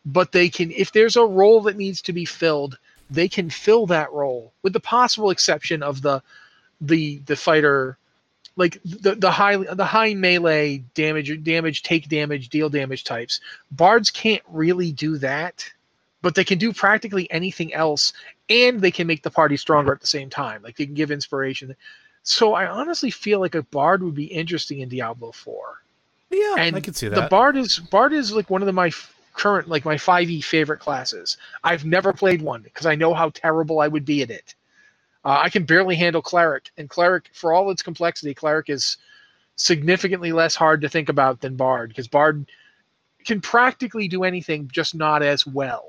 but 0.07 0.31
they 0.31 0.49
can 0.49 0.71
if 0.71 0.91
there's 0.91 1.15
a 1.15 1.25
role 1.25 1.61
that 1.61 1.77
needs 1.77 2.01
to 2.01 2.13
be 2.13 2.25
filled 2.25 2.77
they 3.09 3.27
can 3.27 3.49
fill 3.49 3.85
that 3.85 4.11
role 4.11 4.51
with 4.63 4.73
the 4.73 4.79
possible 4.79 5.29
exception 5.29 5.83
of 5.83 6.01
the 6.01 6.21
the 6.81 7.19
the 7.25 7.35
fighter 7.35 7.97
like 8.57 8.81
the 8.83 9.15
the 9.15 9.31
high 9.31 9.55
the 9.55 9.85
high 9.85 10.13
melee 10.13 10.83
damage 10.95 11.43
damage 11.43 11.83
take 11.83 12.09
damage 12.09 12.49
deal 12.49 12.69
damage 12.69 13.03
types. 13.03 13.39
Bards 13.71 14.11
can't 14.11 14.41
really 14.49 14.91
do 14.91 15.17
that 15.19 15.69
but 16.23 16.33
they 16.33 16.43
can 16.43 16.57
do 16.57 16.73
practically 16.73 17.31
anything 17.31 17.73
else 17.73 18.11
and 18.49 18.81
they 18.81 18.91
can 18.91 19.05
make 19.07 19.21
the 19.21 19.29
party 19.29 19.55
stronger 19.55 19.93
at 19.93 20.01
the 20.01 20.07
same 20.07 20.29
time. 20.29 20.63
Like 20.63 20.75
they 20.75 20.85
can 20.85 20.95
give 20.95 21.11
inspiration. 21.11 21.75
So 22.23 22.55
i 22.55 22.65
honestly 22.65 23.11
feel 23.11 23.39
like 23.39 23.55
a 23.55 23.63
bard 23.63 24.03
would 24.03 24.15
be 24.15 24.25
interesting 24.25 24.79
in 24.79 24.89
diablo 24.89 25.31
4 25.31 25.81
yeah 26.29 26.55
and 26.57 26.75
i 26.75 26.81
can 26.81 26.93
see 26.93 27.07
that. 27.07 27.15
the 27.15 27.27
bard 27.29 27.55
is 27.55 27.79
bard 27.79 28.11
is 28.11 28.33
like 28.33 28.49
one 28.49 28.61
of 28.61 28.65
the, 28.65 28.73
my 28.73 28.91
current 29.37 29.69
like 29.69 29.85
my 29.85 29.95
5e 29.95 30.43
favorite 30.43 30.79
classes. 30.79 31.37
I've 31.63 31.85
never 31.85 32.11
played 32.11 32.41
one 32.41 32.61
because 32.61 32.85
I 32.85 32.95
know 32.95 33.13
how 33.13 33.29
terrible 33.29 33.79
I 33.79 33.87
would 33.87 34.03
be 34.03 34.21
at 34.21 34.29
it. 34.29 34.55
Uh, 35.23 35.39
I 35.43 35.49
can 35.49 35.63
barely 35.63 35.95
handle 35.95 36.21
cleric, 36.21 36.71
and 36.77 36.89
cleric, 36.89 37.29
for 37.33 37.53
all 37.53 37.69
its 37.69 37.81
complexity, 37.81 38.33
cleric 38.33 38.69
is 38.69 38.97
significantly 39.55 40.31
less 40.31 40.55
hard 40.55 40.81
to 40.81 40.89
think 40.89 41.09
about 41.09 41.41
than 41.41 41.55
bard 41.55 41.89
because 41.89 42.07
bard 42.07 42.45
can 43.25 43.41
practically 43.41 44.07
do 44.07 44.23
anything, 44.23 44.69
just 44.71 44.95
not 44.95 45.23
as 45.23 45.45
well. 45.45 45.85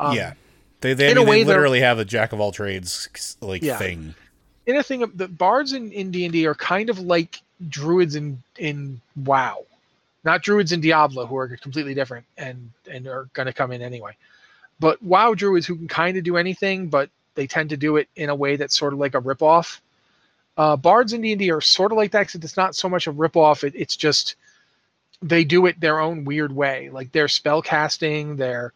Um, 0.00 0.16
yeah, 0.16 0.34
they 0.80 0.94
they, 0.94 1.10
I 1.10 1.14
mean, 1.14 1.26
they 1.26 1.44
literally 1.44 1.80
have 1.80 1.98
a 1.98 2.04
jack 2.04 2.32
of 2.32 2.40
all 2.40 2.52
trades 2.52 3.36
like 3.40 3.62
yeah. 3.62 3.76
thing. 3.76 4.14
In 4.66 4.76
a 4.76 4.82
thing, 4.82 5.04
the 5.14 5.28
bards 5.28 5.72
in 5.72 5.92
in 5.92 6.10
D 6.10 6.24
and 6.24 6.32
D 6.32 6.46
are 6.46 6.54
kind 6.54 6.88
of 6.88 6.98
like 6.98 7.40
druids 7.68 8.16
in 8.16 8.42
in 8.58 9.00
WoW 9.16 9.64
not 10.26 10.42
druids 10.42 10.72
in 10.72 10.80
Diablo 10.80 11.24
who 11.24 11.36
are 11.36 11.56
completely 11.56 11.94
different 11.94 12.26
and 12.36 12.70
and 12.90 13.06
are 13.06 13.28
going 13.32 13.46
to 13.46 13.52
come 13.52 13.72
in 13.72 13.80
anyway. 13.80 14.14
But 14.78 15.02
WoW 15.02 15.34
druids 15.34 15.66
who 15.66 15.76
can 15.76 15.88
kind 15.88 16.18
of 16.18 16.24
do 16.24 16.36
anything, 16.36 16.88
but 16.88 17.08
they 17.34 17.46
tend 17.46 17.70
to 17.70 17.76
do 17.76 17.96
it 17.96 18.08
in 18.16 18.28
a 18.28 18.34
way 18.34 18.56
that's 18.56 18.76
sort 18.76 18.92
of 18.92 18.98
like 18.98 19.14
a 19.14 19.20
ripoff. 19.20 19.80
Uh, 20.58 20.76
bards 20.76 21.12
in 21.12 21.20
D&D 21.20 21.50
are 21.50 21.60
sort 21.60 21.92
of 21.92 21.96
like 21.96 22.10
that, 22.12 22.22
except 22.22 22.44
it's 22.44 22.56
not 22.56 22.74
so 22.74 22.88
much 22.88 23.06
a 23.06 23.12
ripoff. 23.12 23.62
It, 23.62 23.74
it's 23.76 23.96
just 23.96 24.36
they 25.22 25.44
do 25.44 25.66
it 25.66 25.80
their 25.80 26.00
own 26.00 26.24
weird 26.24 26.54
way. 26.54 26.90
Like 26.90 27.12
their 27.12 27.28
spell 27.28 27.62
casting, 27.62 28.36
their 28.36 28.72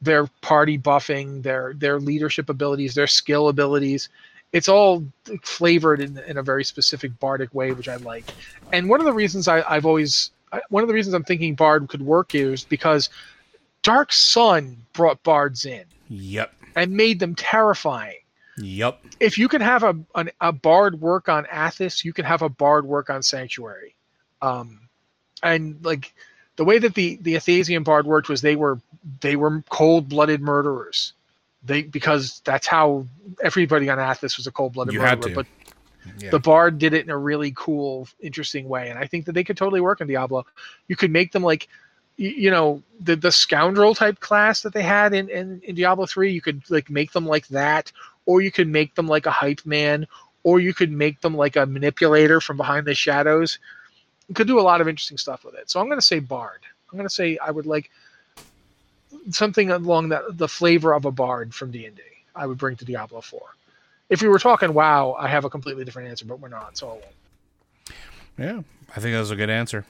their 0.00 0.26
party 0.40 0.78
buffing, 0.78 1.42
their 1.42 1.74
their 1.74 2.00
leadership 2.00 2.48
abilities, 2.48 2.94
their 2.94 3.06
skill 3.06 3.48
abilities. 3.48 4.08
It's 4.52 4.68
all 4.68 5.04
flavored 5.42 6.00
in, 6.00 6.18
in 6.26 6.38
a 6.38 6.42
very 6.42 6.64
specific 6.64 7.16
bardic 7.20 7.54
way, 7.54 7.70
which 7.72 7.88
I 7.88 7.96
like. 7.96 8.24
And 8.72 8.88
one 8.88 8.98
of 8.98 9.06
the 9.06 9.12
reasons 9.12 9.46
I, 9.46 9.62
I've 9.68 9.86
always 9.86 10.32
one 10.68 10.82
of 10.82 10.88
the 10.88 10.94
reasons 10.94 11.14
I'm 11.14 11.24
thinking 11.24 11.54
Bard 11.54 11.88
could 11.88 12.02
work 12.02 12.34
is 12.34 12.64
because 12.64 13.08
Dark 13.82 14.12
Sun 14.12 14.76
brought 14.92 15.22
Bards 15.22 15.64
in. 15.64 15.84
Yep. 16.08 16.52
And 16.76 16.92
made 16.92 17.20
them 17.20 17.34
terrifying. 17.34 18.18
Yep. 18.58 19.00
If 19.20 19.38
you 19.38 19.48
can 19.48 19.60
have 19.60 19.82
a 19.82 19.96
an, 20.14 20.30
a 20.40 20.52
Bard 20.52 21.00
work 21.00 21.28
on 21.28 21.46
Athas, 21.46 22.04
you 22.04 22.12
can 22.12 22.24
have 22.24 22.42
a 22.42 22.48
Bard 22.48 22.84
work 22.84 23.10
on 23.10 23.22
Sanctuary. 23.22 23.94
Um, 24.42 24.88
and 25.42 25.82
like 25.84 26.12
the 26.56 26.64
way 26.64 26.78
that 26.78 26.94
the 26.94 27.18
the 27.22 27.34
Athasian 27.34 27.84
Bard 27.84 28.06
worked 28.06 28.28
was 28.28 28.42
they 28.42 28.56
were 28.56 28.80
they 29.20 29.36
were 29.36 29.62
cold 29.70 30.08
blooded 30.08 30.40
murderers. 30.40 31.14
They 31.64 31.82
because 31.82 32.40
that's 32.44 32.66
how 32.66 33.06
everybody 33.42 33.88
on 33.88 33.98
Athas 33.98 34.36
was 34.36 34.46
a 34.46 34.52
cold 34.52 34.74
blooded 34.74 34.94
murderer. 34.94 35.34
But 35.34 35.46
yeah. 36.18 36.30
The 36.30 36.40
Bard 36.40 36.78
did 36.78 36.94
it 36.94 37.04
in 37.04 37.10
a 37.10 37.18
really 37.18 37.52
cool, 37.56 38.08
interesting 38.20 38.68
way, 38.68 38.88
and 38.88 38.98
I 38.98 39.06
think 39.06 39.26
that 39.26 39.32
they 39.32 39.44
could 39.44 39.56
totally 39.56 39.80
work 39.80 40.00
in 40.00 40.06
Diablo. 40.06 40.46
You 40.88 40.96
could 40.96 41.10
make 41.10 41.32
them 41.32 41.42
like, 41.42 41.68
you 42.16 42.50
know, 42.50 42.82
the 43.00 43.16
the 43.16 43.32
scoundrel 43.32 43.94
type 43.94 44.20
class 44.20 44.62
that 44.62 44.72
they 44.72 44.82
had 44.82 45.14
in, 45.14 45.28
in, 45.28 45.60
in 45.64 45.74
Diablo 45.74 46.06
three. 46.06 46.32
You 46.32 46.40
could 46.40 46.62
like 46.70 46.90
make 46.90 47.12
them 47.12 47.26
like 47.26 47.48
that, 47.48 47.92
or 48.26 48.40
you 48.40 48.50
could 48.50 48.68
make 48.68 48.94
them 48.94 49.08
like 49.08 49.26
a 49.26 49.30
hype 49.30 49.64
man, 49.64 50.06
or 50.42 50.60
you 50.60 50.74
could 50.74 50.90
make 50.90 51.20
them 51.20 51.36
like 51.36 51.56
a 51.56 51.66
manipulator 51.66 52.40
from 52.40 52.56
behind 52.56 52.86
the 52.86 52.94
shadows. 52.94 53.58
You 54.28 54.34
could 54.34 54.46
do 54.46 54.60
a 54.60 54.62
lot 54.62 54.80
of 54.80 54.88
interesting 54.88 55.18
stuff 55.18 55.44
with 55.44 55.54
it. 55.54 55.70
So 55.70 55.80
I'm 55.80 55.86
going 55.86 55.98
to 55.98 56.06
say 56.06 56.20
bard. 56.20 56.60
I'm 56.90 56.96
going 56.96 57.08
to 57.08 57.14
say 57.14 57.38
I 57.38 57.50
would 57.50 57.66
like 57.66 57.90
something 59.30 59.70
along 59.70 60.10
that 60.10 60.38
the 60.38 60.48
flavor 60.48 60.94
of 60.94 61.04
a 61.04 61.10
bard 61.10 61.54
from 61.54 61.70
D&D. 61.70 62.00
I 62.34 62.46
would 62.46 62.58
bring 62.58 62.76
to 62.76 62.84
Diablo 62.84 63.20
4. 63.20 63.40
If 64.10 64.20
we 64.20 64.28
were 64.28 64.40
talking 64.40 64.74
WoW, 64.74 65.16
I 65.18 65.28
have 65.28 65.44
a 65.44 65.50
completely 65.50 65.84
different 65.84 66.08
answer, 66.08 66.24
but 66.24 66.40
we're 66.40 66.48
not, 66.48 66.76
so 66.76 66.88
I 66.88 66.92
won't. 66.92 67.04
Yeah, 68.36 68.62
I 68.96 69.00
think 69.00 69.14
that 69.14 69.20
was 69.20 69.30
a 69.30 69.36
good 69.36 69.50
answer. 69.50 69.86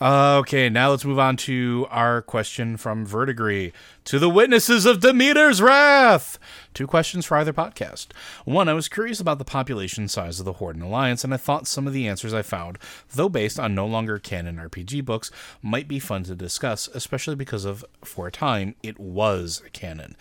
Uh, 0.00 0.38
okay, 0.38 0.68
now 0.68 0.90
let's 0.90 1.04
move 1.04 1.20
on 1.20 1.36
to 1.36 1.86
our 1.88 2.20
question 2.20 2.76
from 2.76 3.06
Verdigree. 3.06 3.72
To 4.06 4.18
the 4.18 4.28
witnesses 4.28 4.86
of 4.86 5.00
Demeter's 5.00 5.62
wrath! 5.62 6.38
Two 6.74 6.86
questions 6.86 7.24
for 7.24 7.36
either 7.36 7.52
podcast. 7.52 8.08
One, 8.44 8.68
I 8.68 8.74
was 8.74 8.88
curious 8.88 9.20
about 9.20 9.38
the 9.38 9.44
population 9.44 10.08
size 10.08 10.40
of 10.40 10.46
the 10.46 10.54
Horde 10.54 10.76
and 10.76 10.84
Alliance, 10.84 11.22
and 11.22 11.32
I 11.32 11.36
thought 11.36 11.68
some 11.68 11.86
of 11.86 11.92
the 11.92 12.08
answers 12.08 12.34
I 12.34 12.42
found, 12.42 12.78
though 13.14 13.28
based 13.28 13.58
on 13.58 13.74
no 13.74 13.86
longer 13.86 14.18
canon 14.18 14.56
RPG 14.56 15.04
books, 15.04 15.30
might 15.62 15.86
be 15.86 16.00
fun 16.00 16.24
to 16.24 16.34
discuss, 16.34 16.88
especially 16.88 17.36
because 17.36 17.64
of, 17.64 17.84
for 18.02 18.26
a 18.26 18.32
time, 18.32 18.74
it 18.82 18.98
was 18.98 19.62
canon. 19.72 20.16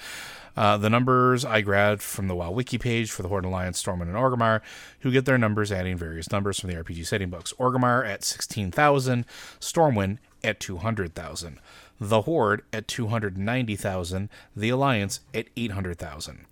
Uh, 0.55 0.77
the 0.77 0.89
numbers 0.89 1.43
I 1.43 1.61
grabbed 1.61 2.01
from 2.01 2.27
the 2.27 2.35
WoW 2.35 2.51
wiki 2.51 2.77
page 2.77 3.11
for 3.11 3.23
the 3.23 3.29
Horde 3.29 3.45
Alliance, 3.45 3.81
Stormwind, 3.81 4.03
and 4.03 4.15
Orgrimmar, 4.15 4.61
who 4.99 5.11
get 5.11 5.25
their 5.25 5.37
numbers 5.37 5.71
adding 5.71 5.97
various 5.97 6.31
numbers 6.31 6.59
from 6.59 6.69
the 6.69 6.75
RPG 6.75 7.05
setting 7.07 7.29
books. 7.29 7.53
Orgrimmar 7.59 8.07
at 8.07 8.23
16,000, 8.23 9.25
Stormwind 9.59 10.19
at 10.43 10.59
200,000, 10.59 11.59
the 11.99 12.21
Horde 12.21 12.63
at 12.71 12.87
290,000, 12.87 14.29
the 14.55 14.69
Alliance 14.69 15.21
at 15.33 15.47
800,000. 15.57 16.45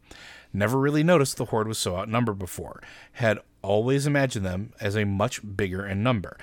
Never 0.53 0.77
really 0.77 1.03
noticed 1.03 1.37
the 1.37 1.45
Horde 1.45 1.67
was 1.67 1.77
so 1.77 1.95
outnumbered 1.95 2.39
before. 2.39 2.81
Had 3.13 3.39
always 3.61 4.05
imagined 4.05 4.45
them 4.45 4.73
as 4.81 4.95
a 4.95 5.05
much 5.05 5.41
bigger 5.55 5.85
in 5.85 6.03
number. 6.03 6.37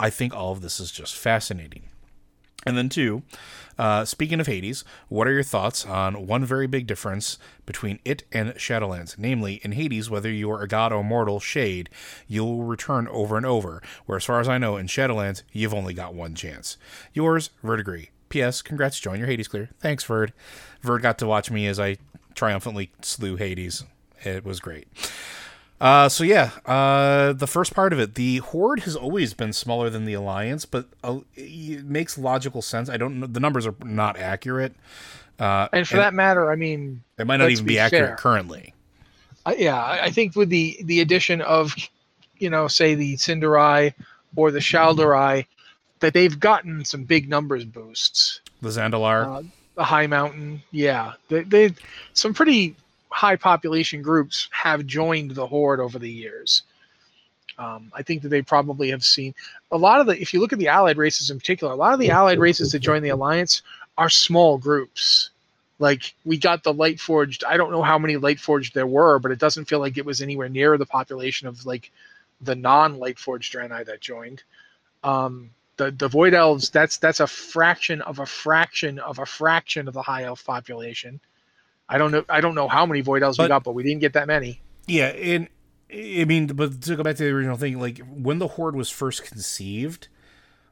I 0.00 0.10
think 0.10 0.34
all 0.34 0.52
of 0.52 0.62
this 0.62 0.80
is 0.80 0.90
just 0.90 1.14
fascinating. 1.14 1.91
And 2.64 2.78
then, 2.78 2.88
two, 2.88 3.22
uh, 3.76 4.04
speaking 4.04 4.38
of 4.38 4.46
Hades, 4.46 4.84
what 5.08 5.26
are 5.26 5.32
your 5.32 5.42
thoughts 5.42 5.84
on 5.84 6.26
one 6.26 6.44
very 6.44 6.68
big 6.68 6.86
difference 6.86 7.38
between 7.66 7.98
it 8.04 8.22
and 8.30 8.50
Shadowlands? 8.54 9.18
Namely, 9.18 9.54
in 9.64 9.72
Hades, 9.72 10.08
whether 10.08 10.30
you 10.30 10.50
are 10.50 10.62
a 10.62 10.68
god 10.68 10.92
or 10.92 11.02
mortal 11.02 11.40
shade, 11.40 11.90
you'll 12.28 12.62
return 12.62 13.08
over 13.08 13.36
and 13.36 13.44
over, 13.44 13.82
where, 14.06 14.16
as 14.16 14.24
far 14.24 14.38
as 14.38 14.48
I 14.48 14.58
know, 14.58 14.76
in 14.76 14.86
Shadowlands, 14.86 15.42
you've 15.52 15.74
only 15.74 15.94
got 15.94 16.14
one 16.14 16.34
chance. 16.34 16.76
Yours, 17.12 17.50
Verdigree. 17.64 18.10
P.S. 18.28 18.62
Congrats, 18.62 18.98
join 18.98 19.18
your 19.18 19.28
Hades 19.28 19.48
clear. 19.48 19.68
Thanks, 19.78 20.04
Verd. 20.04 20.32
Verd 20.80 21.02
got 21.02 21.18
to 21.18 21.26
watch 21.26 21.50
me 21.50 21.66
as 21.66 21.78
I 21.78 21.98
triumphantly 22.34 22.90
slew 23.02 23.36
Hades. 23.36 23.84
It 24.24 24.44
was 24.44 24.60
great. 24.60 24.86
Uh, 25.82 26.08
so 26.08 26.22
yeah, 26.22 26.52
uh, 26.64 27.32
the 27.32 27.48
first 27.48 27.74
part 27.74 27.92
of 27.92 27.98
it, 27.98 28.14
the 28.14 28.36
horde 28.36 28.80
has 28.84 28.94
always 28.94 29.34
been 29.34 29.52
smaller 29.52 29.90
than 29.90 30.04
the 30.04 30.12
alliance, 30.12 30.64
but 30.64 30.86
uh, 31.02 31.18
it 31.34 31.84
makes 31.84 32.16
logical 32.16 32.62
sense. 32.62 32.88
I 32.88 32.96
don't 32.96 33.18
know 33.18 33.26
the 33.26 33.40
numbers 33.40 33.66
are 33.66 33.74
not 33.82 34.16
accurate, 34.16 34.76
uh, 35.40 35.66
and 35.72 35.88
for 35.88 35.96
and 35.96 36.04
that 36.04 36.14
matter, 36.14 36.52
I 36.52 36.54
mean, 36.54 37.02
it 37.18 37.26
might 37.26 37.38
not 37.38 37.50
even 37.50 37.64
be, 37.66 37.74
be 37.74 37.78
accurate 37.80 38.16
currently. 38.16 38.74
yeah, 39.58 39.76
I 39.76 40.10
think 40.10 40.36
with 40.36 40.50
the 40.50 40.78
the 40.84 41.00
addition 41.00 41.40
of, 41.40 41.74
you 42.38 42.48
know, 42.48 42.68
say 42.68 42.94
the 42.94 43.16
Sin'dorei 43.16 43.92
or 44.36 44.52
the 44.52 44.60
Shal'dorei, 44.60 45.46
that 45.98 46.14
they've 46.14 46.38
gotten 46.38 46.84
some 46.84 47.02
big 47.02 47.28
numbers 47.28 47.64
boosts. 47.64 48.40
The 48.60 48.68
Zandalar, 48.68 49.38
uh, 49.38 49.42
the 49.74 49.82
Highmountain, 49.82 50.60
yeah, 50.70 51.14
they 51.28 51.42
they 51.42 51.74
some 52.12 52.34
pretty 52.34 52.76
high 53.12 53.36
population 53.36 54.02
groups 54.02 54.48
have 54.50 54.86
joined 54.86 55.32
the 55.32 55.46
horde 55.46 55.80
over 55.80 55.98
the 55.98 56.10
years. 56.10 56.62
Um, 57.58 57.92
I 57.94 58.02
think 58.02 58.22
that 58.22 58.30
they 58.30 58.42
probably 58.42 58.90
have 58.90 59.04
seen 59.04 59.34
a 59.70 59.76
lot 59.76 60.00
of 60.00 60.06
the. 60.06 60.20
If 60.20 60.32
you 60.32 60.40
look 60.40 60.52
at 60.52 60.58
the 60.58 60.68
allied 60.68 60.96
races 60.96 61.30
in 61.30 61.38
particular, 61.38 61.72
a 61.72 61.76
lot 61.76 61.92
of 61.92 62.00
the 62.00 62.10
allied 62.10 62.38
races 62.38 62.72
that 62.72 62.78
join 62.80 63.02
the 63.02 63.10
alliance 63.10 63.62
are 63.98 64.08
small 64.08 64.58
groups. 64.58 65.30
Like 65.78 66.14
we 66.24 66.38
got 66.38 66.62
the 66.62 66.72
light 66.72 66.98
forged. 66.98 67.44
I 67.44 67.56
don't 67.56 67.70
know 67.70 67.82
how 67.82 67.98
many 67.98 68.16
light 68.16 68.40
forged 68.40 68.74
there 68.74 68.86
were, 68.86 69.18
but 69.18 69.32
it 69.32 69.38
doesn't 69.38 69.66
feel 69.66 69.80
like 69.80 69.98
it 69.98 70.06
was 70.06 70.22
anywhere 70.22 70.48
near 70.48 70.78
the 70.78 70.86
population 70.86 71.46
of 71.46 71.66
like 71.66 71.90
the 72.40 72.54
non 72.54 72.98
light 72.98 73.18
forged 73.18 73.52
Draenei 73.52 73.84
that 73.86 74.00
joined. 74.00 74.42
Um, 75.04 75.50
the 75.76 75.90
the 75.90 76.08
void 76.08 76.34
elves 76.34 76.70
that's 76.70 76.98
that's 76.98 77.20
a 77.20 77.26
fraction 77.26 78.00
of 78.02 78.18
a 78.18 78.26
fraction 78.26 78.98
of 78.98 79.18
a 79.18 79.26
fraction 79.26 79.88
of 79.88 79.94
the 79.94 80.02
high 80.02 80.24
elf 80.24 80.44
population. 80.44 81.20
I 81.88 81.98
don't 81.98 82.10
know. 82.10 82.24
I 82.28 82.40
don't 82.40 82.54
know 82.54 82.68
how 82.68 82.86
many 82.86 83.00
void 83.00 83.22
elves 83.22 83.36
but, 83.36 83.44
we 83.44 83.48
got, 83.48 83.64
but 83.64 83.72
we 83.72 83.82
didn't 83.82 84.00
get 84.00 84.14
that 84.14 84.26
many. 84.26 84.60
Yeah, 84.86 85.08
and 85.08 85.48
I 85.92 86.24
mean, 86.24 86.46
but 86.48 86.80
to 86.82 86.96
go 86.96 87.02
back 87.02 87.16
to 87.16 87.24
the 87.24 87.30
original 87.30 87.56
thing, 87.56 87.78
like 87.78 87.98
when 87.98 88.38
the 88.38 88.48
horde 88.48 88.76
was 88.76 88.90
first 88.90 89.24
conceived, 89.24 90.08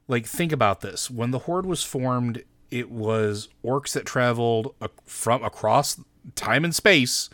like 0.08 0.26
think 0.26 0.52
about 0.52 0.80
this: 0.80 1.11
when 1.11 1.30
the 1.30 1.40
horde 1.40 1.66
was 1.66 1.82
formed, 1.82 2.42
it 2.70 2.90
was 2.90 3.48
orcs 3.64 3.92
that 3.92 4.06
traveled 4.06 4.74
from 5.04 5.44
across 5.44 6.00
time 6.34 6.64
and 6.64 6.74
space 6.74 7.28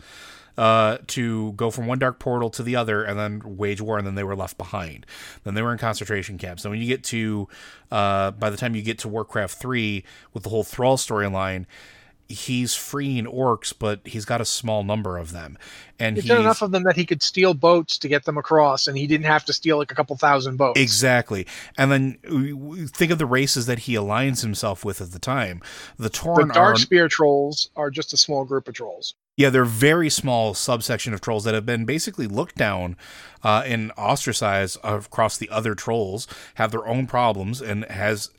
uh, 0.57 0.97
to 1.07 1.53
go 1.53 1.69
from 1.69 1.85
one 1.85 1.99
dark 1.99 2.19
portal 2.19 2.49
to 2.49 2.63
the 2.63 2.75
other 2.75 3.03
and 3.03 3.17
then 3.17 3.57
wage 3.57 3.79
war, 3.79 3.97
and 3.97 4.07
then 4.07 4.15
they 4.15 4.23
were 4.23 4.35
left 4.35 4.57
behind. 4.57 5.05
Then 5.43 5.53
they 5.53 5.61
were 5.61 5.71
in 5.71 5.77
concentration 5.77 6.37
camps. 6.37 6.63
Then 6.63 6.71
when 6.71 6.81
you 6.81 6.87
get 6.87 7.03
to, 7.05 7.47
uh, 7.91 8.31
by 8.31 8.49
the 8.49 8.57
time 8.57 8.75
you 8.75 8.81
get 8.81 8.99
to 8.99 9.07
Warcraft 9.07 9.59
3 9.59 10.03
with 10.33 10.43
the 10.43 10.49
whole 10.49 10.63
Thrall 10.63 10.97
storyline, 10.97 11.65
he's 12.27 12.73
freeing 12.75 13.25
orcs, 13.25 13.73
but 13.77 14.01
he's 14.05 14.25
got 14.25 14.41
a 14.41 14.45
small 14.45 14.83
number 14.83 15.17
of 15.17 15.31
them, 15.31 15.57
and 15.99 16.17
he's, 16.17 16.25
he's 16.25 16.39
enough 16.39 16.61
of 16.61 16.71
them 16.71 16.83
that 16.83 16.95
he 16.95 17.05
could 17.05 17.21
steal 17.21 17.53
boats 17.53 17.97
to 17.99 18.07
get 18.07 18.25
them 18.25 18.37
across, 18.37 18.87
and 18.87 18.97
he 18.97 19.07
didn't 19.07 19.25
have 19.25 19.45
to 19.45 19.53
steal 19.53 19.77
like 19.77 19.91
a 19.91 19.95
couple 19.95 20.15
thousand 20.15 20.57
boats. 20.57 20.79
Exactly, 20.79 21.47
and 21.77 21.91
then 21.91 22.87
think 22.93 23.11
of 23.11 23.17
the 23.17 23.25
races 23.25 23.65
that 23.65 23.79
he 23.79 23.93
aligns 23.93 24.41
himself 24.41 24.83
with 24.83 25.01
at 25.01 25.11
the 25.11 25.19
time. 25.19 25.61
The 25.97 26.09
Tauren, 26.09 26.47
the 26.47 26.53
Darkspear 26.53 27.09
trolls 27.09 27.69
are 27.75 27.89
just 27.89 28.13
a 28.13 28.17
small 28.17 28.45
group 28.45 28.67
of 28.67 28.73
trolls. 28.73 29.15
Yeah, 29.37 29.51
they're 29.51 29.65
very 29.65 30.09
small 30.09 30.55
subsection 30.55 31.13
of 31.13 31.21
trolls 31.21 31.43
that 31.43 31.53
have 31.53 31.65
been 31.65 31.85
basically 31.85 32.25
looked 32.25 32.55
down 32.55 32.97
uh, 33.43 33.61
and 33.67 33.91
ostracized 33.95 34.79
across 34.83 35.37
the 35.37 35.49
other 35.49 35.75
trolls, 35.75 36.27
have 36.55 36.71
their 36.71 36.87
own 36.87 37.05
problems, 37.05 37.61
and 37.61 37.85
has 37.85 38.31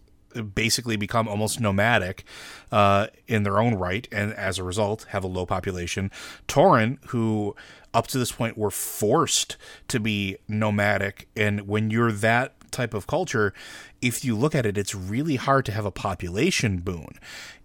basically 0.43 0.97
become 0.97 1.28
almost 1.28 1.61
nomadic 1.61 2.24
uh, 2.72 3.09
in 3.26 3.43
their 3.43 3.59
own 3.59 3.74
right, 3.74 4.07
and 4.12 4.32
as 4.34 4.59
a 4.59 4.64
result, 4.64 5.07
have 5.11 5.24
a 5.24 5.28
low 5.28 5.47
population. 5.47 6.11
Tauren, 6.47 6.99
who 7.07 7.55
up 7.95 8.07
to 8.09 8.18
this 8.18 8.32
point 8.32 8.59
were 8.59 8.70
forced 8.70 9.57
to 9.89 10.01
be 10.01 10.36
nomadic, 10.47 11.28
and 11.36 11.66
when 11.66 11.91
you're 11.91 12.12
that 12.12 12.55
type 12.70 12.95
of 12.95 13.07
culture, 13.07 13.53
if 14.01 14.24
you 14.24 14.36
look 14.36 14.55
at 14.55 14.66
it, 14.66 14.76
it's 14.76 14.95
really 14.95 15.36
hard 15.36 15.64
to 15.66 15.72
have 15.72 15.84
a 15.84 15.91
population 15.91 16.78
boon. 16.78 17.18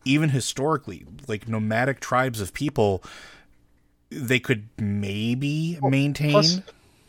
Even 0.06 0.30
historically, 0.30 1.06
like 1.28 1.48
nomadic 1.48 2.00
tribes 2.00 2.42
of 2.42 2.54
people, 2.54 3.04
they 4.10 4.40
could 4.40 4.68
maybe 4.78 5.80
maintain. 5.82 6.32
Plus, 6.32 6.62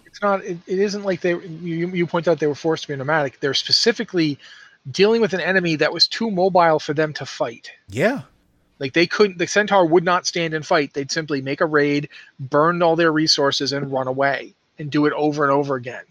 it's 0.06 0.22
not. 0.22 0.44
It, 0.44 0.58
it 0.66 0.78
isn't 0.78 1.04
like 1.04 1.20
they. 1.20 1.30
You, 1.30 1.88
you 1.88 2.06
point 2.06 2.28
out 2.28 2.38
they 2.38 2.46
were 2.46 2.54
forced 2.54 2.84
to 2.84 2.88
be 2.88 2.96
nomadic. 2.96 3.40
They're 3.40 3.54
specifically 3.54 4.38
dealing 4.90 5.20
with 5.20 5.32
an 5.32 5.40
enemy 5.40 5.76
that 5.76 5.92
was 5.92 6.06
too 6.06 6.30
mobile 6.30 6.78
for 6.78 6.94
them 6.94 7.12
to 7.14 7.26
fight. 7.26 7.70
Yeah. 7.88 8.22
Like 8.78 8.92
they 8.92 9.06
couldn't, 9.06 9.38
the 9.38 9.46
Centaur 9.46 9.86
would 9.86 10.04
not 10.04 10.26
stand 10.26 10.52
and 10.52 10.66
fight. 10.66 10.92
They'd 10.92 11.12
simply 11.12 11.40
make 11.40 11.60
a 11.60 11.66
raid, 11.66 12.08
burn 12.38 12.82
all 12.82 12.96
their 12.96 13.12
resources, 13.12 13.72
and 13.72 13.92
run 13.92 14.08
away 14.08 14.54
and 14.78 14.90
do 14.90 15.06
it 15.06 15.12
over 15.14 15.44
and 15.44 15.52
over 15.52 15.76
again, 15.76 16.04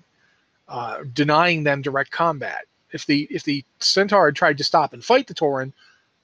uh, 0.67 1.03
denying 1.13 1.63
them 1.63 1.81
direct 1.81 2.11
combat. 2.11 2.65
If 2.91 3.05
the 3.05 3.27
if 3.29 3.43
the 3.43 3.65
Centaur 3.79 4.27
had 4.27 4.35
tried 4.35 4.57
to 4.59 4.63
stop 4.63 4.93
and 4.93 5.03
fight 5.03 5.27
the 5.27 5.33
Tauren, 5.33 5.73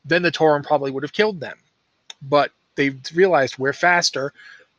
then 0.05 0.21
the 0.21 0.31
Tauren 0.31 0.63
probably 0.63 0.91
would 0.91 1.03
have 1.03 1.13
killed 1.13 1.39
them. 1.39 1.57
But 2.21 2.51
they 2.75 2.91
realized 3.13 3.57
we're 3.57 3.73
faster. 3.73 4.33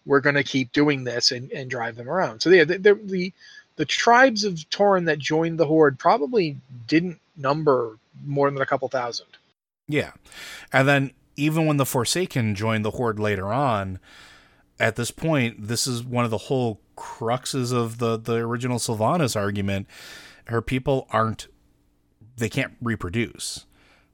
We're 0.07 0.21
going 0.21 0.37
to 0.37 0.45
keep 0.45 0.73
doing 0.73 1.05
this 1.05 1.31
and, 1.31 1.53
and 1.53 1.69
drive 1.69 1.97
them 1.97 2.09
around. 2.09 2.41
So 2.41 2.51
yeah, 2.51 2.65
the, 2.65 2.79
the, 2.79 2.95
the 2.95 3.33
the 3.77 3.85
tribes 3.85 4.45
of 4.45 4.55
Tauren 4.55 5.07
that 5.07 5.19
joined 5.19 5.59
the 5.59 5.67
Horde 5.67 5.99
probably 5.99 6.57
didn't 6.87 7.19
number 7.41 7.99
more 8.25 8.51
than 8.51 8.61
a 8.61 8.67
couple 8.67 8.89
thousand. 8.89 9.27
Yeah. 9.89 10.13
And 10.73 10.87
then 10.87 11.13
even 11.37 11.67
when 11.67 11.79
the 11.79 11.87
Forsaken 11.87 12.55
joined 12.55 12.85
the 12.85 12.93
Horde 12.93 13.19
later 13.19 13.53
on, 13.53 13.99
at 14.79 14.97
this 14.97 15.11
point, 15.11 15.69
this 15.69 15.87
is 15.87 16.05
one 16.05 16.25
of 16.25 16.31
the 16.31 16.39
whole 16.39 16.81
cruxes 16.97 17.73
of 17.73 17.99
the, 17.99 18.17
the 18.17 18.37
original 18.37 18.79
Sylvanas 18.79 19.37
argument. 19.37 19.87
Her 20.47 20.63
people 20.63 21.07
aren't, 21.11 21.49
they 22.37 22.49
can't 22.49 22.75
reproduce. 22.81 23.67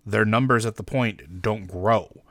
Their 0.05 0.25
numbers 0.25 0.65
at 0.65 0.77
the 0.77 0.83
point 0.83 1.43
don't 1.43 1.67
grow. 1.67 2.23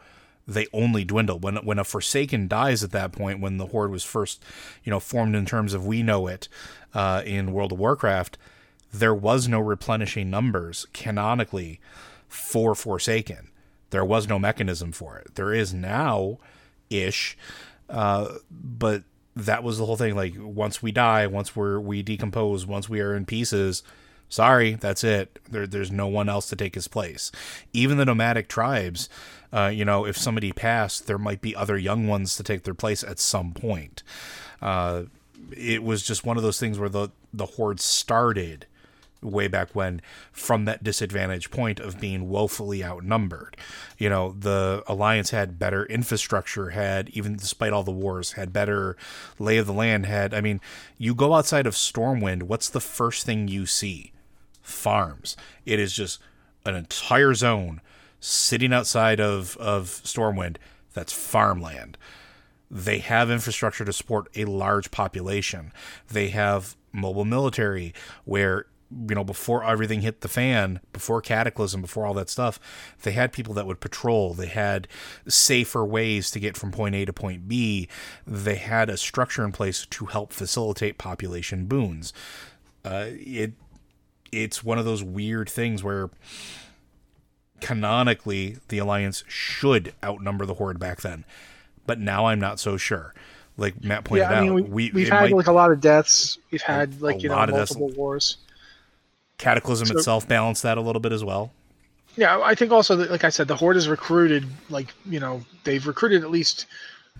They 0.47 0.67
only 0.71 1.03
dwindle. 1.03 1.39
When 1.39 1.55
when 1.57 1.79
a 1.79 1.83
Forsaken 1.83 2.47
dies 2.47 2.83
at 2.83 2.91
that 2.91 3.11
point, 3.11 3.41
when 3.41 3.57
the 3.57 3.67
Horde 3.67 3.91
was 3.91 4.03
first, 4.03 4.43
you 4.83 4.91
know, 4.91 4.99
formed 4.99 5.35
in 5.35 5.45
terms 5.45 5.73
of 5.73 5.87
we 5.87 6.03
know 6.03 6.27
it 6.27 6.47
uh, 6.93 7.23
in 7.25 7.51
World 7.51 7.71
of 7.71 7.79
Warcraft, 7.79 8.37
there 8.99 9.13
was 9.13 9.47
no 9.47 9.59
replenishing 9.59 10.29
numbers 10.29 10.87
canonically 10.93 11.79
for 12.27 12.75
Forsaken. 12.75 13.49
There 13.89 14.05
was 14.05 14.27
no 14.27 14.39
mechanism 14.39 14.91
for 14.91 15.17
it. 15.17 15.35
There 15.35 15.53
is 15.53 15.73
now 15.73 16.39
ish, 16.89 17.37
uh, 17.89 18.35
but 18.49 19.03
that 19.35 19.63
was 19.63 19.77
the 19.77 19.85
whole 19.85 19.97
thing. 19.97 20.15
Like 20.15 20.33
once 20.37 20.81
we 20.81 20.91
die, 20.91 21.27
once 21.27 21.55
we're 21.55 21.79
we 21.79 22.03
decompose, 22.03 22.65
once 22.65 22.89
we 22.89 23.01
are 23.01 23.15
in 23.15 23.25
pieces, 23.25 23.83
sorry, 24.29 24.73
that's 24.73 25.03
it. 25.03 25.39
There, 25.49 25.67
there's 25.67 25.91
no 25.91 26.07
one 26.07 26.29
else 26.29 26.47
to 26.49 26.55
take 26.55 26.75
his 26.75 26.87
place. 26.87 27.31
Even 27.73 27.97
the 27.97 28.05
nomadic 28.05 28.47
tribes, 28.47 29.09
uh, 29.53 29.71
you 29.73 29.85
know, 29.85 30.05
if 30.05 30.17
somebody 30.17 30.51
passed, 30.51 31.07
there 31.07 31.17
might 31.17 31.41
be 31.41 31.55
other 31.55 31.77
young 31.77 32.07
ones 32.07 32.35
to 32.37 32.43
take 32.43 32.63
their 32.63 32.73
place 32.73 33.03
at 33.03 33.19
some 33.19 33.53
point. 33.53 34.03
Uh, 34.61 35.03
it 35.55 35.83
was 35.83 36.01
just 36.01 36.25
one 36.25 36.37
of 36.37 36.43
those 36.43 36.59
things 36.59 36.79
where 36.79 36.89
the 36.89 37.09
the 37.33 37.45
horde 37.45 37.79
started 37.79 38.65
way 39.21 39.47
back 39.47 39.73
when 39.73 40.01
from 40.31 40.65
that 40.65 40.83
disadvantage 40.83 41.49
point 41.51 41.79
of 41.79 41.99
being 41.99 42.29
woefully 42.29 42.83
outnumbered. 42.83 43.57
You 43.97 44.09
know, 44.09 44.35
the 44.37 44.83
alliance 44.87 45.31
had 45.31 45.59
better 45.59 45.85
infrastructure, 45.85 46.69
had 46.69 47.09
even 47.09 47.35
despite 47.35 47.73
all 47.73 47.83
the 47.83 47.91
wars, 47.91 48.33
had 48.33 48.53
better 48.53 48.95
lay 49.39 49.57
of 49.57 49.67
the 49.67 49.73
land, 49.73 50.05
had 50.05 50.33
I 50.33 50.41
mean, 50.41 50.61
you 50.97 51.15
go 51.15 51.33
outside 51.33 51.67
of 51.67 51.73
Stormwind, 51.73 52.43
what's 52.43 52.69
the 52.69 52.79
first 52.79 53.25
thing 53.25 53.47
you 53.47 53.65
see? 53.65 54.11
Farms. 54.61 55.35
It 55.65 55.79
is 55.79 55.93
just 55.93 56.19
an 56.65 56.75
entire 56.75 57.33
zone 57.33 57.81
sitting 58.19 58.73
outside 58.73 59.19
of, 59.19 59.55
of 59.57 59.87
Stormwind 60.03 60.57
that's 60.93 61.13
farmland. 61.13 61.97
They 62.71 62.97
have 62.99 63.29
infrastructure 63.29 63.85
to 63.85 63.93
support 63.93 64.27
a 64.35 64.45
large 64.45 64.89
population. 64.89 65.71
They 66.09 66.29
have 66.29 66.75
mobile 66.91 67.25
military 67.25 67.93
where 68.23 68.65
you 68.91 69.15
know, 69.15 69.23
before 69.23 69.63
everything 69.63 70.01
hit 70.01 70.21
the 70.21 70.27
fan, 70.27 70.79
before 70.93 71.21
Cataclysm, 71.21 71.81
before 71.81 72.05
all 72.05 72.13
that 72.13 72.29
stuff, 72.29 72.59
they 73.01 73.11
had 73.11 73.33
people 73.33 73.53
that 73.55 73.65
would 73.65 73.79
patrol. 73.79 74.33
They 74.33 74.47
had 74.47 74.87
safer 75.27 75.83
ways 75.83 76.29
to 76.31 76.39
get 76.39 76.55
from 76.55 76.71
point 76.71 76.95
A 76.95 77.05
to 77.05 77.13
point 77.13 77.47
B. 77.47 77.87
They 78.27 78.55
had 78.55 78.89
a 78.89 78.97
structure 78.97 79.43
in 79.43 79.51
place 79.51 79.85
to 79.87 80.05
help 80.05 80.31
facilitate 80.31 80.97
population 80.97 81.65
boons. 81.65 82.13
Uh, 82.83 83.07
it 83.09 83.53
it's 84.31 84.63
one 84.63 84.77
of 84.77 84.85
those 84.85 85.01
weird 85.03 85.49
things 85.49 85.83
where 85.83 86.09
canonically 87.61 88.57
the 88.67 88.77
alliance 88.77 89.23
should 89.27 89.93
outnumber 90.03 90.45
the 90.45 90.55
horde 90.55 90.77
back 90.77 91.01
then, 91.01 91.25
but 91.87 91.99
now 91.99 92.27
I'm 92.27 92.39
not 92.39 92.59
so 92.59 92.77
sure. 92.77 93.13
Like 93.57 93.83
Matt 93.83 94.03
pointed 94.03 94.23
yeah, 94.23 94.39
I 94.39 94.41
mean, 94.41 94.65
out, 94.65 94.69
we, 94.69 94.87
have 94.87 95.09
had 95.09 95.21
might, 95.21 95.33
like 95.33 95.47
a 95.47 95.53
lot 95.53 95.71
of 95.71 95.79
deaths. 95.79 96.37
We've 96.51 96.61
had 96.61 97.01
like 97.01 97.23
you 97.23 97.29
know 97.29 97.45
multiple 97.47 97.89
wars 97.89 98.37
Cataclysm 99.37 99.87
so, 99.87 99.97
itself 99.97 100.27
balanced 100.27 100.63
that 100.63 100.77
a 100.77 100.81
little 100.81 100.99
bit 100.99 101.11
as 101.11 101.23
well. 101.23 101.51
Yeah, 102.17 102.39
I 102.39 102.55
think 102.55 102.71
also 102.71 102.95
that, 102.95 103.11
like 103.11 103.23
I 103.23 103.29
said, 103.29 103.47
the 103.47 103.55
Horde 103.55 103.75
has 103.75 103.89
recruited, 103.89 104.45
like 104.69 104.93
you 105.05 105.19
know, 105.19 105.43
they've 105.63 105.85
recruited 105.85 106.23
at 106.23 106.31
least 106.31 106.65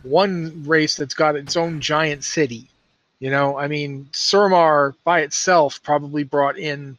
one 0.03 0.63
race 0.65 0.95
that's 0.95 1.13
got 1.13 1.35
its 1.35 1.57
own 1.57 1.81
giant 1.81 2.23
city. 2.23 2.67
You 3.19 3.29
know, 3.29 3.57
I 3.57 3.67
mean, 3.67 4.07
Suramar 4.11 4.93
by 5.03 5.21
itself 5.21 5.81
probably 5.83 6.23
brought 6.23 6.57
in 6.57 6.97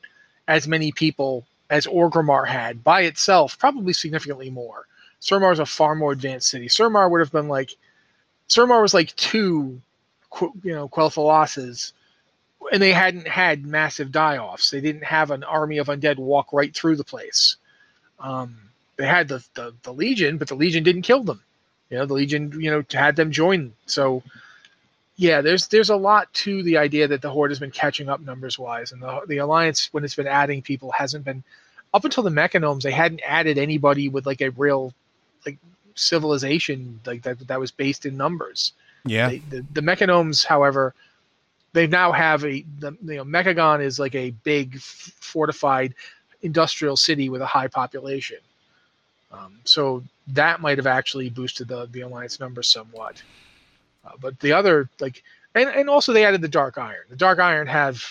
as 0.48 0.66
many 0.66 0.92
people 0.92 1.46
as 1.70 1.86
Orgrimmar 1.86 2.46
had 2.46 2.84
by 2.84 3.02
itself, 3.02 3.58
probably 3.58 3.92
significantly 3.92 4.50
more. 4.50 4.86
Suramar 5.20 5.52
is 5.52 5.58
a 5.58 5.66
far 5.66 5.94
more 5.94 6.12
advanced 6.12 6.48
city. 6.48 6.68
Suramar 6.68 7.10
would 7.10 7.20
have 7.20 7.32
been 7.32 7.48
like, 7.48 7.70
Suramar 8.48 8.82
was 8.82 8.94
like 8.94 9.14
two, 9.16 9.80
you 10.62 10.74
know, 10.74 10.88
Quel'Thalases 10.88 11.92
and 12.72 12.82
they 12.82 12.92
hadn't 12.92 13.28
had 13.28 13.66
massive 13.66 14.12
die-offs. 14.12 14.70
They 14.70 14.80
didn't 14.80 15.04
have 15.04 15.30
an 15.30 15.44
army 15.44 15.78
of 15.78 15.88
undead 15.88 16.16
walk 16.16 16.52
right 16.52 16.74
through 16.74 16.96
the 16.96 17.04
place. 17.04 17.56
Um, 18.18 18.56
they 18.96 19.06
had 19.06 19.28
the, 19.28 19.44
the, 19.54 19.74
the 19.82 19.92
Legion, 19.92 20.38
but 20.38 20.48
the 20.48 20.54
Legion 20.54 20.82
didn't 20.82 21.02
kill 21.02 21.22
them. 21.22 21.42
You 21.90 21.98
know, 21.98 22.06
the 22.06 22.14
Legion, 22.14 22.60
you 22.60 22.70
know, 22.70 22.84
had 22.90 23.16
them 23.16 23.30
join. 23.30 23.72
So, 23.86 24.22
yeah, 25.16 25.40
there's 25.40 25.68
there's 25.68 25.90
a 25.90 25.96
lot 25.96 26.32
to 26.34 26.62
the 26.62 26.78
idea 26.78 27.08
that 27.08 27.22
the 27.22 27.30
Horde 27.30 27.50
has 27.50 27.60
been 27.60 27.70
catching 27.70 28.08
up 28.08 28.20
numbers 28.20 28.58
wise, 28.58 28.92
and 28.92 29.00
the 29.00 29.20
the 29.28 29.38
Alliance, 29.38 29.88
when 29.92 30.04
it's 30.04 30.16
been 30.16 30.26
adding 30.26 30.62
people, 30.62 30.90
hasn't 30.90 31.24
been 31.24 31.44
up 31.94 32.04
until 32.04 32.24
the 32.24 32.30
Mechagnomes. 32.30 32.82
They 32.82 32.90
hadn't 32.90 33.22
added 33.24 33.56
anybody 33.56 34.08
with 34.08 34.26
like 34.26 34.40
a 34.40 34.50
real 34.50 34.92
like 35.46 35.58
civilization 35.94 37.00
like 37.06 37.22
that 37.22 37.46
that 37.46 37.60
was 37.60 37.70
based 37.70 38.04
in 38.04 38.16
numbers. 38.16 38.72
Yeah, 39.04 39.28
they, 39.28 39.38
the 39.38 39.64
the 39.72 39.80
Mechagnomes, 39.80 40.44
however 40.44 40.92
they 41.72 41.86
now 41.86 42.12
have 42.12 42.44
a 42.44 42.64
the, 42.78 42.96
you 43.02 43.16
know 43.16 43.24
Mechagon 43.24 43.82
is 43.82 43.98
like 43.98 44.14
a 44.14 44.30
big 44.42 44.78
fortified 44.78 45.94
industrial 46.42 46.96
city 46.96 47.28
with 47.28 47.42
a 47.42 47.46
high 47.46 47.68
population. 47.68 48.38
Um, 49.32 49.58
so 49.64 50.02
that 50.28 50.60
might 50.60 50.78
have 50.78 50.86
actually 50.86 51.30
boosted 51.30 51.68
the 51.68 51.86
the 51.92 52.00
alliance 52.00 52.40
numbers 52.40 52.68
somewhat. 52.68 53.22
Uh, 54.04 54.12
but 54.20 54.38
the 54.40 54.52
other 54.52 54.88
like 55.00 55.22
and 55.54 55.68
and 55.70 55.88
also 55.90 56.12
they 56.12 56.24
added 56.24 56.40
the 56.40 56.48
Dark 56.48 56.78
Iron. 56.78 57.04
The 57.10 57.16
Dark 57.16 57.38
Iron 57.38 57.66
have 57.66 58.02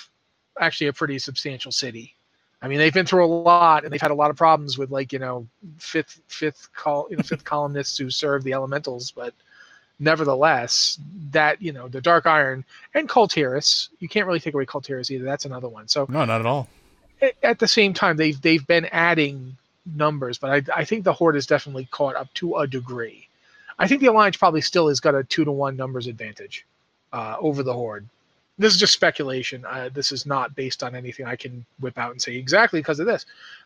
actually 0.60 0.88
a 0.88 0.94
pretty 0.94 1.20
substantial 1.20 1.72
city. 1.72 2.16
I 2.62 2.68
mean, 2.68 2.80
they've 2.80 2.94
been 2.94 3.06
through 3.06 3.26
a 3.26 3.28
lot, 3.28 3.84
and 3.84 3.94
they've 3.94 4.02
had 4.02 4.12
a 4.12 4.16
lot 4.16 4.32
of 4.32 4.38
problems 4.38 4.78
with 4.78 4.90
like 4.90 5.14
you 5.14 5.20
know 5.20 5.48
fifth 5.78 6.22
fifth 6.28 6.70
call 6.74 7.08
you 7.10 7.18
know 7.18 7.24
fifth 7.24 7.44
columnists 7.44 7.98
who 7.98 8.10
serve 8.10 8.44
the 8.44 8.54
elementals, 8.54 9.12
but 9.12 9.34
nevertheless, 10.00 11.00
that 11.32 11.62
you 11.62 11.72
know 11.72 11.88
the 11.88 12.02
Dark 12.02 12.26
Iron 12.26 12.64
and 12.94 13.08
Kul 13.08 13.28
Tiras, 13.28 13.90
you 14.00 14.08
can't 14.08 14.28
really 14.28 14.40
take 14.40 14.54
away 14.54 14.66
Kul 14.66 14.82
Tiras 14.82 15.12
either. 15.12 15.24
That's 15.24 15.46
another 15.46 15.68
one. 15.68 15.88
So 15.88 16.06
no, 16.10 16.26
not 16.26 16.40
at 16.40 16.46
all. 16.46 16.68
At 17.44 17.60
the 17.60 17.68
same 17.68 17.94
time, 17.94 18.18
they've 18.18 18.40
they've 18.42 18.66
been 18.66 18.86
adding 18.86 19.58
numbers, 19.86 20.38
but 20.38 20.50
I, 20.50 20.80
I 20.82 20.86
think 20.86 21.04
the 21.04 21.14
Horde 21.14 21.36
has 21.36 21.46
definitely 21.46 21.88
caught 21.92 22.16
up 22.16 22.34
to 22.36 22.58
a 22.58 22.68
degree. 22.68 23.28
I 23.78 23.88
think 23.88 24.02
the 24.02 24.08
Alliance 24.08 24.38
probably 24.38 24.62
still 24.62 24.88
has 24.88 25.00
got 25.00 25.16
a 25.16 25.24
two 25.24 25.46
to 25.46 25.52
one 25.52 25.76
numbers 25.76 26.08
advantage 26.08 26.66
uh, 27.14 27.36
over 27.40 27.64
the 27.64 27.74
Horde. 27.74 28.08
This 28.58 28.74
is 28.74 28.80
just 28.80 28.94
speculation. 28.94 29.66
Uh, 29.66 29.90
this 29.94 30.12
is 30.12 30.26
not 30.26 30.56
based 30.56 30.82
on 30.82 30.96
anything 30.96 31.26
I 31.26 31.36
can 31.36 31.66
whip 31.80 31.98
out 31.98 32.12
and 32.12 32.22
say 32.22 32.36
exactly 32.36 32.80
because 32.80 33.00
of 33.02 33.06
this. 33.06 33.26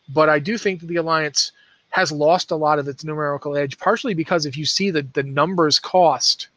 But 0.10 0.30
I 0.30 0.40
do 0.40 0.58
think 0.58 0.80
that 0.80 0.88
the 0.88 0.96
Alliance 0.96 1.52
has 1.90 2.12
lost 2.12 2.52
a 2.52 2.56
lot 2.56 2.80
of 2.80 2.88
its 2.88 3.04
numerical 3.04 3.58
edge, 3.58 3.78
partially 3.78 4.14
because 4.14 4.46
if 4.46 4.56
you 4.56 4.66
see 4.66 4.92
the, 4.92 5.02
the 5.14 5.24
numbers 5.24 5.80
cost 5.80 6.48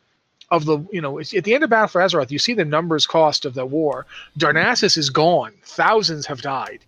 of 0.50 0.66
the, 0.66 0.78
you 0.92 1.00
know, 1.00 1.18
at 1.18 1.28
the 1.28 1.54
end 1.54 1.64
of 1.64 1.70
Battle 1.70 1.88
for 1.88 2.02
Azeroth, 2.02 2.30
you 2.30 2.38
see 2.38 2.52
the 2.52 2.64
numbers 2.64 3.06
cost 3.06 3.46
of 3.46 3.54
the 3.54 3.64
war. 3.64 4.06
Darnassus 4.38 4.98
is 4.98 5.08
gone. 5.08 5.54
Thousands 5.64 6.26
have 6.26 6.42
died. 6.42 6.80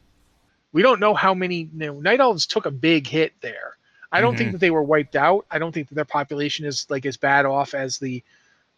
We 0.72 0.82
don't 0.82 1.00
know 1.00 1.14
how 1.14 1.32
many, 1.32 1.70
you 1.72 1.86
know, 1.86 2.00
Night 2.00 2.20
Elves 2.20 2.46
took 2.46 2.66
a 2.66 2.70
big 2.70 3.06
hit 3.06 3.32
there. 3.40 3.76
I 4.12 4.20
don't 4.20 4.34
mm-hmm. 4.34 4.38
think 4.38 4.52
that 4.52 4.58
they 4.58 4.70
were 4.70 4.82
wiped 4.82 5.16
out. 5.16 5.46
I 5.50 5.58
don't 5.58 5.72
think 5.72 5.88
that 5.88 5.94
their 5.94 6.04
population 6.04 6.66
is 6.66 6.86
like 6.90 7.06
as 7.06 7.16
bad 7.16 7.46
off 7.46 7.74
as 7.74 7.98
the 7.98 8.22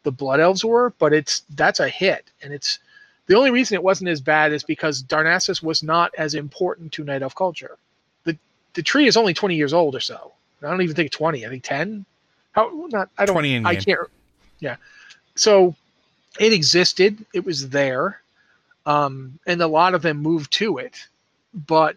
the 0.05 0.13
Blood 0.13 0.39
Elves 0.39 0.65
were, 0.65 0.91
but 0.99 1.13
it's 1.13 1.41
that's 1.57 1.81
a 1.81 1.89
hit, 1.89 2.31
and 2.41 2.53
it's 2.53 2.79
the 3.27 3.37
only 3.37 3.51
reason 3.51 3.75
it 3.75 3.83
wasn't 3.83 4.09
as 4.09 4.21
bad 4.21 4.53
is 4.53 4.63
because 4.63 5.03
Darnassus 5.03 5.65
was 5.65 5.83
not 5.83 6.15
as 6.17 6.35
important 6.35 6.93
to 6.93 7.03
Night 7.03 7.23
Elf 7.23 7.35
culture 7.35 7.77
the 8.77 8.83
tree 8.83 9.09
is 9.09 9.17
only 9.17 9.35
20 9.35 9.57
years 9.57 9.73
old 9.73 9.97
or 9.97 10.01
so. 10.01 10.33
I 10.63 10.69
don't 10.69 10.83
even 10.83 10.95
think 10.95 11.11
20. 11.11 11.45
I 11.45 11.49
think 11.49 11.65
10. 11.65 12.05
How 12.53 12.71
not? 12.91 13.09
I 13.19 13.27
don't. 13.27 13.35
20 13.35 13.55
in 13.55 13.67
I 13.67 13.75
can't. 13.75 13.99
Yeah. 14.61 14.77
So 15.35 15.75
it 16.39 16.53
existed. 16.53 17.25
It 17.35 17.45
was 17.45 17.71
there, 17.71 18.21
um, 18.87 19.39
and 19.47 19.61
a 19.61 19.67
lot 19.67 19.95
of 19.95 20.03
them 20.03 20.19
moved 20.19 20.53
to 20.55 20.79
it. 20.79 21.07
But 21.53 21.97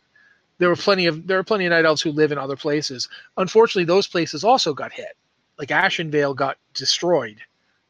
there 0.57 0.69
were 0.69 0.75
plenty 0.75 1.05
of 1.05 1.27
there 1.27 1.39
are 1.39 1.43
plenty 1.43 1.65
of 1.65 1.71
night 1.71 1.85
elves 1.85 2.01
who 2.01 2.11
live 2.11 2.31
in 2.31 2.37
other 2.37 2.57
places. 2.57 3.07
Unfortunately, 3.37 3.85
those 3.85 4.07
places 4.07 4.43
also 4.43 4.73
got 4.73 4.91
hit. 4.91 5.15
Like 5.57 5.69
Ashenvale 5.69 6.35
got 6.35 6.57
destroyed. 6.73 7.37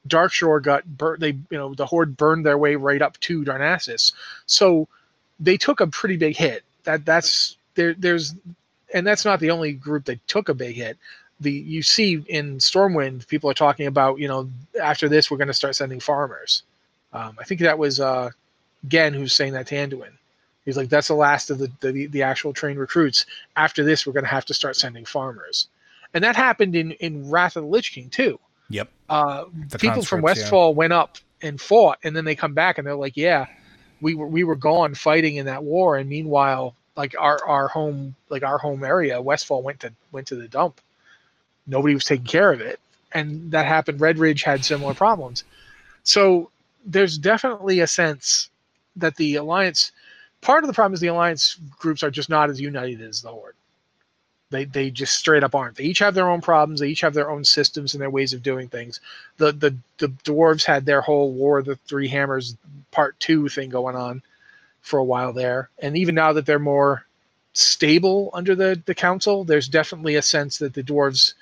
Darkshore 0.07 0.61
got 0.61 0.85
burnt. 0.85 1.19
They 1.19 1.31
you 1.31 1.57
know 1.57 1.73
the 1.73 1.85
horde 1.85 2.17
burned 2.17 2.45
their 2.45 2.57
way 2.57 2.75
right 2.75 3.01
up 3.01 3.19
to 3.21 3.43
Darnassus. 3.43 4.13
So 4.45 4.87
they 5.39 5.57
took 5.57 5.79
a 5.79 5.87
pretty 5.87 6.17
big 6.17 6.37
hit. 6.37 6.63
That 6.83 7.05
that's 7.05 7.57
there. 7.73 7.95
There's 7.95 8.35
and 8.93 9.05
that's 9.05 9.25
not 9.25 9.39
the 9.39 9.51
only 9.51 9.73
group 9.73 10.05
that 10.05 10.25
took 10.27 10.49
a 10.49 10.53
big 10.53 10.75
hit. 10.75 10.97
The 11.39 11.51
you 11.51 11.81
see 11.83 12.23
in 12.27 12.57
Stormwind, 12.57 13.27
people 13.27 13.49
are 13.49 13.55
talking 13.55 13.87
about 13.87 14.19
you 14.19 14.27
know 14.27 14.49
after 14.81 15.07
this 15.07 15.29
we're 15.29 15.37
going 15.37 15.47
to 15.47 15.53
start 15.53 15.75
sending 15.75 15.99
farmers. 15.99 16.63
Um, 17.13 17.35
I 17.39 17.43
think 17.43 17.61
that 17.61 17.77
was 17.77 17.99
uh, 17.99 18.31
Genn 18.87 19.13
who's 19.13 19.33
saying 19.33 19.53
that 19.53 19.67
to 19.67 19.75
Anduin. 19.75 20.11
He's 20.65 20.77
like, 20.77 20.89
that's 20.89 21.07
the 21.07 21.15
last 21.15 21.49
of 21.49 21.57
the, 21.57 21.71
the, 21.79 22.05
the 22.07 22.21
actual 22.21 22.53
trained 22.53 22.77
recruits. 22.77 23.25
After 23.55 23.83
this, 23.83 24.05
we're 24.05 24.13
going 24.13 24.25
to 24.25 24.29
have 24.29 24.45
to 24.45 24.53
start 24.53 24.75
sending 24.75 25.05
farmers, 25.05 25.67
and 26.13 26.23
that 26.23 26.35
happened 26.35 26.75
in 26.75 26.91
in 26.93 27.29
Wrath 27.29 27.55
of 27.55 27.63
the 27.63 27.69
Lich 27.69 27.93
King 27.93 28.09
too. 28.09 28.39
Yep. 28.69 28.89
Uh, 29.09 29.45
people 29.79 30.03
from 30.03 30.21
Westfall 30.21 30.71
yeah. 30.71 30.75
went 30.75 30.93
up 30.93 31.17
and 31.41 31.59
fought, 31.59 31.97
and 32.03 32.15
then 32.15 32.25
they 32.25 32.35
come 32.35 32.53
back 32.53 32.77
and 32.77 32.85
they're 32.85 32.95
like, 32.95 33.17
yeah, 33.17 33.47
we 34.01 34.13
were 34.13 34.27
we 34.27 34.43
were 34.43 34.55
gone 34.55 34.93
fighting 34.93 35.37
in 35.37 35.45
that 35.45 35.63
war, 35.63 35.97
and 35.97 36.09
meanwhile 36.09 36.75
like 36.99 37.15
our 37.19 37.39
our 37.47 37.69
home 37.69 38.15
like 38.29 38.43
our 38.43 38.59
home 38.59 38.83
area 38.83 39.21
westfall 39.21 39.63
went 39.63 39.79
to 39.81 39.93
went 40.11 40.27
to 40.27 40.35
the 40.35 40.49
dump 40.49 40.81
nobody 41.67 41.95
was 41.95 42.05
taking 42.05 42.25
care 42.25 42.51
of 42.51 42.61
it 42.61 42.79
and 43.13 43.51
that 43.51 43.65
happened 43.65 44.01
red 44.01 44.19
ridge 44.19 44.43
had 44.43 44.65
similar 44.65 44.93
problems 44.93 45.45
so 46.03 46.51
there's 46.85 47.17
definitely 47.17 47.81
a 47.81 47.87
sense 47.87 48.49
that 48.97 49.15
the 49.17 49.35
alliance 49.37 49.93
part 50.41 50.63
of 50.63 50.67
the 50.67 50.73
problem 50.73 50.93
is 50.93 51.01
the 51.01 51.07
alliance 51.07 51.57
groups 51.79 52.03
are 52.03 52.11
just 52.11 52.29
not 52.29 52.49
as 52.49 52.61
united 52.61 53.01
as 53.01 53.21
the 53.21 53.29
horde 53.29 53.55
They 54.51 54.65
they 54.65 54.91
just 54.91 55.17
straight 55.17 55.43
up 55.43 55.55
aren't. 55.55 55.77
They 55.77 55.85
each 55.85 55.99
have 55.99 56.15
their 56.15 56.29
own 56.29 56.41
problems. 56.41 56.81
They 56.81 56.89
each 56.89 57.01
have 57.01 57.15
their 57.15 57.31
own 57.31 57.45
systems 57.45 57.93
and 57.93 58.01
their 58.01 58.09
ways 58.09 58.33
of 58.33 58.43
doing 58.43 58.69
things. 58.69 59.01
The 59.37 59.53
the 59.53 59.75
the 59.99 60.09
dwarves 60.25 60.65
had 60.65 60.85
their 60.85 61.01
whole 61.01 61.33
War 61.33 61.59
of 61.59 61.65
the 61.65 61.75
Three 61.75 62.09
Hammers 62.09 62.57
Part 62.91 63.19
Two 63.19 63.49
thing 63.49 63.69
going 63.69 63.95
on 63.95 64.23
for 64.81 64.99
a 64.99 65.03
while 65.03 65.33
there, 65.33 65.69
and 65.79 65.97
even 65.97 66.15
now 66.15 66.33
that 66.33 66.45
they're 66.45 66.59
more 66.59 67.05
stable 67.53 68.29
under 68.33 68.55
the 68.55 68.81
the 68.85 68.95
council, 68.95 69.43
there's 69.43 69.67
definitely 69.67 70.15
a 70.15 70.21
sense 70.21 70.57
that 70.59 70.73
the 70.73 70.83
dwarves 70.83 71.33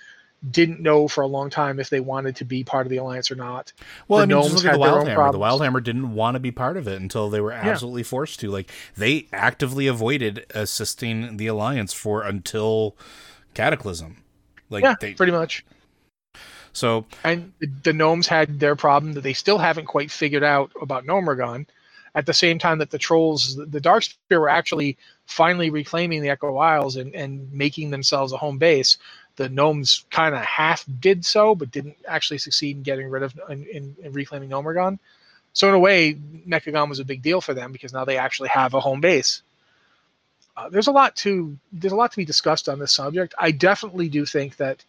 didn't 0.52 0.80
know 0.80 1.08
for 1.08 1.22
a 1.22 1.28
long 1.28 1.50
time 1.50 1.80
if 1.80 1.90
they 1.90 2.00
wanted 2.00 2.36
to 2.36 2.46
be 2.46 2.64
part 2.64 2.86
of 2.86 2.92
the 2.92 2.98
alliance 2.98 3.32
or 3.32 3.36
not. 3.36 3.74
Well, 4.08 4.20
The 4.20 4.24
I 4.24 4.26
mean, 4.28 4.44
just 4.44 4.52
gnomes 4.52 4.64
look 4.64 4.74
at 4.74 4.78
the 4.78 4.86
had 4.86 4.94
their 4.94 5.00
own 5.00 5.08
Wildhammer. 5.08 5.32
The. 5.32 5.40
Wildhammer 5.40 5.84
didn't 5.84 6.14
want 6.14 6.36
to 6.36 6.40
be 6.40 6.52
part 6.52 6.78
of 6.78 6.88
it 6.88 7.02
until 7.02 7.30
they 7.30 7.42
were 7.42 7.52
absolutely 7.52 8.04
forced 8.04 8.40
to. 8.42 8.50
Like 8.50 8.72
they 8.96 9.28
actively 9.34 9.88
avoided 9.88 10.46
assisting 10.54 11.38
the 11.38 11.48
alliance 11.48 11.94
for 11.94 12.22
until 12.22 12.96
Cataclysm. 13.54 14.24
Like 14.70 14.84
yeah, 14.84 14.96
they 15.00 15.14
pretty 15.14 15.32
much. 15.32 15.66
so 16.74 17.06
And 17.24 17.54
the, 17.60 17.68
the 17.84 17.94
gnomes 17.94 18.28
had 18.28 18.60
their 18.60 18.76
problem 18.76 19.14
that 19.14 19.22
they 19.22 19.34
still 19.34 19.58
haven't 19.58 19.86
quite 19.86 20.12
figured 20.12 20.44
out 20.44 20.72
about 20.82 21.06
Gnomeregan. 21.06 21.66
At 22.18 22.26
the 22.26 22.34
same 22.34 22.58
time 22.58 22.80
that 22.80 22.90
the 22.90 22.98
trolls, 22.98 23.56
the, 23.56 23.68
the 23.68 23.80
Darkspear 23.80 24.40
were 24.40 24.50
actually 24.50 24.98
finally 25.28 25.70
reclaiming 25.70 26.24
the 26.24 26.30
Echo 26.30 26.58
Isles 26.58 26.96
and, 26.96 27.14
and 27.14 27.54
making 27.54 27.92
themselves 27.92 28.34
a 28.34 28.38
home 28.38 28.58
base. 28.58 28.98
The 29.36 29.50
gnomes 29.50 30.04
kind 30.10 30.34
of 30.34 30.42
half 30.42 30.84
did 31.00 31.24
so, 31.24 31.54
but 31.54 31.70
didn't 31.70 31.96
actually 32.08 32.40
succeed 32.40 32.76
in 32.76 32.82
getting 32.82 33.08
rid 33.08 33.22
of 33.22 33.40
in 33.50 33.96
reclaiming 34.12 34.50
Gnomeregan. 34.50 34.98
So 35.54 35.68
in 35.68 35.76
a 35.76 35.80
way, 35.80 36.16
Mechagon 36.48 36.90
was 36.90 37.00
a 37.00 37.06
big 37.06 37.22
deal 37.22 37.40
for 37.40 37.54
them 37.54 37.72
because 37.72 37.94
now 37.94 38.04
they 38.04 38.18
actually 38.18 38.50
have 38.50 38.74
a 38.74 38.80
home 38.80 39.00
base. 39.00 39.44
Uh, 40.56 40.70
there's 40.70 40.88
a 40.88 40.92
lot 40.92 41.16
to 41.18 41.56
there's 41.72 41.94
a 41.94 41.96
lot 41.96 42.12
to 42.12 42.18
be 42.18 42.26
discussed 42.26 42.68
on 42.68 42.80
this 42.80 42.94
subject. 42.94 43.36
I 43.38 43.52
definitely 43.52 44.10
do 44.10 44.26
think 44.26 44.58
that 44.58 44.84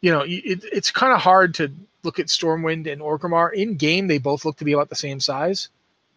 you 0.00 0.10
know 0.10 0.22
it, 0.26 0.64
it's 0.72 0.90
kind 0.90 1.12
of 1.12 1.20
hard 1.20 1.54
to 1.54 1.72
look 2.02 2.18
at 2.18 2.26
Stormwind 2.26 2.90
and 2.90 3.00
Orgrimmar 3.00 3.52
in 3.52 3.76
game. 3.76 4.08
They 4.08 4.18
both 4.18 4.44
look 4.44 4.56
to 4.56 4.64
be 4.64 4.72
about 4.72 4.88
the 4.88 4.96
same 4.96 5.20
size, 5.20 5.68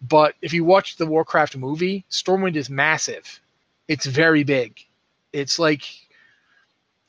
but 0.02 0.36
if 0.42 0.54
you 0.54 0.64
watch 0.64 0.98
the 0.98 1.06
Warcraft 1.06 1.58
movie, 1.58 2.06
Stormwind 2.10 2.56
is 2.56 2.70
massive. 2.70 3.40
It's 3.88 4.06
very 4.06 4.44
big. 4.44 4.80
It's 5.34 5.60
like 5.60 5.84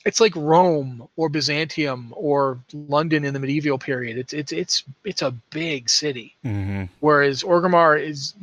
it's 0.05 0.19
like 0.19 0.35
Rome 0.35 1.07
or 1.15 1.29
Byzantium 1.29 2.13
or 2.15 2.59
London 2.73 3.23
in 3.23 3.33
the 3.33 3.39
medieval 3.39 3.77
period. 3.77 4.17
It's 4.17 4.33
it's 4.33 4.51
it's 4.51 4.83
it's 5.03 5.21
a 5.21 5.31
big 5.49 5.89
city. 5.89 6.35
mhm. 6.45 6.89
Whereas 6.99 7.43
Orgrimmar 7.43 8.01
is 8.01 8.33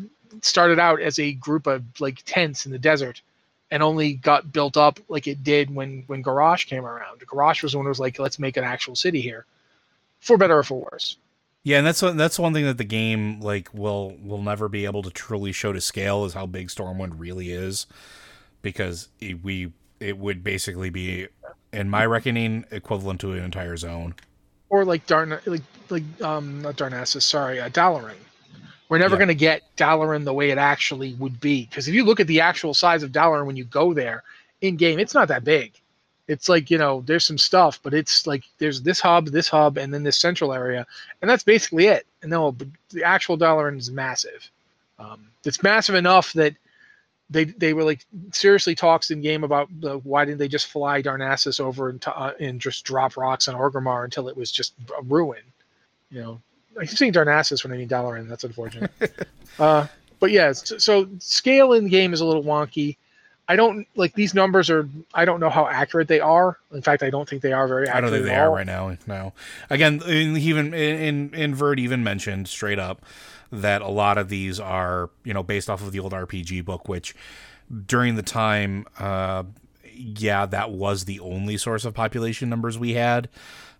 started 0.43 0.79
out 0.79 1.01
as 1.01 1.19
a 1.19 1.33
group 1.33 1.67
of 1.67 1.83
like 2.01 2.23
tents 2.25 2.65
in 2.67 2.73
the 2.73 2.79
desert 2.79 3.21
and 3.71 3.83
only 3.83 4.15
got 4.15 4.53
built 4.53 4.77
up 4.77 4.99
like 5.09 5.27
it 5.27 5.45
did 5.45 5.73
when 5.75 6.05
when 6.07 6.25
Garrosh 6.25 6.67
came 6.67 6.85
around. 6.85 7.21
Garrosh 7.21 7.63
was 7.63 7.73
the 7.73 7.79
one 7.79 7.85
who 7.85 7.91
was 7.91 8.01
like, 8.01 8.19
let's 8.19 8.39
make 8.39 8.57
an 8.57 8.65
actual 8.65 8.97
city 8.97 9.21
here. 9.21 9.45
For 10.21 10.37
better 10.37 10.59
or 10.59 10.63
for 10.63 10.81
worse. 10.91 11.17
Yeah, 11.63 11.79
and 11.79 11.87
that's 11.87 12.01
one, 12.01 12.17
that's 12.17 12.39
one 12.39 12.55
thing 12.55 12.65
that 12.65 12.79
the 12.79 12.85
game 12.85 13.41
like 13.41 13.69
will 13.75 14.17
will 14.23 14.43
never 14.43 14.69
be 14.69 14.87
able 14.87 15.03
to 15.03 15.11
truly 15.11 15.53
show 15.53 15.73
to 15.73 15.81
scale 15.81 16.25
is 16.25 16.33
how 16.33 16.47
big 16.47 16.69
Stormwind 16.69 17.15
really 17.19 17.51
is, 17.53 17.87
because 18.63 19.09
it, 19.21 19.45
we 19.45 19.73
it 20.01 20.17
would 20.17 20.43
basically 20.43 20.89
be, 20.89 21.29
in 21.73 21.91
my 21.91 22.07
reckoning, 22.07 22.65
equivalent 22.71 23.21
to 23.21 23.33
an 23.33 23.45
entire 23.45 23.77
zone. 23.77 24.15
Or 24.71 24.85
like 24.85 25.07
Darn 25.07 25.39
like 25.47 25.63
like 25.91 26.05
um 26.23 26.63
not 26.63 26.77
Darnassus, 26.77 27.23
sorry, 27.23 27.61
uh, 27.61 27.69
Dalaran. 27.69 28.15
We're 28.89 28.99
never 28.99 29.15
Yeah. 29.15 29.19
going 29.19 29.29
to 29.29 29.35
get 29.35 29.63
Dalaran 29.77 30.25
the 30.25 30.35
way 30.35 30.51
it 30.51 30.59
actually 30.59 31.15
would 31.15 31.41
be 31.41 31.67
because 31.67 31.89
if 31.89 31.95
you 31.95 32.05
look 32.05 32.21
at 32.21 32.27
the 32.27 32.41
actual 32.41 32.75
size 32.75 33.03
of 33.03 33.13
Dalaran 33.13 33.47
when 33.47 33.57
you 33.57 33.65
go 33.65 33.93
there 33.95 34.23
in 34.63 34.77
game, 34.77 34.99
it's 34.99 35.15
not 35.15 35.29
that 35.29 35.45
big. 35.45 35.73
It's 36.31 36.49
like 36.49 36.71
you 36.71 36.79
know, 36.79 37.03
there's 37.07 37.25
some 37.25 37.39
stuff, 37.39 37.81
but 37.83 37.93
it's 37.93 38.25
like 38.25 38.45
there's 38.59 38.83
this 38.83 39.01
hub, 39.01 39.27
this 39.27 39.49
hub, 39.49 39.77
and 39.77 39.93
then 39.93 40.05
this 40.05 40.17
central 40.17 40.53
area, 40.53 40.87
and 41.21 41.29
that's 41.29 41.43
basically 41.43 41.87
it. 41.87 42.07
And 42.23 42.31
no, 42.31 42.57
the 42.91 43.03
actual 43.03 43.37
Dalaran 43.37 43.79
is 43.79 43.91
massive. 43.91 44.49
Um, 45.01 45.29
it's 45.45 45.63
massive 45.63 45.97
enough 45.97 46.33
that 46.35 46.55
they 47.31 47.45
they 47.45 47.73
were 47.73 47.83
like 47.83 48.07
seriously 48.33 48.77
talks 48.77 49.11
in 49.11 49.23
game 49.23 49.43
about 49.43 49.69
the, 49.81 49.99
why 49.99 50.25
didn't 50.25 50.39
they 50.39 50.49
just 50.49 50.67
fly 50.67 51.03
Darnassus 51.03 51.59
over 51.59 51.89
and, 51.89 52.01
t- 52.01 52.13
uh, 52.15 52.33
and 52.39 52.61
just 52.61 52.85
drop 52.85 53.17
rocks 53.17 53.49
on 53.49 53.57
Orgrimmar 53.57 54.05
until 54.05 54.29
it 54.29 54.37
was 54.37 54.53
just 54.53 54.75
a 54.97 55.03
ruin. 55.03 55.43
You 56.11 56.21
know, 56.21 56.41
I 56.79 56.87
keep 56.87 56.97
saying 56.97 57.13
Darnassus 57.13 57.65
when 57.65 57.73
I 57.73 57.77
mean 57.77 57.89
Dalaran. 57.89 58.29
That's 58.29 58.45
unfortunate. 58.45 58.93
uh, 59.59 59.87
but 60.21 60.31
yeah, 60.31 60.53
so, 60.53 60.79
so 60.79 61.09
scale 61.19 61.73
in 61.73 61.89
game 61.89 62.13
is 62.13 62.21
a 62.21 62.27
little 62.27 62.45
wonky. 62.45 62.97
I 63.51 63.57
don't 63.57 63.85
like 63.97 64.15
these 64.15 64.33
numbers 64.33 64.71
are. 64.71 64.89
I 65.13 65.25
don't 65.25 65.41
know 65.41 65.51
how 65.51 65.67
accurate 65.67 66.07
they 66.07 66.21
are. 66.21 66.57
In 66.73 66.83
fact, 66.83 67.03
I 67.03 67.11
don't 67.11 67.29
think 67.29 67.43
they 67.43 67.51
are 67.51 67.67
very 67.67 67.89
accurate. 67.89 67.97
I 67.97 68.01
don't 68.01 68.11
think 68.13 68.25
they 68.27 68.37
are 68.37 68.49
right 68.49 68.65
now. 68.65 68.97
No, 69.09 69.33
again, 69.69 70.01
in, 70.07 70.37
even 70.37 70.73
in 70.73 71.35
in 71.35 71.79
even 71.81 72.05
mentioned 72.05 72.47
straight 72.47 72.79
up 72.79 73.05
that 73.51 73.83
a 73.83 73.89
lot 73.89 74.19
of 74.19 74.29
these 74.29 74.61
are 74.61 75.11
you 75.25 75.35
know 75.35 75.43
based 75.43 75.69
off 75.69 75.83
of 75.83 75.91
the 75.91 75.99
old 75.99 76.13
RPG 76.13 76.65
book, 76.65 76.89
which 76.89 77.17
during 77.87 78.15
the 78.15 78.23
time, 78.23 78.87
uh, 79.01 79.43
yeah, 79.93 80.47
that 80.47 80.71
was 80.71 81.07
the 81.07 81.19
only 81.19 81.57
source 81.57 81.85
of 81.85 81.93
population 81.93 82.49
numbers 82.51 82.79
we 82.79 82.95
had. 82.95 83.29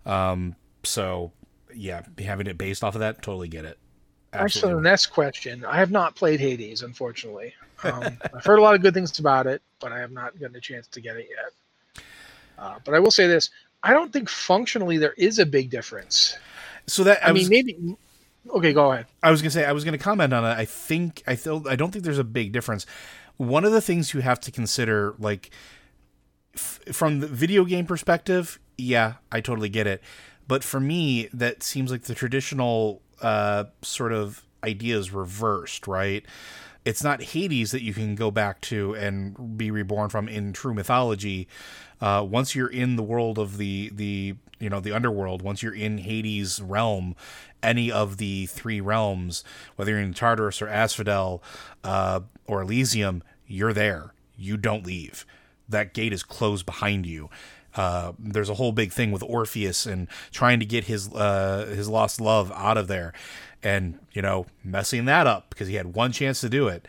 Um, 0.05 0.57
so 0.83 1.31
yeah, 1.73 2.01
having 2.19 2.47
it 2.47 2.57
based 2.57 2.83
off 2.83 2.95
of 2.95 2.99
that, 2.99 3.21
totally 3.21 3.47
get 3.47 3.63
it. 3.63 3.77
Actually, 4.33 4.73
the 4.73 4.81
next 4.81 5.05
question. 5.07 5.63
I 5.63 5.77
have 5.77 5.91
not 5.91 6.15
played 6.15 6.41
Hades, 6.41 6.81
unfortunately. 6.81 7.53
Um, 7.83 8.17
I've 8.33 8.45
heard 8.45 8.59
a 8.59 8.61
lot 8.61 8.75
of 8.75 8.81
good 8.81 8.93
things 8.93 9.17
about 9.19 9.47
it, 9.47 9.61
but 9.79 9.91
I 9.91 9.99
have 9.99 10.11
not 10.11 10.39
gotten 10.39 10.55
a 10.55 10.61
chance 10.61 10.87
to 10.87 11.01
get 11.01 11.17
it 11.17 11.27
yet. 11.29 12.03
Uh, 12.57 12.79
but 12.85 12.93
I 12.93 12.99
will 12.99 13.11
say 13.11 13.27
this: 13.27 13.49
I 13.83 13.93
don't 13.93 14.13
think 14.13 14.29
functionally 14.29 14.97
there 14.97 15.13
is 15.17 15.39
a 15.39 15.45
big 15.45 15.69
difference. 15.69 16.37
so 16.87 17.03
that 17.03 17.23
I, 17.23 17.29
I, 17.29 17.31
was, 17.31 17.49
mean, 17.49 17.65
maybe. 17.65 17.97
Okay, 18.49 18.73
go 18.73 18.91
ahead. 18.91 19.07
I 19.21 19.31
was 19.31 19.41
gonna 19.41 19.51
say 19.51 19.65
I 19.65 19.71
was 19.71 19.83
gonna 19.83 19.97
comment 19.97 20.33
on 20.33 20.43
it. 20.43 20.57
I 20.57 20.65
think 20.65 21.23
I 21.27 21.35
feel 21.35 21.63
I 21.69 21.75
don't 21.75 21.91
think 21.91 22.03
there's 22.03 22.17
a 22.17 22.23
big 22.23 22.51
difference. 22.51 22.85
One 23.37 23.65
of 23.65 23.71
the 23.71 23.81
things 23.81 24.13
you 24.13 24.21
have 24.21 24.39
to 24.41 24.51
consider, 24.51 25.15
like 25.17 25.49
f- 26.55 26.79
from 26.91 27.19
the 27.19 27.27
video 27.27 27.65
game 27.65 27.85
perspective, 27.85 28.59
yeah, 28.77 29.13
I 29.31 29.41
totally 29.41 29.69
get 29.69 29.87
it. 29.87 30.01
But 30.47 30.63
for 30.63 30.79
me, 30.79 31.29
that 31.33 31.63
seems 31.63 31.91
like 31.91 32.03
the 32.03 32.15
traditional 32.15 33.01
uh, 33.21 33.65
sort 33.81 34.11
of 34.11 34.43
idea 34.63 34.97
is 34.97 35.11
reversed, 35.11 35.87
right? 35.87 36.25
It's 36.83 37.03
not 37.03 37.21
Hades 37.21 37.71
that 37.71 37.83
you 37.83 37.93
can 37.93 38.15
go 38.15 38.31
back 38.31 38.59
to 38.61 38.95
and 38.95 39.57
be 39.57 39.69
reborn 39.69 40.09
from 40.09 40.27
in 40.27 40.53
true 40.53 40.73
mythology. 40.73 41.47
Uh, 41.99 42.25
once 42.27 42.55
you're 42.55 42.67
in 42.67 42.95
the 42.95 43.03
world 43.03 43.37
of 43.37 43.57
the 43.57 43.91
the 43.93 44.35
you 44.59 44.69
know 44.69 44.79
the 44.79 44.91
underworld, 44.91 45.41
once 45.41 45.61
you're 45.61 45.75
in 45.75 45.99
Hades' 45.99 46.59
realm, 46.61 47.15
any 47.61 47.91
of 47.91 48.17
the 48.17 48.47
three 48.47 48.81
realms, 48.81 49.43
whether 49.75 49.91
you're 49.91 49.99
in 49.99 50.13
Tartarus 50.13 50.61
or 50.61 50.67
Asphodel 50.67 51.43
uh, 51.83 52.21
or 52.47 52.61
Elysium, 52.61 53.23
you're 53.45 53.73
there. 53.73 54.13
You 54.35 54.57
don't 54.57 54.85
leave. 54.85 55.25
That 55.69 55.93
gate 55.93 56.13
is 56.13 56.23
closed 56.23 56.65
behind 56.65 57.05
you. 57.05 57.29
Uh, 57.75 58.13
there's 58.19 58.49
a 58.49 58.55
whole 58.55 58.71
big 58.71 58.91
thing 58.91 59.11
with 59.11 59.23
Orpheus 59.23 59.85
and 59.85 60.07
trying 60.31 60.59
to 60.59 60.65
get 60.65 60.85
his 60.85 61.13
uh, 61.13 61.71
his 61.73 61.87
lost 61.87 62.19
love 62.19 62.51
out 62.53 62.77
of 62.77 62.87
there, 62.87 63.13
and 63.63 63.99
you 64.13 64.21
know 64.21 64.45
messing 64.63 65.05
that 65.05 65.27
up 65.27 65.49
because 65.49 65.67
he 65.67 65.75
had 65.75 65.93
one 65.95 66.11
chance 66.11 66.41
to 66.41 66.49
do 66.49 66.67
it, 66.67 66.87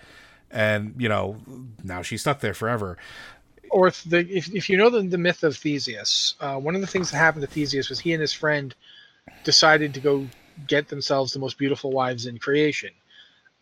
and 0.50 0.94
you 0.98 1.08
know 1.08 1.38
now 1.82 2.02
she's 2.02 2.20
stuck 2.20 2.40
there 2.40 2.54
forever. 2.54 2.98
Or 3.70 3.88
if, 3.88 4.04
the, 4.04 4.18
if, 4.18 4.54
if 4.54 4.68
you 4.68 4.76
know 4.76 4.90
the, 4.90 5.00
the 5.00 5.16
myth 5.16 5.42
of 5.44 5.56
Theseus, 5.56 6.34
uh, 6.40 6.56
one 6.56 6.74
of 6.74 6.82
the 6.82 6.86
things 6.86 7.10
that 7.10 7.16
happened 7.16 7.40
to 7.42 7.50
Theseus 7.50 7.88
was 7.88 7.98
he 7.98 8.12
and 8.12 8.20
his 8.20 8.32
friend 8.32 8.74
decided 9.44 9.94
to 9.94 10.00
go 10.00 10.26
get 10.66 10.88
themselves 10.88 11.32
the 11.32 11.38
most 11.38 11.56
beautiful 11.56 11.90
wives 11.90 12.26
in 12.26 12.36
creation. 12.38 12.90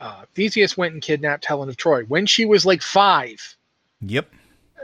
Uh, 0.00 0.24
Theseus 0.34 0.76
went 0.76 0.94
and 0.94 1.02
kidnapped 1.02 1.44
Helen 1.44 1.68
of 1.68 1.76
Troy 1.76 2.02
when 2.04 2.26
she 2.26 2.44
was 2.44 2.66
like 2.66 2.82
five. 2.82 3.56
Yep. 4.00 4.32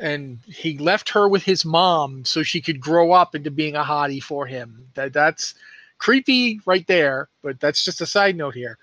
and 0.01 0.39
he 0.47 0.79
left 0.79 1.09
her 1.11 1.29
with 1.29 1.43
his 1.43 1.65
mom 1.65 2.25
so 2.25 2.43
she 2.43 2.61
could 2.61 2.81
grow 2.81 3.13
up 3.13 3.35
into 3.35 3.51
being 3.51 3.75
a 3.75 3.83
hottie 3.83 4.23
for 4.23 4.47
him. 4.47 4.87
That 4.95 5.13
that's 5.13 5.55
creepy 5.99 6.61
right 6.67 6.87
there, 6.87 7.29
but 7.43 7.61
that's 7.61 7.85
just 7.85 8.01
a 8.01 8.07
side 8.07 8.37
note 8.37 8.55
here. 8.55 8.79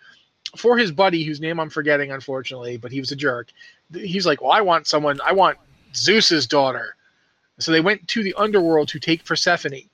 For 0.58 0.78
his 0.78 0.92
buddy, 0.92 1.24
whose 1.24 1.42
name 1.42 1.60
I'm 1.60 1.70
forgetting, 1.70 2.12
unfortunately, 2.12 2.78
but 2.78 2.92
he 2.92 3.00
was 3.00 3.12
a 3.12 3.16
jerk. 3.16 3.50
He's 3.94 4.26
like, 4.26 4.42
"Well, 4.42 4.52
I 4.52 4.62
want 4.62 4.88
someone. 4.88 5.20
I 5.22 5.32
want 5.32 5.58
Zeus's 5.96 6.46
daughter." 6.48 6.96
So 7.60 7.72
they 7.72 7.82
went 7.82 8.08
to 8.10 8.24
the 8.24 8.34
underworld 8.36 8.88
to 8.90 9.00
take 9.00 9.26
Persephone, 9.26 9.90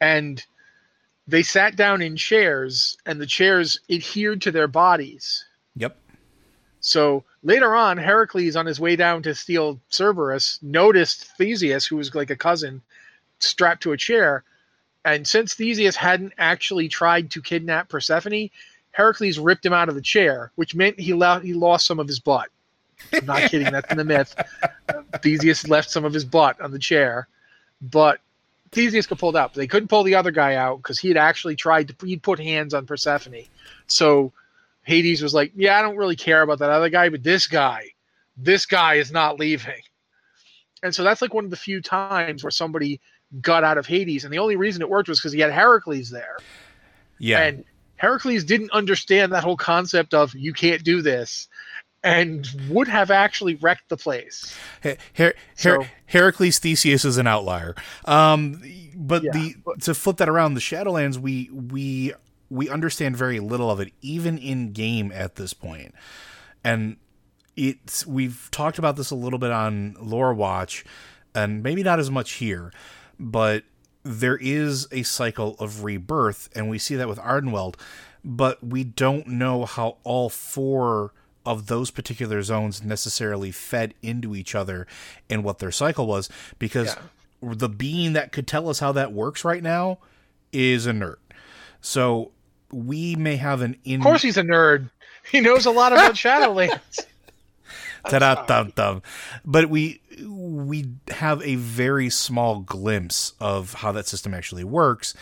and 0.00 0.44
they 1.26 1.42
sat 1.42 1.76
down 1.76 2.02
in 2.02 2.16
chairs, 2.16 2.96
and 3.06 3.20
the 3.20 3.26
chairs 3.26 3.80
adhered 3.90 4.40
to 4.42 4.50
their 4.50 4.68
bodies. 4.68 5.44
Yep. 5.76 5.96
So 6.80 7.24
later 7.42 7.74
on, 7.74 7.98
Heracles, 7.98 8.56
on 8.56 8.66
his 8.66 8.80
way 8.80 8.96
down 8.96 9.22
to 9.22 9.34
steal 9.34 9.80
Cerberus, 9.90 10.58
noticed 10.62 11.36
Theseus, 11.36 11.86
who 11.86 11.96
was 11.96 12.14
like 12.14 12.30
a 12.30 12.36
cousin, 12.36 12.80
strapped 13.40 13.82
to 13.82 13.92
a 13.92 13.96
chair. 13.96 14.44
And 15.04 15.26
since 15.26 15.54
Theseus 15.54 15.96
hadn't 15.96 16.32
actually 16.38 16.88
tried 16.88 17.30
to 17.30 17.42
kidnap 17.42 17.88
Persephone, 17.88 18.50
Heracles 18.90 19.38
ripped 19.38 19.64
him 19.64 19.72
out 19.72 19.88
of 19.88 19.94
the 19.94 20.02
chair, 20.02 20.52
which 20.56 20.74
meant 20.74 20.98
he, 20.98 21.14
lo- 21.14 21.40
he 21.40 21.54
lost 21.54 21.86
some 21.86 22.00
of 22.00 22.08
his 22.08 22.20
butt. 22.20 22.48
I'm 23.12 23.26
not 23.26 23.50
kidding. 23.50 23.70
That's 23.70 23.90
in 23.90 23.96
the 23.96 24.04
myth. 24.04 24.34
Theseus 25.22 25.68
left 25.68 25.90
some 25.90 26.04
of 26.04 26.12
his 26.12 26.24
butt 26.24 26.60
on 26.60 26.72
the 26.72 26.78
chair, 26.78 27.28
but 27.80 28.20
Theseus 28.72 29.06
could 29.06 29.18
pull 29.18 29.30
it 29.30 29.36
out. 29.36 29.54
But 29.54 29.60
they 29.60 29.66
couldn't 29.66 29.88
pull 29.88 30.02
the 30.02 30.14
other 30.14 30.30
guy 30.30 30.56
out 30.56 30.78
because 30.78 30.98
he 30.98 31.08
had 31.08 31.16
actually 31.16 31.56
tried 31.56 31.88
to. 31.88 32.06
He'd 32.06 32.22
put 32.22 32.38
hands 32.38 32.74
on 32.74 32.86
Persephone. 32.86 33.44
So 33.86 34.32
Hades 34.82 35.22
was 35.22 35.34
like, 35.34 35.52
"Yeah, 35.54 35.78
I 35.78 35.82
don't 35.82 35.96
really 35.96 36.16
care 36.16 36.42
about 36.42 36.58
that 36.58 36.70
other 36.70 36.88
guy, 36.88 37.08
but 37.08 37.22
this 37.22 37.46
guy, 37.46 37.92
this 38.36 38.66
guy 38.66 38.94
is 38.94 39.12
not 39.12 39.38
leaving." 39.38 39.82
And 40.82 40.94
so 40.94 41.02
that's 41.02 41.22
like 41.22 41.34
one 41.34 41.44
of 41.44 41.50
the 41.50 41.56
few 41.56 41.80
times 41.80 42.44
where 42.44 42.50
somebody 42.50 43.00
got 43.40 43.64
out 43.64 43.78
of 43.78 43.86
Hades, 43.86 44.24
and 44.24 44.32
the 44.32 44.38
only 44.38 44.56
reason 44.56 44.82
it 44.82 44.88
worked 44.88 45.08
was 45.08 45.20
because 45.20 45.32
he 45.32 45.40
had 45.40 45.52
Heracles 45.52 46.10
there. 46.10 46.38
Yeah. 47.18 47.40
And 47.40 47.64
Heracles 47.96 48.44
didn't 48.44 48.70
understand 48.72 49.32
that 49.32 49.42
whole 49.44 49.56
concept 49.56 50.14
of 50.14 50.34
you 50.34 50.52
can't 50.52 50.82
do 50.84 51.02
this 51.02 51.48
and 52.04 52.48
would 52.68 52.86
have 52.86 53.10
actually 53.10 53.56
wrecked 53.56 53.88
the 53.88 53.96
place. 53.96 54.56
Her- 54.82 54.96
Her- 55.16 55.34
So- 55.56 55.84
Heracles 56.06 56.58
Theseus 56.60 57.04
is 57.04 57.18
an 57.18 57.26
outlier. 57.26 57.74
Um, 58.04 58.62
but 58.94 59.24
Yeah, 59.24 59.32
the 59.32 59.54
but- 59.64 59.82
to 59.82 59.94
flip 59.94 60.16
that 60.18 60.28
around, 60.28 60.54
the 60.54 60.60
Shadowlands 60.60 61.18
we 61.18 61.50
we 61.52 62.14
we 62.50 62.68
understand 62.70 63.14
very 63.16 63.40
little 63.40 63.70
of 63.70 63.78
it, 63.80 63.92
even 64.00 64.38
in 64.38 64.72
game 64.72 65.12
at 65.12 65.34
this 65.34 65.52
point. 65.52 65.92
point, 65.92 65.94
and 66.64 66.96
it's 67.56 68.06
we've 68.06 68.48
talked 68.52 68.78
about 68.78 68.96
this 68.96 69.10
a 69.10 69.14
little 69.16 69.38
bit 69.40 69.50
on 69.50 69.96
Lore 70.00 70.32
Watch, 70.32 70.84
and 71.34 71.62
maybe 71.64 71.82
not 71.82 71.98
as 71.98 72.10
much 72.10 72.34
here, 72.34 72.72
but 73.18 73.64
there 74.02 74.36
is 74.36 74.86
a 74.90 75.02
cycle 75.02 75.56
of 75.58 75.84
rebirth, 75.84 76.48
and 76.54 76.68
we 76.68 76.78
see 76.78 76.94
that 76.96 77.08
with 77.08 77.18
Ardenweld, 77.18 77.74
but 78.24 78.64
we 78.64 78.84
don't 78.84 79.26
know 79.26 79.64
how 79.64 79.96
all 80.04 80.28
four 80.28 81.12
of 81.44 81.66
those 81.66 81.90
particular 81.90 82.42
zones 82.42 82.82
necessarily 82.82 83.50
fed 83.50 83.94
into 84.02 84.34
each 84.34 84.54
other 84.54 84.86
and 85.30 85.44
what 85.44 85.58
their 85.58 85.72
cycle 85.72 86.06
was, 86.06 86.28
because 86.58 86.96
the 87.42 87.68
being 87.68 88.12
that 88.12 88.32
could 88.32 88.46
tell 88.46 88.68
us 88.68 88.80
how 88.80 88.92
that 88.92 89.12
works 89.12 89.44
right 89.44 89.62
now 89.62 89.98
is 90.52 90.86
a 90.86 90.92
nerd. 90.92 91.16
So 91.80 92.32
we 92.72 93.14
may 93.14 93.36
have 93.36 93.62
an 93.62 93.76
in 93.84 94.00
Of 94.00 94.04
course, 94.04 94.22
he's 94.22 94.36
a 94.36 94.42
nerd. 94.42 94.90
He 95.30 95.40
knows 95.40 95.66
a 95.66 95.70
lot 95.70 95.92
about 95.92 96.14
Shadowlands. 96.14 97.06
Ta-da, 98.08 98.46
dum, 98.46 98.72
dum. 98.74 99.02
But 99.44 99.68
we 99.68 100.00
we 100.26 100.88
have 101.08 101.42
a 101.42 101.56
very 101.56 102.10
small 102.10 102.60
glimpse 102.60 103.32
of 103.40 103.74
how 103.74 103.92
that 103.92 104.06
system 104.06 104.34
actually 104.34 104.64
works. 104.64 105.14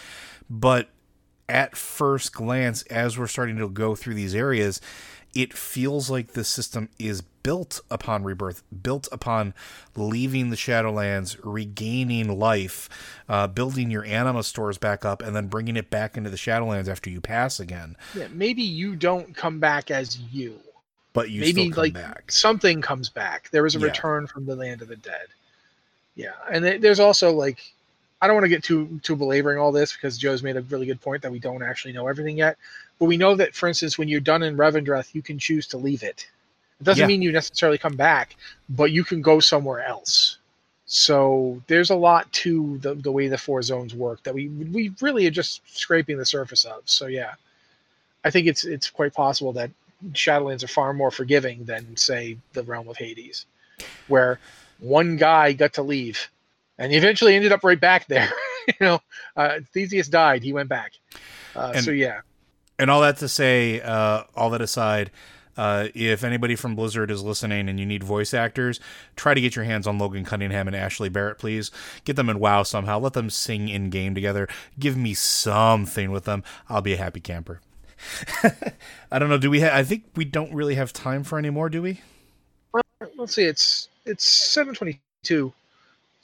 But 0.49 0.89
at 1.49 1.77
first 1.77 2.33
glance, 2.33 2.83
as 2.85 3.19
we're 3.19 3.27
starting 3.27 3.57
to 3.59 3.69
go 3.69 3.95
through 3.95 4.15
these 4.15 4.35
areas, 4.35 4.81
it 5.35 5.53
feels 5.53 6.09
like 6.09 6.33
the 6.33 6.45
system 6.45 6.89
is 6.99 7.21
built 7.21 7.81
upon 7.91 8.25
rebirth, 8.25 8.63
built 8.83 9.07
upon 9.13 9.55
leaving 9.95 10.51
the 10.51 10.57
Shadowlands, 10.57 11.39
regaining 11.45 12.39
life, 12.39 12.89
uh, 13.29 13.47
building 13.47 13.91
your 13.91 14.05
anima 14.05 14.43
stores 14.43 14.79
back 14.79 15.05
up, 15.05 15.23
and 15.23 15.37
then 15.37 15.47
bringing 15.47 15.77
it 15.77 15.91
back 15.91 16.17
into 16.17 16.31
the 16.31 16.37
Shadowlands 16.37 16.89
after 16.89 17.11
you 17.11 17.21
pass 17.21 17.61
again. 17.61 17.97
yeah, 18.15 18.29
maybe 18.33 18.63
you 18.63 18.97
don't 18.97 19.37
come 19.37 19.61
back 19.61 19.91
as 19.91 20.19
you. 20.19 20.59
But 21.17 21.31
you 21.31 21.41
maybe 21.41 21.63
still 21.63 21.71
come 21.75 21.83
like 21.83 21.95
back. 21.95 22.31
something 22.31 22.81
comes 22.81 23.09
back. 23.09 23.51
There 23.51 23.67
is 23.67 23.75
a 23.75 23.79
Yeah. 23.81 23.87
return 23.87 24.27
from 24.29 24.47
the 24.47 24.55
land 24.55 24.83
of 24.83 24.89
the 24.89 24.97
dead. 24.97 25.27
Yeah, 26.15 26.33
and 26.51 26.65
th- 26.65 26.81
there's 26.81 27.01
also 27.01 27.33
like, 27.33 27.59
I 28.23 28.27
don't 28.27 28.37
want 28.37 28.45
to 28.45 28.49
get 28.49 28.63
too 28.63 29.01
too 29.03 29.17
belaboring 29.17 29.59
all 29.59 29.73
this 29.73 29.93
because 29.93 30.17
Joe's 30.17 30.43
made 30.43 30.57
a 30.57 30.63
really 30.63 30.87
good 30.87 31.01
point 31.01 31.23
that 31.23 31.33
we 31.33 31.39
don't 31.41 31.63
actually 31.63 31.93
know 31.93 32.07
everything 32.07 32.39
yet. 32.39 32.57
But 32.99 33.07
we 33.07 33.17
know 33.17 33.35
that, 33.35 33.55
for 33.55 33.67
instance, 33.69 33.99
when 33.99 34.09
you're 34.09 34.21
done 34.21 34.43
in 34.43 34.57
Revendreth, 34.57 35.15
you 35.15 35.21
can 35.23 35.39
choose 35.39 35.67
to 35.69 35.77
leave 35.77 36.03
it. 36.03 36.29
It 36.81 36.85
doesn't 36.85 37.01
Yeah. 37.03 37.07
mean 37.09 37.23
you 37.23 37.33
necessarily 37.33 37.79
come 37.79 37.97
back, 37.97 38.37
but 38.71 38.91
you 38.93 39.05
can 39.05 39.21
go 39.23 39.41
somewhere 39.41 39.83
else. 39.85 40.39
So 40.87 41.63
there's 41.67 41.91
a 41.91 41.97
lot 41.97 42.33
to 42.45 42.79
the, 42.79 42.95
the 42.95 43.11
way 43.11 43.29
the 43.29 43.37
four 43.39 43.61
zones 43.63 43.95
work 43.95 44.23
that 44.23 44.35
we 44.35 44.49
we 44.49 44.93
really 45.01 45.27
are 45.27 45.31
just 45.31 45.61
scraping 45.67 46.17
the 46.17 46.25
surface 46.25 46.65
of. 46.65 46.83
So 46.85 47.07
yeah, 47.07 47.35
I 48.25 48.31
think 48.31 48.47
it's 48.47 48.65
it's 48.65 48.89
quite 48.89 49.13
possible 49.13 49.53
that 49.55 49.71
Shadowlands 50.13 50.63
are 50.63 50.69
far 50.69 50.93
more 50.93 51.11
forgiving 51.11 51.65
than 51.65 51.97
say 51.97 52.39
the 52.53 52.63
realm 52.63 52.89
of 52.89 52.97
Hades, 52.97 53.47
where 54.09 54.39
one 54.79 55.17
guy 55.17 55.53
got 55.53 55.75
to 55.75 55.83
leave, 55.83 56.29
and 56.79 56.93
he 56.93 56.99
eventually 56.99 57.35
ended 57.35 57.53
up 57.53 57.65
right 57.65 57.81
back 57.81 58.07
there. 58.09 58.31
you 58.69 58.75
know, 58.81 59.01
uh, 59.37 59.61
Theseus 59.73 60.09
died; 60.09 60.43
he 60.43 60.53
went 60.53 60.69
back. 60.69 60.93
Uh, 61.55 61.73
And- 61.75 61.85
so 61.85 61.91
yeah, 61.91 62.21
and 62.79 62.91
all 62.91 63.01
that 63.01 63.17
to 63.19 63.29
say, 63.29 63.81
uh, 63.81 64.25
all 64.35 64.51
that 64.51 64.61
aside, 64.61 65.11
uh, 65.57 65.89
if 65.95 66.23
anybody 66.23 66.55
from 66.55 66.77
Blizzard 66.77 67.11
is 67.11 67.23
listening 67.23 67.71
and 67.71 67.81
you 67.81 67.87
need 67.87 68.05
voice 68.05 68.35
actors, 68.35 68.79
try 69.17 69.33
to 69.33 69.41
get 69.41 69.57
your 69.57 69.65
hands 69.65 69.87
on 69.87 69.97
Logan 69.99 70.25
Cunningham 70.27 70.67
and 70.67 70.77
Ashley 70.77 71.09
Barrett, 71.09 71.39
please. 71.39 71.71
Get 72.05 72.17
them 72.17 72.29
in 72.29 72.39
WoW 72.39 72.63
somehow. 72.65 72.99
Let 72.99 73.15
them 73.15 73.31
sing 73.31 73.71
in 73.71 73.89
game 73.89 74.15
together. 74.15 74.47
Give 74.79 74.99
me 74.99 75.15
something 75.15 76.11
with 76.11 76.25
them. 76.25 76.45
I'll 76.69 76.83
be 76.83 76.93
a 76.93 76.99
happy 76.99 77.21
camper. 77.21 77.63
I 79.11 79.19
don't 79.19 79.29
know. 79.29 79.39
Do 79.39 79.51
we? 79.51 79.61
Ha- 79.61 79.71
I 79.77 79.85
think 79.85 80.05
we 80.15 80.25
don't 80.25 80.53
really 80.53 80.75
have 80.75 80.93
time 80.93 81.25
for 81.25 81.39
any 81.39 81.51
more, 81.51 81.69
do 81.69 81.83
we? 81.83 82.01
Well, 82.73 82.83
let's 83.17 83.35
see. 83.35 83.45
It's 83.45 83.89
it's 84.05 84.25
seven 84.25 84.75
twenty 84.75 85.01
two, 85.23 85.53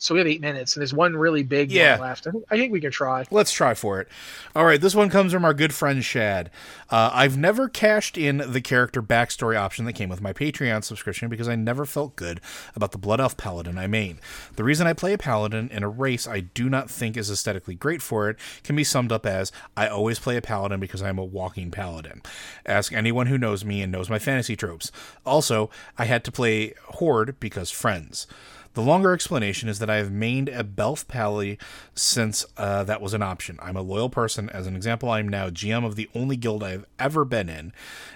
so 0.02 0.14
we 0.14 0.18
have 0.20 0.26
eight 0.26 0.40
minutes, 0.40 0.74
and 0.74 0.80
there's 0.80 0.92
one 0.94 1.16
really 1.16 1.42
big 1.42 1.70
Yeah. 1.70 1.98
one 1.98 2.08
left. 2.08 2.26
I 2.26 2.30
think, 2.32 2.44
I 2.50 2.56
think 2.56 2.72
we 2.72 2.80
can 2.80 2.90
try. 2.90 3.24
Let's 3.30 3.52
try 3.52 3.74
for 3.74 4.00
it. 4.00 4.08
All 4.56 4.64
right, 4.64 4.80
this 4.80 4.94
one 4.94 5.08
comes 5.08 5.32
from 5.32 5.44
our 5.44 5.54
good 5.54 5.72
friend 5.72 6.04
Shad. 6.04 6.50
Uh, 6.90 7.10
I've 7.12 7.36
never 7.36 7.68
cashed 7.68 8.18
in 8.18 8.42
the 8.46 8.60
character 8.60 9.02
backstory 9.02 9.56
option 9.56 9.84
that 9.86 9.92
came 9.94 10.08
with 10.08 10.20
my 10.20 10.32
Patreon 10.32 10.84
subscription 10.84 11.28
because 11.28 11.48
I 11.48 11.54
never 11.54 11.86
felt 11.86 12.16
good 12.16 12.40
about 12.74 12.92
the 12.92 12.98
Blood 12.98 13.20
Elf 13.20 13.36
Paladin 13.36 13.78
I 13.78 13.86
main. 13.86 14.18
The 14.56 14.64
reason 14.64 14.86
I 14.86 14.92
play 14.92 15.12
a 15.12 15.18
Paladin 15.18 15.68
in 15.72 15.82
a 15.82 15.88
race 15.88 16.26
I 16.26 16.40
do 16.40 16.68
not 16.68 16.90
think 16.90 17.16
is 17.16 17.30
aesthetically 17.30 17.74
great 17.74 18.02
for 18.02 18.28
it 18.28 18.36
can 18.64 18.76
be 18.76 18.84
summed 18.84 19.12
up 19.12 19.24
as 19.24 19.52
I 19.76 19.86
always 19.88 20.18
play 20.18 20.36
a 20.36 20.42
Paladin 20.42 20.80
because 20.80 21.00
I 21.02 21.08
am 21.08 21.18
a 21.18 21.24
walking 21.24 21.70
Paladin. 21.70 22.22
Ask 22.66 22.92
anyone 22.92 23.28
who 23.28 23.38
knows 23.38 23.64
me 23.64 23.82
and 23.82 23.92
knows 23.92 24.10
my 24.10 24.18
fantasy 24.18 24.56
tropes. 24.56 24.90
Also, 25.24 25.70
I 25.96 26.04
had 26.06 26.24
to 26.24 26.32
play 26.32 26.74
Horde 26.84 27.38
because 27.40 27.70
friends. 27.70 28.26
The 28.74 28.82
longer 28.82 29.12
explanation 29.12 29.68
is 29.68 29.78
that 29.80 29.90
I 29.90 29.96
have 29.96 30.08
mained 30.08 30.48
a 30.48 30.64
Belf 30.64 31.06
Pally 31.06 31.58
since 31.94 32.46
uh, 32.56 32.84
that 32.84 33.02
was 33.02 33.12
an 33.12 33.22
option. 33.22 33.58
I'm 33.60 33.76
a 33.76 33.82
loyal 33.82 34.08
person. 34.08 34.48
As 34.48 34.66
an 34.66 34.76
example, 34.76 35.10
I'm 35.10 35.28
now 35.28 35.50
GM 35.50 35.84
of 35.84 35.96
the 35.96 36.08
only 36.14 36.36
guild 36.36 36.64
I 36.64 36.70
have 36.70 36.86
ever 36.98 37.24
been 37.24 37.50
in. 37.50 37.72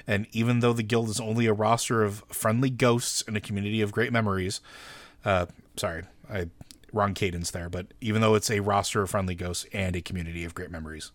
And 0.07 0.26
even 0.32 0.61
though 0.61 0.72
the 0.72 0.82
guild 0.82 1.11
is 1.11 1.20
only 1.20 1.46
a 1.46 1.52
roster 1.52 2.02
of 2.02 2.24
friendly 2.28 2.70
ghosts 2.70 3.22
and 3.26 3.36
a 3.36 3.40
community 3.40 3.82
of 3.82 3.92
great 3.92 4.12
memories, 4.12 4.61
uh, 5.24 5.46
sorry, 5.76 6.04
I 6.30 6.46
wrong 6.92 7.14
cadence 7.14 7.50
there, 7.50 7.68
but 7.68 7.88
even 8.00 8.22
though 8.22 8.34
it's 8.34 8.50
a 8.50 8.61
roster 8.61 9.02
of 9.02 9.11
friendly 9.11 9.34
ghosts 9.34 9.66
and 9.72 9.94
a 9.94 10.00
community 10.00 10.44
of 10.44 10.54
great 10.54 10.70
memories. 10.70 11.12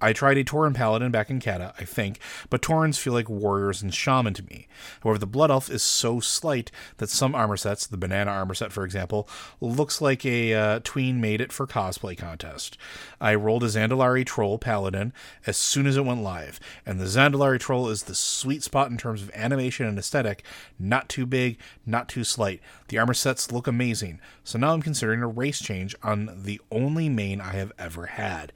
I 0.00 0.12
tried 0.12 0.38
a 0.38 0.44
Tauren 0.44 0.74
Paladin 0.74 1.10
back 1.10 1.30
in 1.30 1.40
Kata, 1.40 1.74
I 1.78 1.84
think, 1.84 2.18
but 2.50 2.62
Taurens 2.62 2.98
feel 2.98 3.12
like 3.12 3.28
warriors 3.28 3.82
and 3.82 3.92
shaman 3.92 4.34
to 4.34 4.44
me. 4.44 4.68
However, 5.02 5.18
the 5.18 5.26
Blood 5.26 5.50
Elf 5.50 5.70
is 5.70 5.82
so 5.82 6.20
slight 6.20 6.70
that 6.98 7.08
some 7.08 7.34
armor 7.34 7.56
sets, 7.56 7.86
the 7.86 7.96
banana 7.96 8.30
armor 8.30 8.54
set 8.54 8.72
for 8.72 8.84
example, 8.84 9.28
looks 9.60 10.00
like 10.00 10.24
a 10.24 10.54
uh, 10.54 10.80
tween 10.84 11.20
made 11.20 11.40
it 11.40 11.52
for 11.52 11.66
cosplay 11.66 12.16
contest. 12.16 12.76
I 13.20 13.34
rolled 13.34 13.64
a 13.64 13.68
Zandalari 13.68 14.24
Troll 14.24 14.58
Paladin 14.58 15.12
as 15.46 15.56
soon 15.56 15.86
as 15.86 15.96
it 15.96 16.04
went 16.04 16.22
live, 16.22 16.60
and 16.84 17.00
the 17.00 17.06
Zandalari 17.06 17.58
Troll 17.58 17.88
is 17.88 18.04
the 18.04 18.14
sweet 18.14 18.62
spot 18.62 18.90
in 18.90 18.98
terms 18.98 19.22
of 19.22 19.30
animation 19.34 19.86
and 19.86 19.98
aesthetic, 19.98 20.44
not 20.78 21.08
too 21.08 21.26
big, 21.26 21.58
not 21.84 22.08
too 22.08 22.24
slight. 22.24 22.60
The 22.88 22.98
armor 22.98 23.14
sets 23.14 23.50
look 23.50 23.66
amazing, 23.66 24.20
so 24.44 24.58
now 24.58 24.72
I'm 24.72 24.82
considering 24.82 25.22
a 25.22 25.26
race 25.26 25.60
change 25.60 25.94
on 26.02 26.42
the 26.42 26.60
only 26.70 27.08
main 27.08 27.40
I 27.40 27.52
have 27.52 27.72
ever 27.78 28.06
had. 28.06 28.52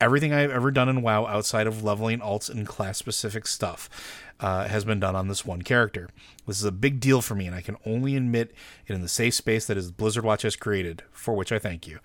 Everything 0.00 0.32
I 0.32 0.40
have 0.40 0.50
ever 0.50 0.70
done 0.70 0.88
in 0.88 1.02
WoW 1.02 1.26
outside 1.26 1.66
of 1.66 1.84
leveling 1.84 2.20
alts 2.20 2.48
and 2.48 2.66
class 2.66 2.96
specific 2.96 3.46
stuff 3.46 3.90
uh, 4.40 4.66
has 4.66 4.84
been 4.84 4.98
done 4.98 5.14
on 5.14 5.28
this 5.28 5.44
one 5.44 5.62
character. 5.62 6.08
This 6.46 6.58
is 6.58 6.64
a 6.64 6.72
big 6.72 7.00
deal 7.00 7.20
for 7.20 7.34
me, 7.34 7.46
and 7.46 7.54
I 7.54 7.60
can 7.60 7.76
only 7.84 8.16
admit 8.16 8.54
it 8.86 8.94
in 8.94 9.02
the 9.02 9.08
safe 9.08 9.34
space 9.34 9.66
that 9.66 9.76
is 9.76 9.90
Blizzard 9.90 10.24
Watch 10.24 10.42
has 10.42 10.56
created, 10.56 11.02
for 11.12 11.34
which 11.34 11.52
I 11.52 11.58
thank 11.58 11.86
you. 11.86 11.98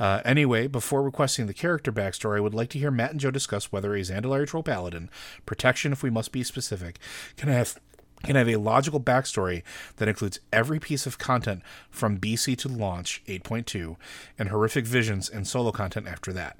Uh, 0.00 0.20
anyway, 0.24 0.66
before 0.66 1.02
requesting 1.02 1.46
the 1.46 1.54
character 1.54 1.92
backstory, 1.92 2.38
I 2.38 2.40
would 2.40 2.54
like 2.54 2.70
to 2.70 2.78
hear 2.78 2.90
Matt 2.90 3.12
and 3.12 3.20
Joe 3.20 3.30
discuss 3.30 3.70
whether 3.70 3.94
a 3.94 4.00
Zandalari 4.00 4.46
Troll 4.46 4.62
Paladin, 4.62 5.10
protection 5.44 5.92
if 5.92 6.02
we 6.02 6.10
must 6.10 6.32
be 6.32 6.42
specific, 6.42 6.98
can 7.36 7.50
have 7.50 7.78
can 8.24 8.36
I 8.36 8.40
have 8.40 8.48
a 8.48 8.56
logical 8.56 9.00
backstory 9.00 9.62
that 9.96 10.08
includes 10.08 10.40
every 10.52 10.80
piece 10.80 11.06
of 11.06 11.18
content 11.18 11.62
from 11.90 12.18
BC 12.18 12.56
to 12.58 12.68
launch 12.68 13.22
8.2 13.26 13.96
and 14.38 14.48
horrific 14.48 14.86
visions 14.86 15.28
and 15.28 15.46
solo 15.46 15.72
content 15.72 16.08
after 16.08 16.32
that. 16.32 16.58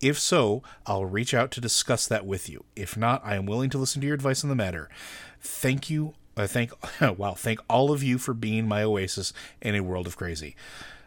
If 0.00 0.18
so, 0.18 0.62
I'll 0.86 1.06
reach 1.06 1.34
out 1.34 1.50
to 1.52 1.60
discuss 1.60 2.06
that 2.08 2.26
with 2.26 2.48
you. 2.48 2.64
If 2.76 2.96
not, 2.96 3.22
I 3.24 3.36
am 3.36 3.46
willing 3.46 3.70
to 3.70 3.78
listen 3.78 4.00
to 4.00 4.06
your 4.06 4.14
advice 4.14 4.44
on 4.44 4.50
the 4.50 4.56
matter. 4.56 4.88
Thank 5.40 5.88
you. 5.88 6.14
I 6.36 6.46
thank 6.46 6.72
wow, 7.18 7.34
thank 7.34 7.60
all 7.68 7.92
of 7.92 8.02
you 8.02 8.18
for 8.18 8.34
being 8.34 8.66
my 8.66 8.82
oasis 8.82 9.32
in 9.62 9.74
a 9.74 9.80
world 9.82 10.06
of 10.06 10.16
crazy. 10.16 10.56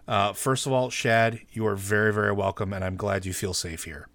Uh, 0.08 0.32
first 0.34 0.66
of 0.66 0.72
all, 0.72 0.90
Shad, 0.90 1.42
you 1.52 1.68
are 1.68 1.76
very, 1.76 2.14
very 2.14 2.32
welcome, 2.32 2.72
and 2.72 2.84
I'm 2.84 2.96
glad 2.96 3.26
you 3.26 3.34
feel 3.34 3.54
safe 3.54 3.84
here. 3.84 4.08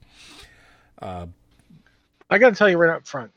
I 2.30 2.38
got 2.38 2.50
to 2.50 2.56
tell 2.56 2.70
you 2.70 2.78
right 2.78 2.94
up 2.96 3.06
front, 3.06 3.30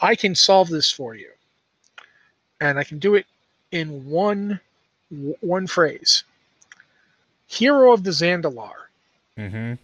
I 0.00 0.14
can 0.14 0.34
solve 0.34 0.68
this 0.68 0.90
for 0.90 1.14
you. 1.14 1.30
and 2.60 2.78
I 2.78 2.84
can 2.84 2.98
do 2.98 3.14
it 3.14 3.26
in 3.70 4.04
one 4.10 4.60
one 5.40 5.66
phrase. 5.66 6.24
Hero 7.46 7.92
of 7.92 8.04
the 8.04 8.10
Zandalar, 8.10 8.72
Mm-hmm. 9.38 9.74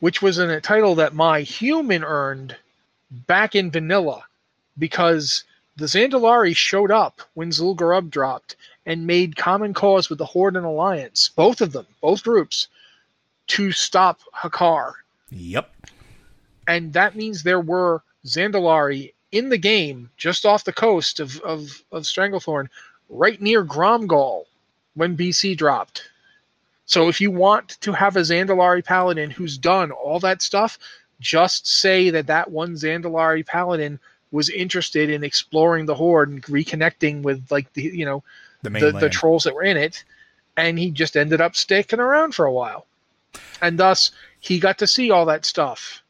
which 0.00 0.22
was 0.22 0.38
in 0.38 0.48
a 0.50 0.60
title 0.60 0.94
that 0.94 1.12
my 1.14 1.40
human 1.42 2.04
earned 2.04 2.56
back 3.26 3.54
in 3.56 3.70
vanilla 3.70 4.24
because 4.78 5.42
the 5.76 5.86
Zandalari 5.86 6.54
showed 6.56 6.90
up 6.92 7.20
when 7.34 7.50
Zul'Gurub 7.50 8.10
dropped 8.10 8.54
and 8.86 9.06
made 9.06 9.34
common 9.36 9.74
cause 9.74 10.08
with 10.08 10.18
the 10.18 10.24
Horde 10.24 10.56
and 10.56 10.64
Alliance, 10.64 11.30
both 11.34 11.60
of 11.60 11.72
them, 11.72 11.86
both 12.00 12.22
groups, 12.22 12.68
to 13.48 13.72
stop 13.72 14.20
Hakkar. 14.34 14.92
Yep. 15.30 15.68
And 16.68 16.92
that 16.92 17.16
means 17.16 17.42
there 17.42 17.60
were 17.60 18.02
Zandalari 18.24 19.12
in 19.32 19.48
the 19.48 19.58
game 19.58 20.10
just 20.16 20.46
off 20.46 20.64
the 20.64 20.72
coast 20.72 21.20
of, 21.20 21.40
of, 21.40 21.82
of 21.90 22.04
Stranglethorn, 22.04 22.68
right 23.08 23.40
near 23.40 23.64
Grom'gol 23.64 24.44
when 24.94 25.16
BC 25.16 25.56
dropped. 25.56 26.08
So 26.86 27.08
if 27.08 27.20
you 27.20 27.30
want 27.30 27.80
to 27.80 27.92
have 27.92 28.16
a 28.16 28.20
Zandalari 28.20 28.84
paladin 28.84 29.30
who's 29.30 29.58
done 29.58 29.90
all 29.90 30.20
that 30.20 30.42
stuff, 30.42 30.78
just 31.20 31.66
say 31.66 32.10
that 32.10 32.26
that 32.26 32.50
one 32.50 32.74
Zandalari 32.74 33.44
paladin 33.44 33.98
was 34.30 34.50
interested 34.50 35.10
in 35.10 35.24
exploring 35.24 35.86
the 35.86 35.94
horde 35.94 36.28
and 36.28 36.42
reconnecting 36.42 37.22
with 37.22 37.50
like 37.50 37.72
the 37.72 37.82
you 37.82 38.04
know 38.04 38.22
The 38.62 38.70
the, 38.70 38.92
the 38.92 39.08
trolls 39.10 39.44
that 39.44 39.54
were 39.54 39.62
in 39.62 39.76
it, 39.76 40.04
and 40.56 40.78
he 40.78 40.90
just 40.90 41.16
ended 41.16 41.40
up 41.40 41.56
sticking 41.56 42.00
around 42.00 42.34
for 42.34 42.44
a 42.44 42.52
while, 42.52 42.86
and 43.62 43.78
thus 43.78 44.10
he 44.40 44.58
got 44.58 44.78
to 44.78 44.86
see 44.86 45.10
all 45.10 45.26
that 45.26 45.44
stuff. 45.44 46.02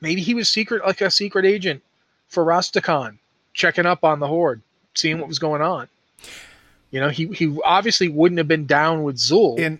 Maybe 0.00 0.20
he 0.20 0.34
was 0.34 0.48
secret 0.48 0.84
like 0.84 1.00
a 1.00 1.10
secret 1.10 1.44
agent 1.44 1.82
for 2.28 2.44
Rastakhan, 2.44 3.18
checking 3.52 3.86
up 3.86 4.04
on 4.04 4.20
the 4.20 4.26
horde, 4.26 4.60
seeing 4.94 5.18
what 5.18 5.28
was 5.28 5.38
going 5.38 5.62
on. 5.62 5.88
You 6.90 7.00
know, 7.00 7.08
he 7.08 7.26
he 7.28 7.58
obviously 7.64 8.08
wouldn't 8.08 8.38
have 8.38 8.48
been 8.48 8.66
down 8.66 9.02
with 9.02 9.16
Zul. 9.16 9.58
and 9.60 9.78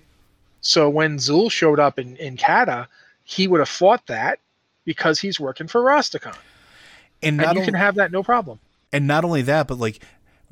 So 0.61 0.89
when 0.89 1.19
Zul 1.19 1.51
showed 1.51 1.79
up 1.79 1.99
in, 1.99 2.17
in 2.17 2.37
Kata, 2.37 2.89
he 3.25 3.47
would 3.47 3.61
have 3.61 3.69
fought 3.69 4.07
that 4.07 4.39
because 4.85 5.21
he's 5.21 5.39
working 5.41 5.67
for 5.69 5.81
Rastakhan. 5.83 6.37
and 7.23 7.41
And 7.41 7.41
you 7.41 7.47
only, 7.49 7.65
can 7.65 7.75
have 7.75 7.95
that 7.97 8.13
no 8.13 8.23
problem. 8.23 8.59
and 8.93 9.07
not 9.07 9.25
only 9.25 9.43
that, 9.43 9.67
but 9.69 9.79
like 9.79 10.01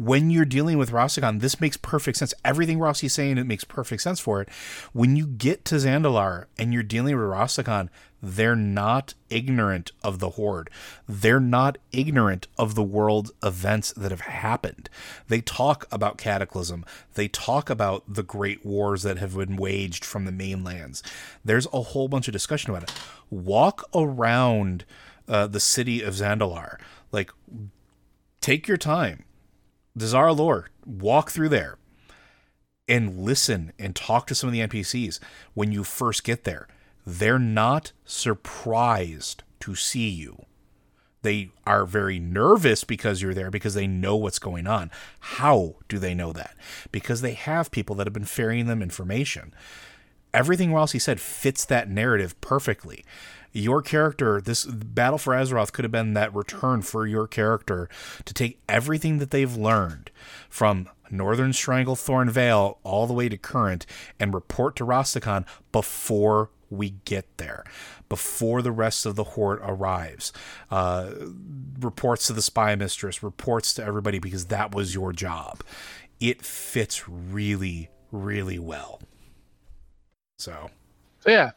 when 0.05 0.31
you're 0.31 0.45
dealing 0.45 0.79
with 0.79 0.91
Rastakhan, 0.91 1.41
this 1.41 1.61
makes 1.61 1.77
perfect 1.77 2.19
sense. 2.19 2.35
Everything 2.45 2.79
Rossi's 2.79 3.13
saying, 3.13 3.39
it 3.39 3.47
makes 3.47 3.65
perfect 3.65 4.03
sense 4.03 4.21
for 4.21 4.41
it. 4.41 4.49
When 4.93 5.17
you 5.17 5.27
get 5.27 5.65
to 5.67 5.77
Zandalar 5.77 6.47
and 6.59 6.73
you're 6.73 6.83
dealing 6.83 7.17
with 7.17 7.25
Rastakhan, 7.25 7.89
they're 8.23 8.57
not 8.57 9.15
ignorant 9.31 9.91
of 10.05 10.21
the 10.21 10.31
Horde. 10.31 10.71
They're 11.09 11.41
not 11.41 11.79
ignorant 11.91 12.47
of 12.57 12.75
the 12.75 12.83
world 12.83 13.33
events 13.43 13.93
that 13.93 14.13
have 14.13 14.21
happened. 14.21 14.89
They 15.27 15.41
talk 15.41 15.87
about 15.91 16.19
Cataclysm. 16.19 16.85
They 17.15 17.27
talk 17.27 17.69
about 17.69 18.05
the 18.07 18.23
great 18.23 18.65
wars 18.65 19.03
that 19.03 19.19
have 19.19 19.37
been 19.37 19.57
waged 19.57 20.05
from 20.05 20.25
the 20.25 20.33
mainlands. 20.33 21.03
There's 21.45 21.67
a 21.73 21.83
whole 21.83 22.09
bunch 22.09 22.29
of 22.29 22.33
discussion 22.33 22.71
about 22.71 22.85
it. 22.85 22.93
Walk 23.29 23.89
around 23.93 24.85
uh, 25.29 25.49
the 25.49 25.61
city 25.61 26.03
of 26.03 26.15
Zandalar. 26.15 26.79
Like, 27.11 27.33
take 28.41 28.69
your 28.69 28.77
time. 28.77 29.25
Dazar'alor, 29.99 30.67
walk 30.87 31.31
through 31.31 31.51
there 31.51 31.77
and 32.89 33.19
listen 33.19 33.73
and 33.79 33.95
talk 33.95 34.27
to 34.27 34.35
some 34.35 34.49
of 34.49 34.53
the 34.53 34.61
NPCs 34.61 35.19
when 35.55 35.73
you 35.73 35.85
first 35.85 36.25
get 36.25 36.45
there. 36.45 36.67
They're 37.07 37.39
not 37.39 37.93
surprised 38.05 39.43
to 39.61 39.75
see 39.75 40.09
you. 40.09 40.45
They 41.23 41.51
are 41.65 41.87
very 41.87 42.19
nervous 42.19 42.83
because 42.85 43.23
you're 43.23 43.35
there 43.35 43.51
because 43.51 43.75
they 43.75 43.87
know 43.87 44.17
what's 44.17 44.41
going 44.41 44.67
on. 44.67 44.91
How 45.21 45.77
do 45.89 45.99
they 45.99 46.15
know 46.15 46.33
that? 46.33 46.57
Because 46.91 47.21
they 47.21 47.35
have 47.35 47.71
people 47.71 47.95
that 47.97 48.07
have 48.07 48.15
been 48.15 48.25
ferrying 48.25 48.67
them 48.67 48.83
information. 48.83 49.55
Everything 50.35 50.73
Rossi 50.73 50.99
said 50.99 51.21
fits 51.21 51.65
that 51.67 51.89
narrative 51.89 52.41
perfectly. 52.41 53.05
Your 53.53 53.83
character, 53.83 54.41
this 54.41 54.65
Battle 54.65 55.19
for 55.19 55.35
Azeroth 55.35 55.73
could 55.73 55.85
have 55.85 55.93
been 55.93 56.15
that 56.15 56.35
return 56.35 56.83
for 56.83 57.07
your 57.07 57.27
character 57.27 57.89
to 58.25 58.35
take 58.35 58.61
everything 58.69 59.19
that 59.19 59.31
they've 59.31 59.55
learned 59.55 60.11
from 60.49 60.89
Northern 61.11 61.53
Stranglethorn 61.53 62.31
Vale 62.31 62.79
all 62.83 63.07
the 63.07 63.13
way 63.13 63.29
to 63.29 63.37
current 63.37 63.85
and 64.19 64.33
report 64.33 64.77
to 64.77 64.87
Rastakhan 64.87 65.45
before 65.71 66.51
we 66.71 66.95
get 67.05 67.37
there, 67.37 67.65
before 68.09 68.63
the 68.63 68.73
rest 68.73 69.05
of 69.05 69.15
the 69.15 69.25
Horde 69.25 69.61
arrives. 69.63 70.33
Uh, 70.71 71.11
reports 71.79 72.27
to 72.29 72.33
the 72.33 72.41
Spy 72.41 72.75
Mistress, 72.75 73.23
reports 73.23 73.75
to 73.75 73.85
everybody 73.85 74.19
because 74.19 74.47
that 74.47 74.75
was 74.75 74.95
your 74.95 75.13
job. 75.13 75.63
It 76.19 76.43
fits 76.43 77.09
really, 77.09 77.91
really 78.11 78.59
well. 78.59 79.03
So, 80.39 80.71
So 81.21 81.31
yeah, 81.31 81.51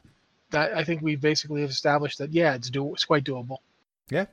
that, 0.52 0.76
I 0.76 0.84
think 0.84 1.02
we 1.02 1.16
basically 1.16 1.62
have 1.62 1.70
established 1.70 2.18
that 2.20 2.32
yeah, 2.32 2.54
it's 2.56 2.70
do 2.70 2.94
it's 2.94 3.06
quite 3.06 3.24
doable. 3.24 3.58
yeah. 4.10 4.26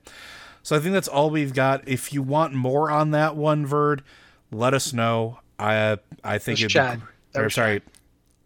So 0.64 0.76
I 0.76 0.78
think 0.78 0.92
that's 0.92 1.08
all 1.08 1.28
we've 1.30 1.52
got. 1.54 1.88
If 1.88 2.12
you 2.12 2.22
want 2.22 2.54
more 2.54 2.88
on 2.90 3.10
that 3.10 3.34
one, 3.36 3.66
Verd, 3.66 4.04
let 4.52 4.74
us 4.74 4.92
know. 4.92 5.40
I 5.58 5.98
I 6.22 6.38
think 6.38 6.58
That's 6.58 6.60
it'd 6.60 6.70
Chad. 6.70 7.02
be 7.34 7.40
or, 7.40 7.50
sorry, 7.50 7.82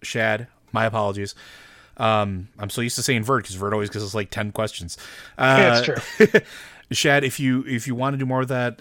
Shad. 0.02 0.46
My 0.72 0.86
apologies. 0.86 1.34
Um, 1.98 2.48
I'm 2.58 2.70
so 2.70 2.80
used 2.80 2.96
to 2.96 3.02
saying 3.02 3.22
Verd 3.24 3.42
because 3.42 3.56
Verd 3.56 3.72
always 3.74 3.90
gives 3.90 4.04
us 4.04 4.14
like 4.14 4.30
ten 4.30 4.50
questions. 4.52 4.96
Uh, 5.36 5.56
Yeah, 5.58 5.78
it's 5.78 6.30
true. 6.30 6.40
Shad, 6.92 7.24
if 7.24 7.38
you 7.40 7.64
if 7.66 7.86
you 7.86 7.94
want 7.94 8.14
to 8.14 8.18
do 8.18 8.24
more 8.26 8.42
of 8.42 8.48
that, 8.48 8.80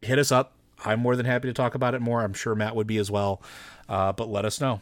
hit 0.00 0.18
us 0.18 0.30
up. 0.30 0.52
I'm 0.84 1.00
more 1.00 1.16
than 1.16 1.26
happy 1.26 1.48
to 1.48 1.54
talk 1.54 1.74
about 1.74 1.94
it 1.94 2.00
more. 2.00 2.22
I'm 2.22 2.34
sure 2.34 2.54
Matt 2.54 2.74
would 2.76 2.86
be 2.86 2.98
as 2.98 3.10
well. 3.10 3.40
Uh, 3.88 4.12
but 4.12 4.28
let 4.28 4.44
us 4.44 4.60
know. 4.60 4.80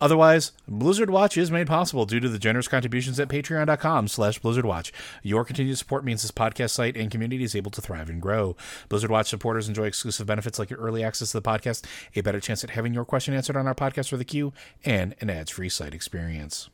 Otherwise, 0.00 0.52
Blizzard 0.66 1.10
Watch 1.10 1.36
is 1.36 1.50
made 1.50 1.66
possible 1.66 2.06
due 2.06 2.20
to 2.20 2.28
the 2.28 2.38
generous 2.38 2.68
contributions 2.68 3.18
at 3.18 3.28
patreon.com 3.28 4.08
slash 4.08 4.40
blizzardwatch. 4.40 4.92
Your 5.22 5.44
continued 5.44 5.78
support 5.78 6.04
means 6.04 6.22
this 6.22 6.30
podcast 6.30 6.70
site 6.70 6.96
and 6.96 7.10
community 7.10 7.42
is 7.42 7.56
able 7.56 7.70
to 7.72 7.80
thrive 7.80 8.08
and 8.08 8.22
grow. 8.22 8.56
Blizzard 8.88 9.10
Watch 9.10 9.28
supporters 9.28 9.68
enjoy 9.68 9.84
exclusive 9.84 10.26
benefits 10.26 10.58
like 10.58 10.70
your 10.70 10.78
early 10.78 11.02
access 11.02 11.32
to 11.32 11.40
the 11.40 11.48
podcast, 11.48 11.84
a 12.14 12.20
better 12.20 12.40
chance 12.40 12.62
at 12.62 12.70
having 12.70 12.94
your 12.94 13.04
question 13.04 13.34
answered 13.34 13.56
on 13.56 13.66
our 13.66 13.74
podcast 13.74 14.08
for 14.08 14.16
the 14.16 14.24
queue, 14.24 14.52
and 14.84 15.14
an 15.20 15.30
ads-free 15.30 15.68
site 15.68 15.94
experience. 15.94 16.70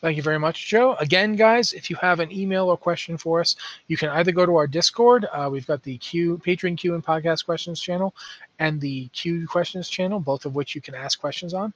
Thank 0.00 0.16
you 0.16 0.22
very 0.24 0.38
much, 0.40 0.66
Joe. 0.66 0.96
Again, 0.98 1.36
guys, 1.36 1.72
if 1.72 1.88
you 1.88 1.94
have 1.96 2.18
an 2.18 2.32
email 2.32 2.68
or 2.68 2.76
question 2.76 3.16
for 3.16 3.38
us, 3.38 3.54
you 3.86 3.96
can 3.96 4.08
either 4.08 4.32
go 4.32 4.44
to 4.44 4.56
our 4.56 4.66
Discord. 4.66 5.28
Uh, 5.32 5.48
we've 5.52 5.66
got 5.66 5.84
the 5.84 5.96
Q 5.98 6.40
Patreon 6.44 6.76
Q 6.76 6.94
and 6.94 7.04
Podcast 7.04 7.44
Questions 7.44 7.80
channel, 7.80 8.12
and 8.58 8.80
the 8.80 9.06
Q 9.08 9.46
Questions 9.46 9.88
channel, 9.88 10.18
both 10.18 10.44
of 10.44 10.56
which 10.56 10.74
you 10.74 10.80
can 10.80 10.96
ask 10.96 11.20
questions 11.20 11.54
on, 11.54 11.72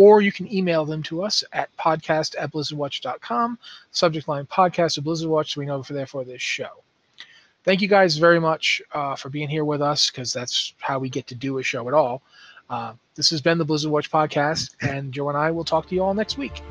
or 0.00 0.22
you 0.22 0.32
can 0.32 0.50
email 0.50 0.86
them 0.86 1.02
to 1.02 1.22
us 1.22 1.44
at 1.52 1.68
podcast 1.76 2.34
at 2.38 2.50
blizzardwatch.com. 2.50 3.58
Subject 3.90 4.26
line 4.28 4.46
podcast 4.46 4.96
of 4.96 5.04
Blizzard 5.04 5.28
Watch, 5.28 5.52
so 5.52 5.60
we 5.60 5.66
know 5.66 5.82
for 5.82 5.92
therefore 5.92 6.24
this 6.24 6.40
show. 6.40 6.70
Thank 7.64 7.82
you 7.82 7.88
guys 7.88 8.16
very 8.16 8.40
much 8.40 8.80
uh, 8.94 9.14
for 9.14 9.28
being 9.28 9.50
here 9.50 9.66
with 9.66 9.82
us, 9.82 10.10
because 10.10 10.32
that's 10.32 10.72
how 10.78 10.98
we 10.98 11.10
get 11.10 11.26
to 11.26 11.34
do 11.34 11.58
a 11.58 11.62
show 11.62 11.86
at 11.86 11.92
all. 11.92 12.22
Uh, 12.70 12.94
this 13.14 13.28
has 13.28 13.42
been 13.42 13.58
the 13.58 13.64
Blizzard 13.66 13.90
Watch 13.90 14.10
podcast, 14.10 14.74
and 14.80 15.12
Joe 15.12 15.28
and 15.28 15.36
I 15.36 15.50
will 15.50 15.64
talk 15.64 15.86
to 15.88 15.94
you 15.94 16.02
all 16.02 16.14
next 16.14 16.38
week. 16.38 16.62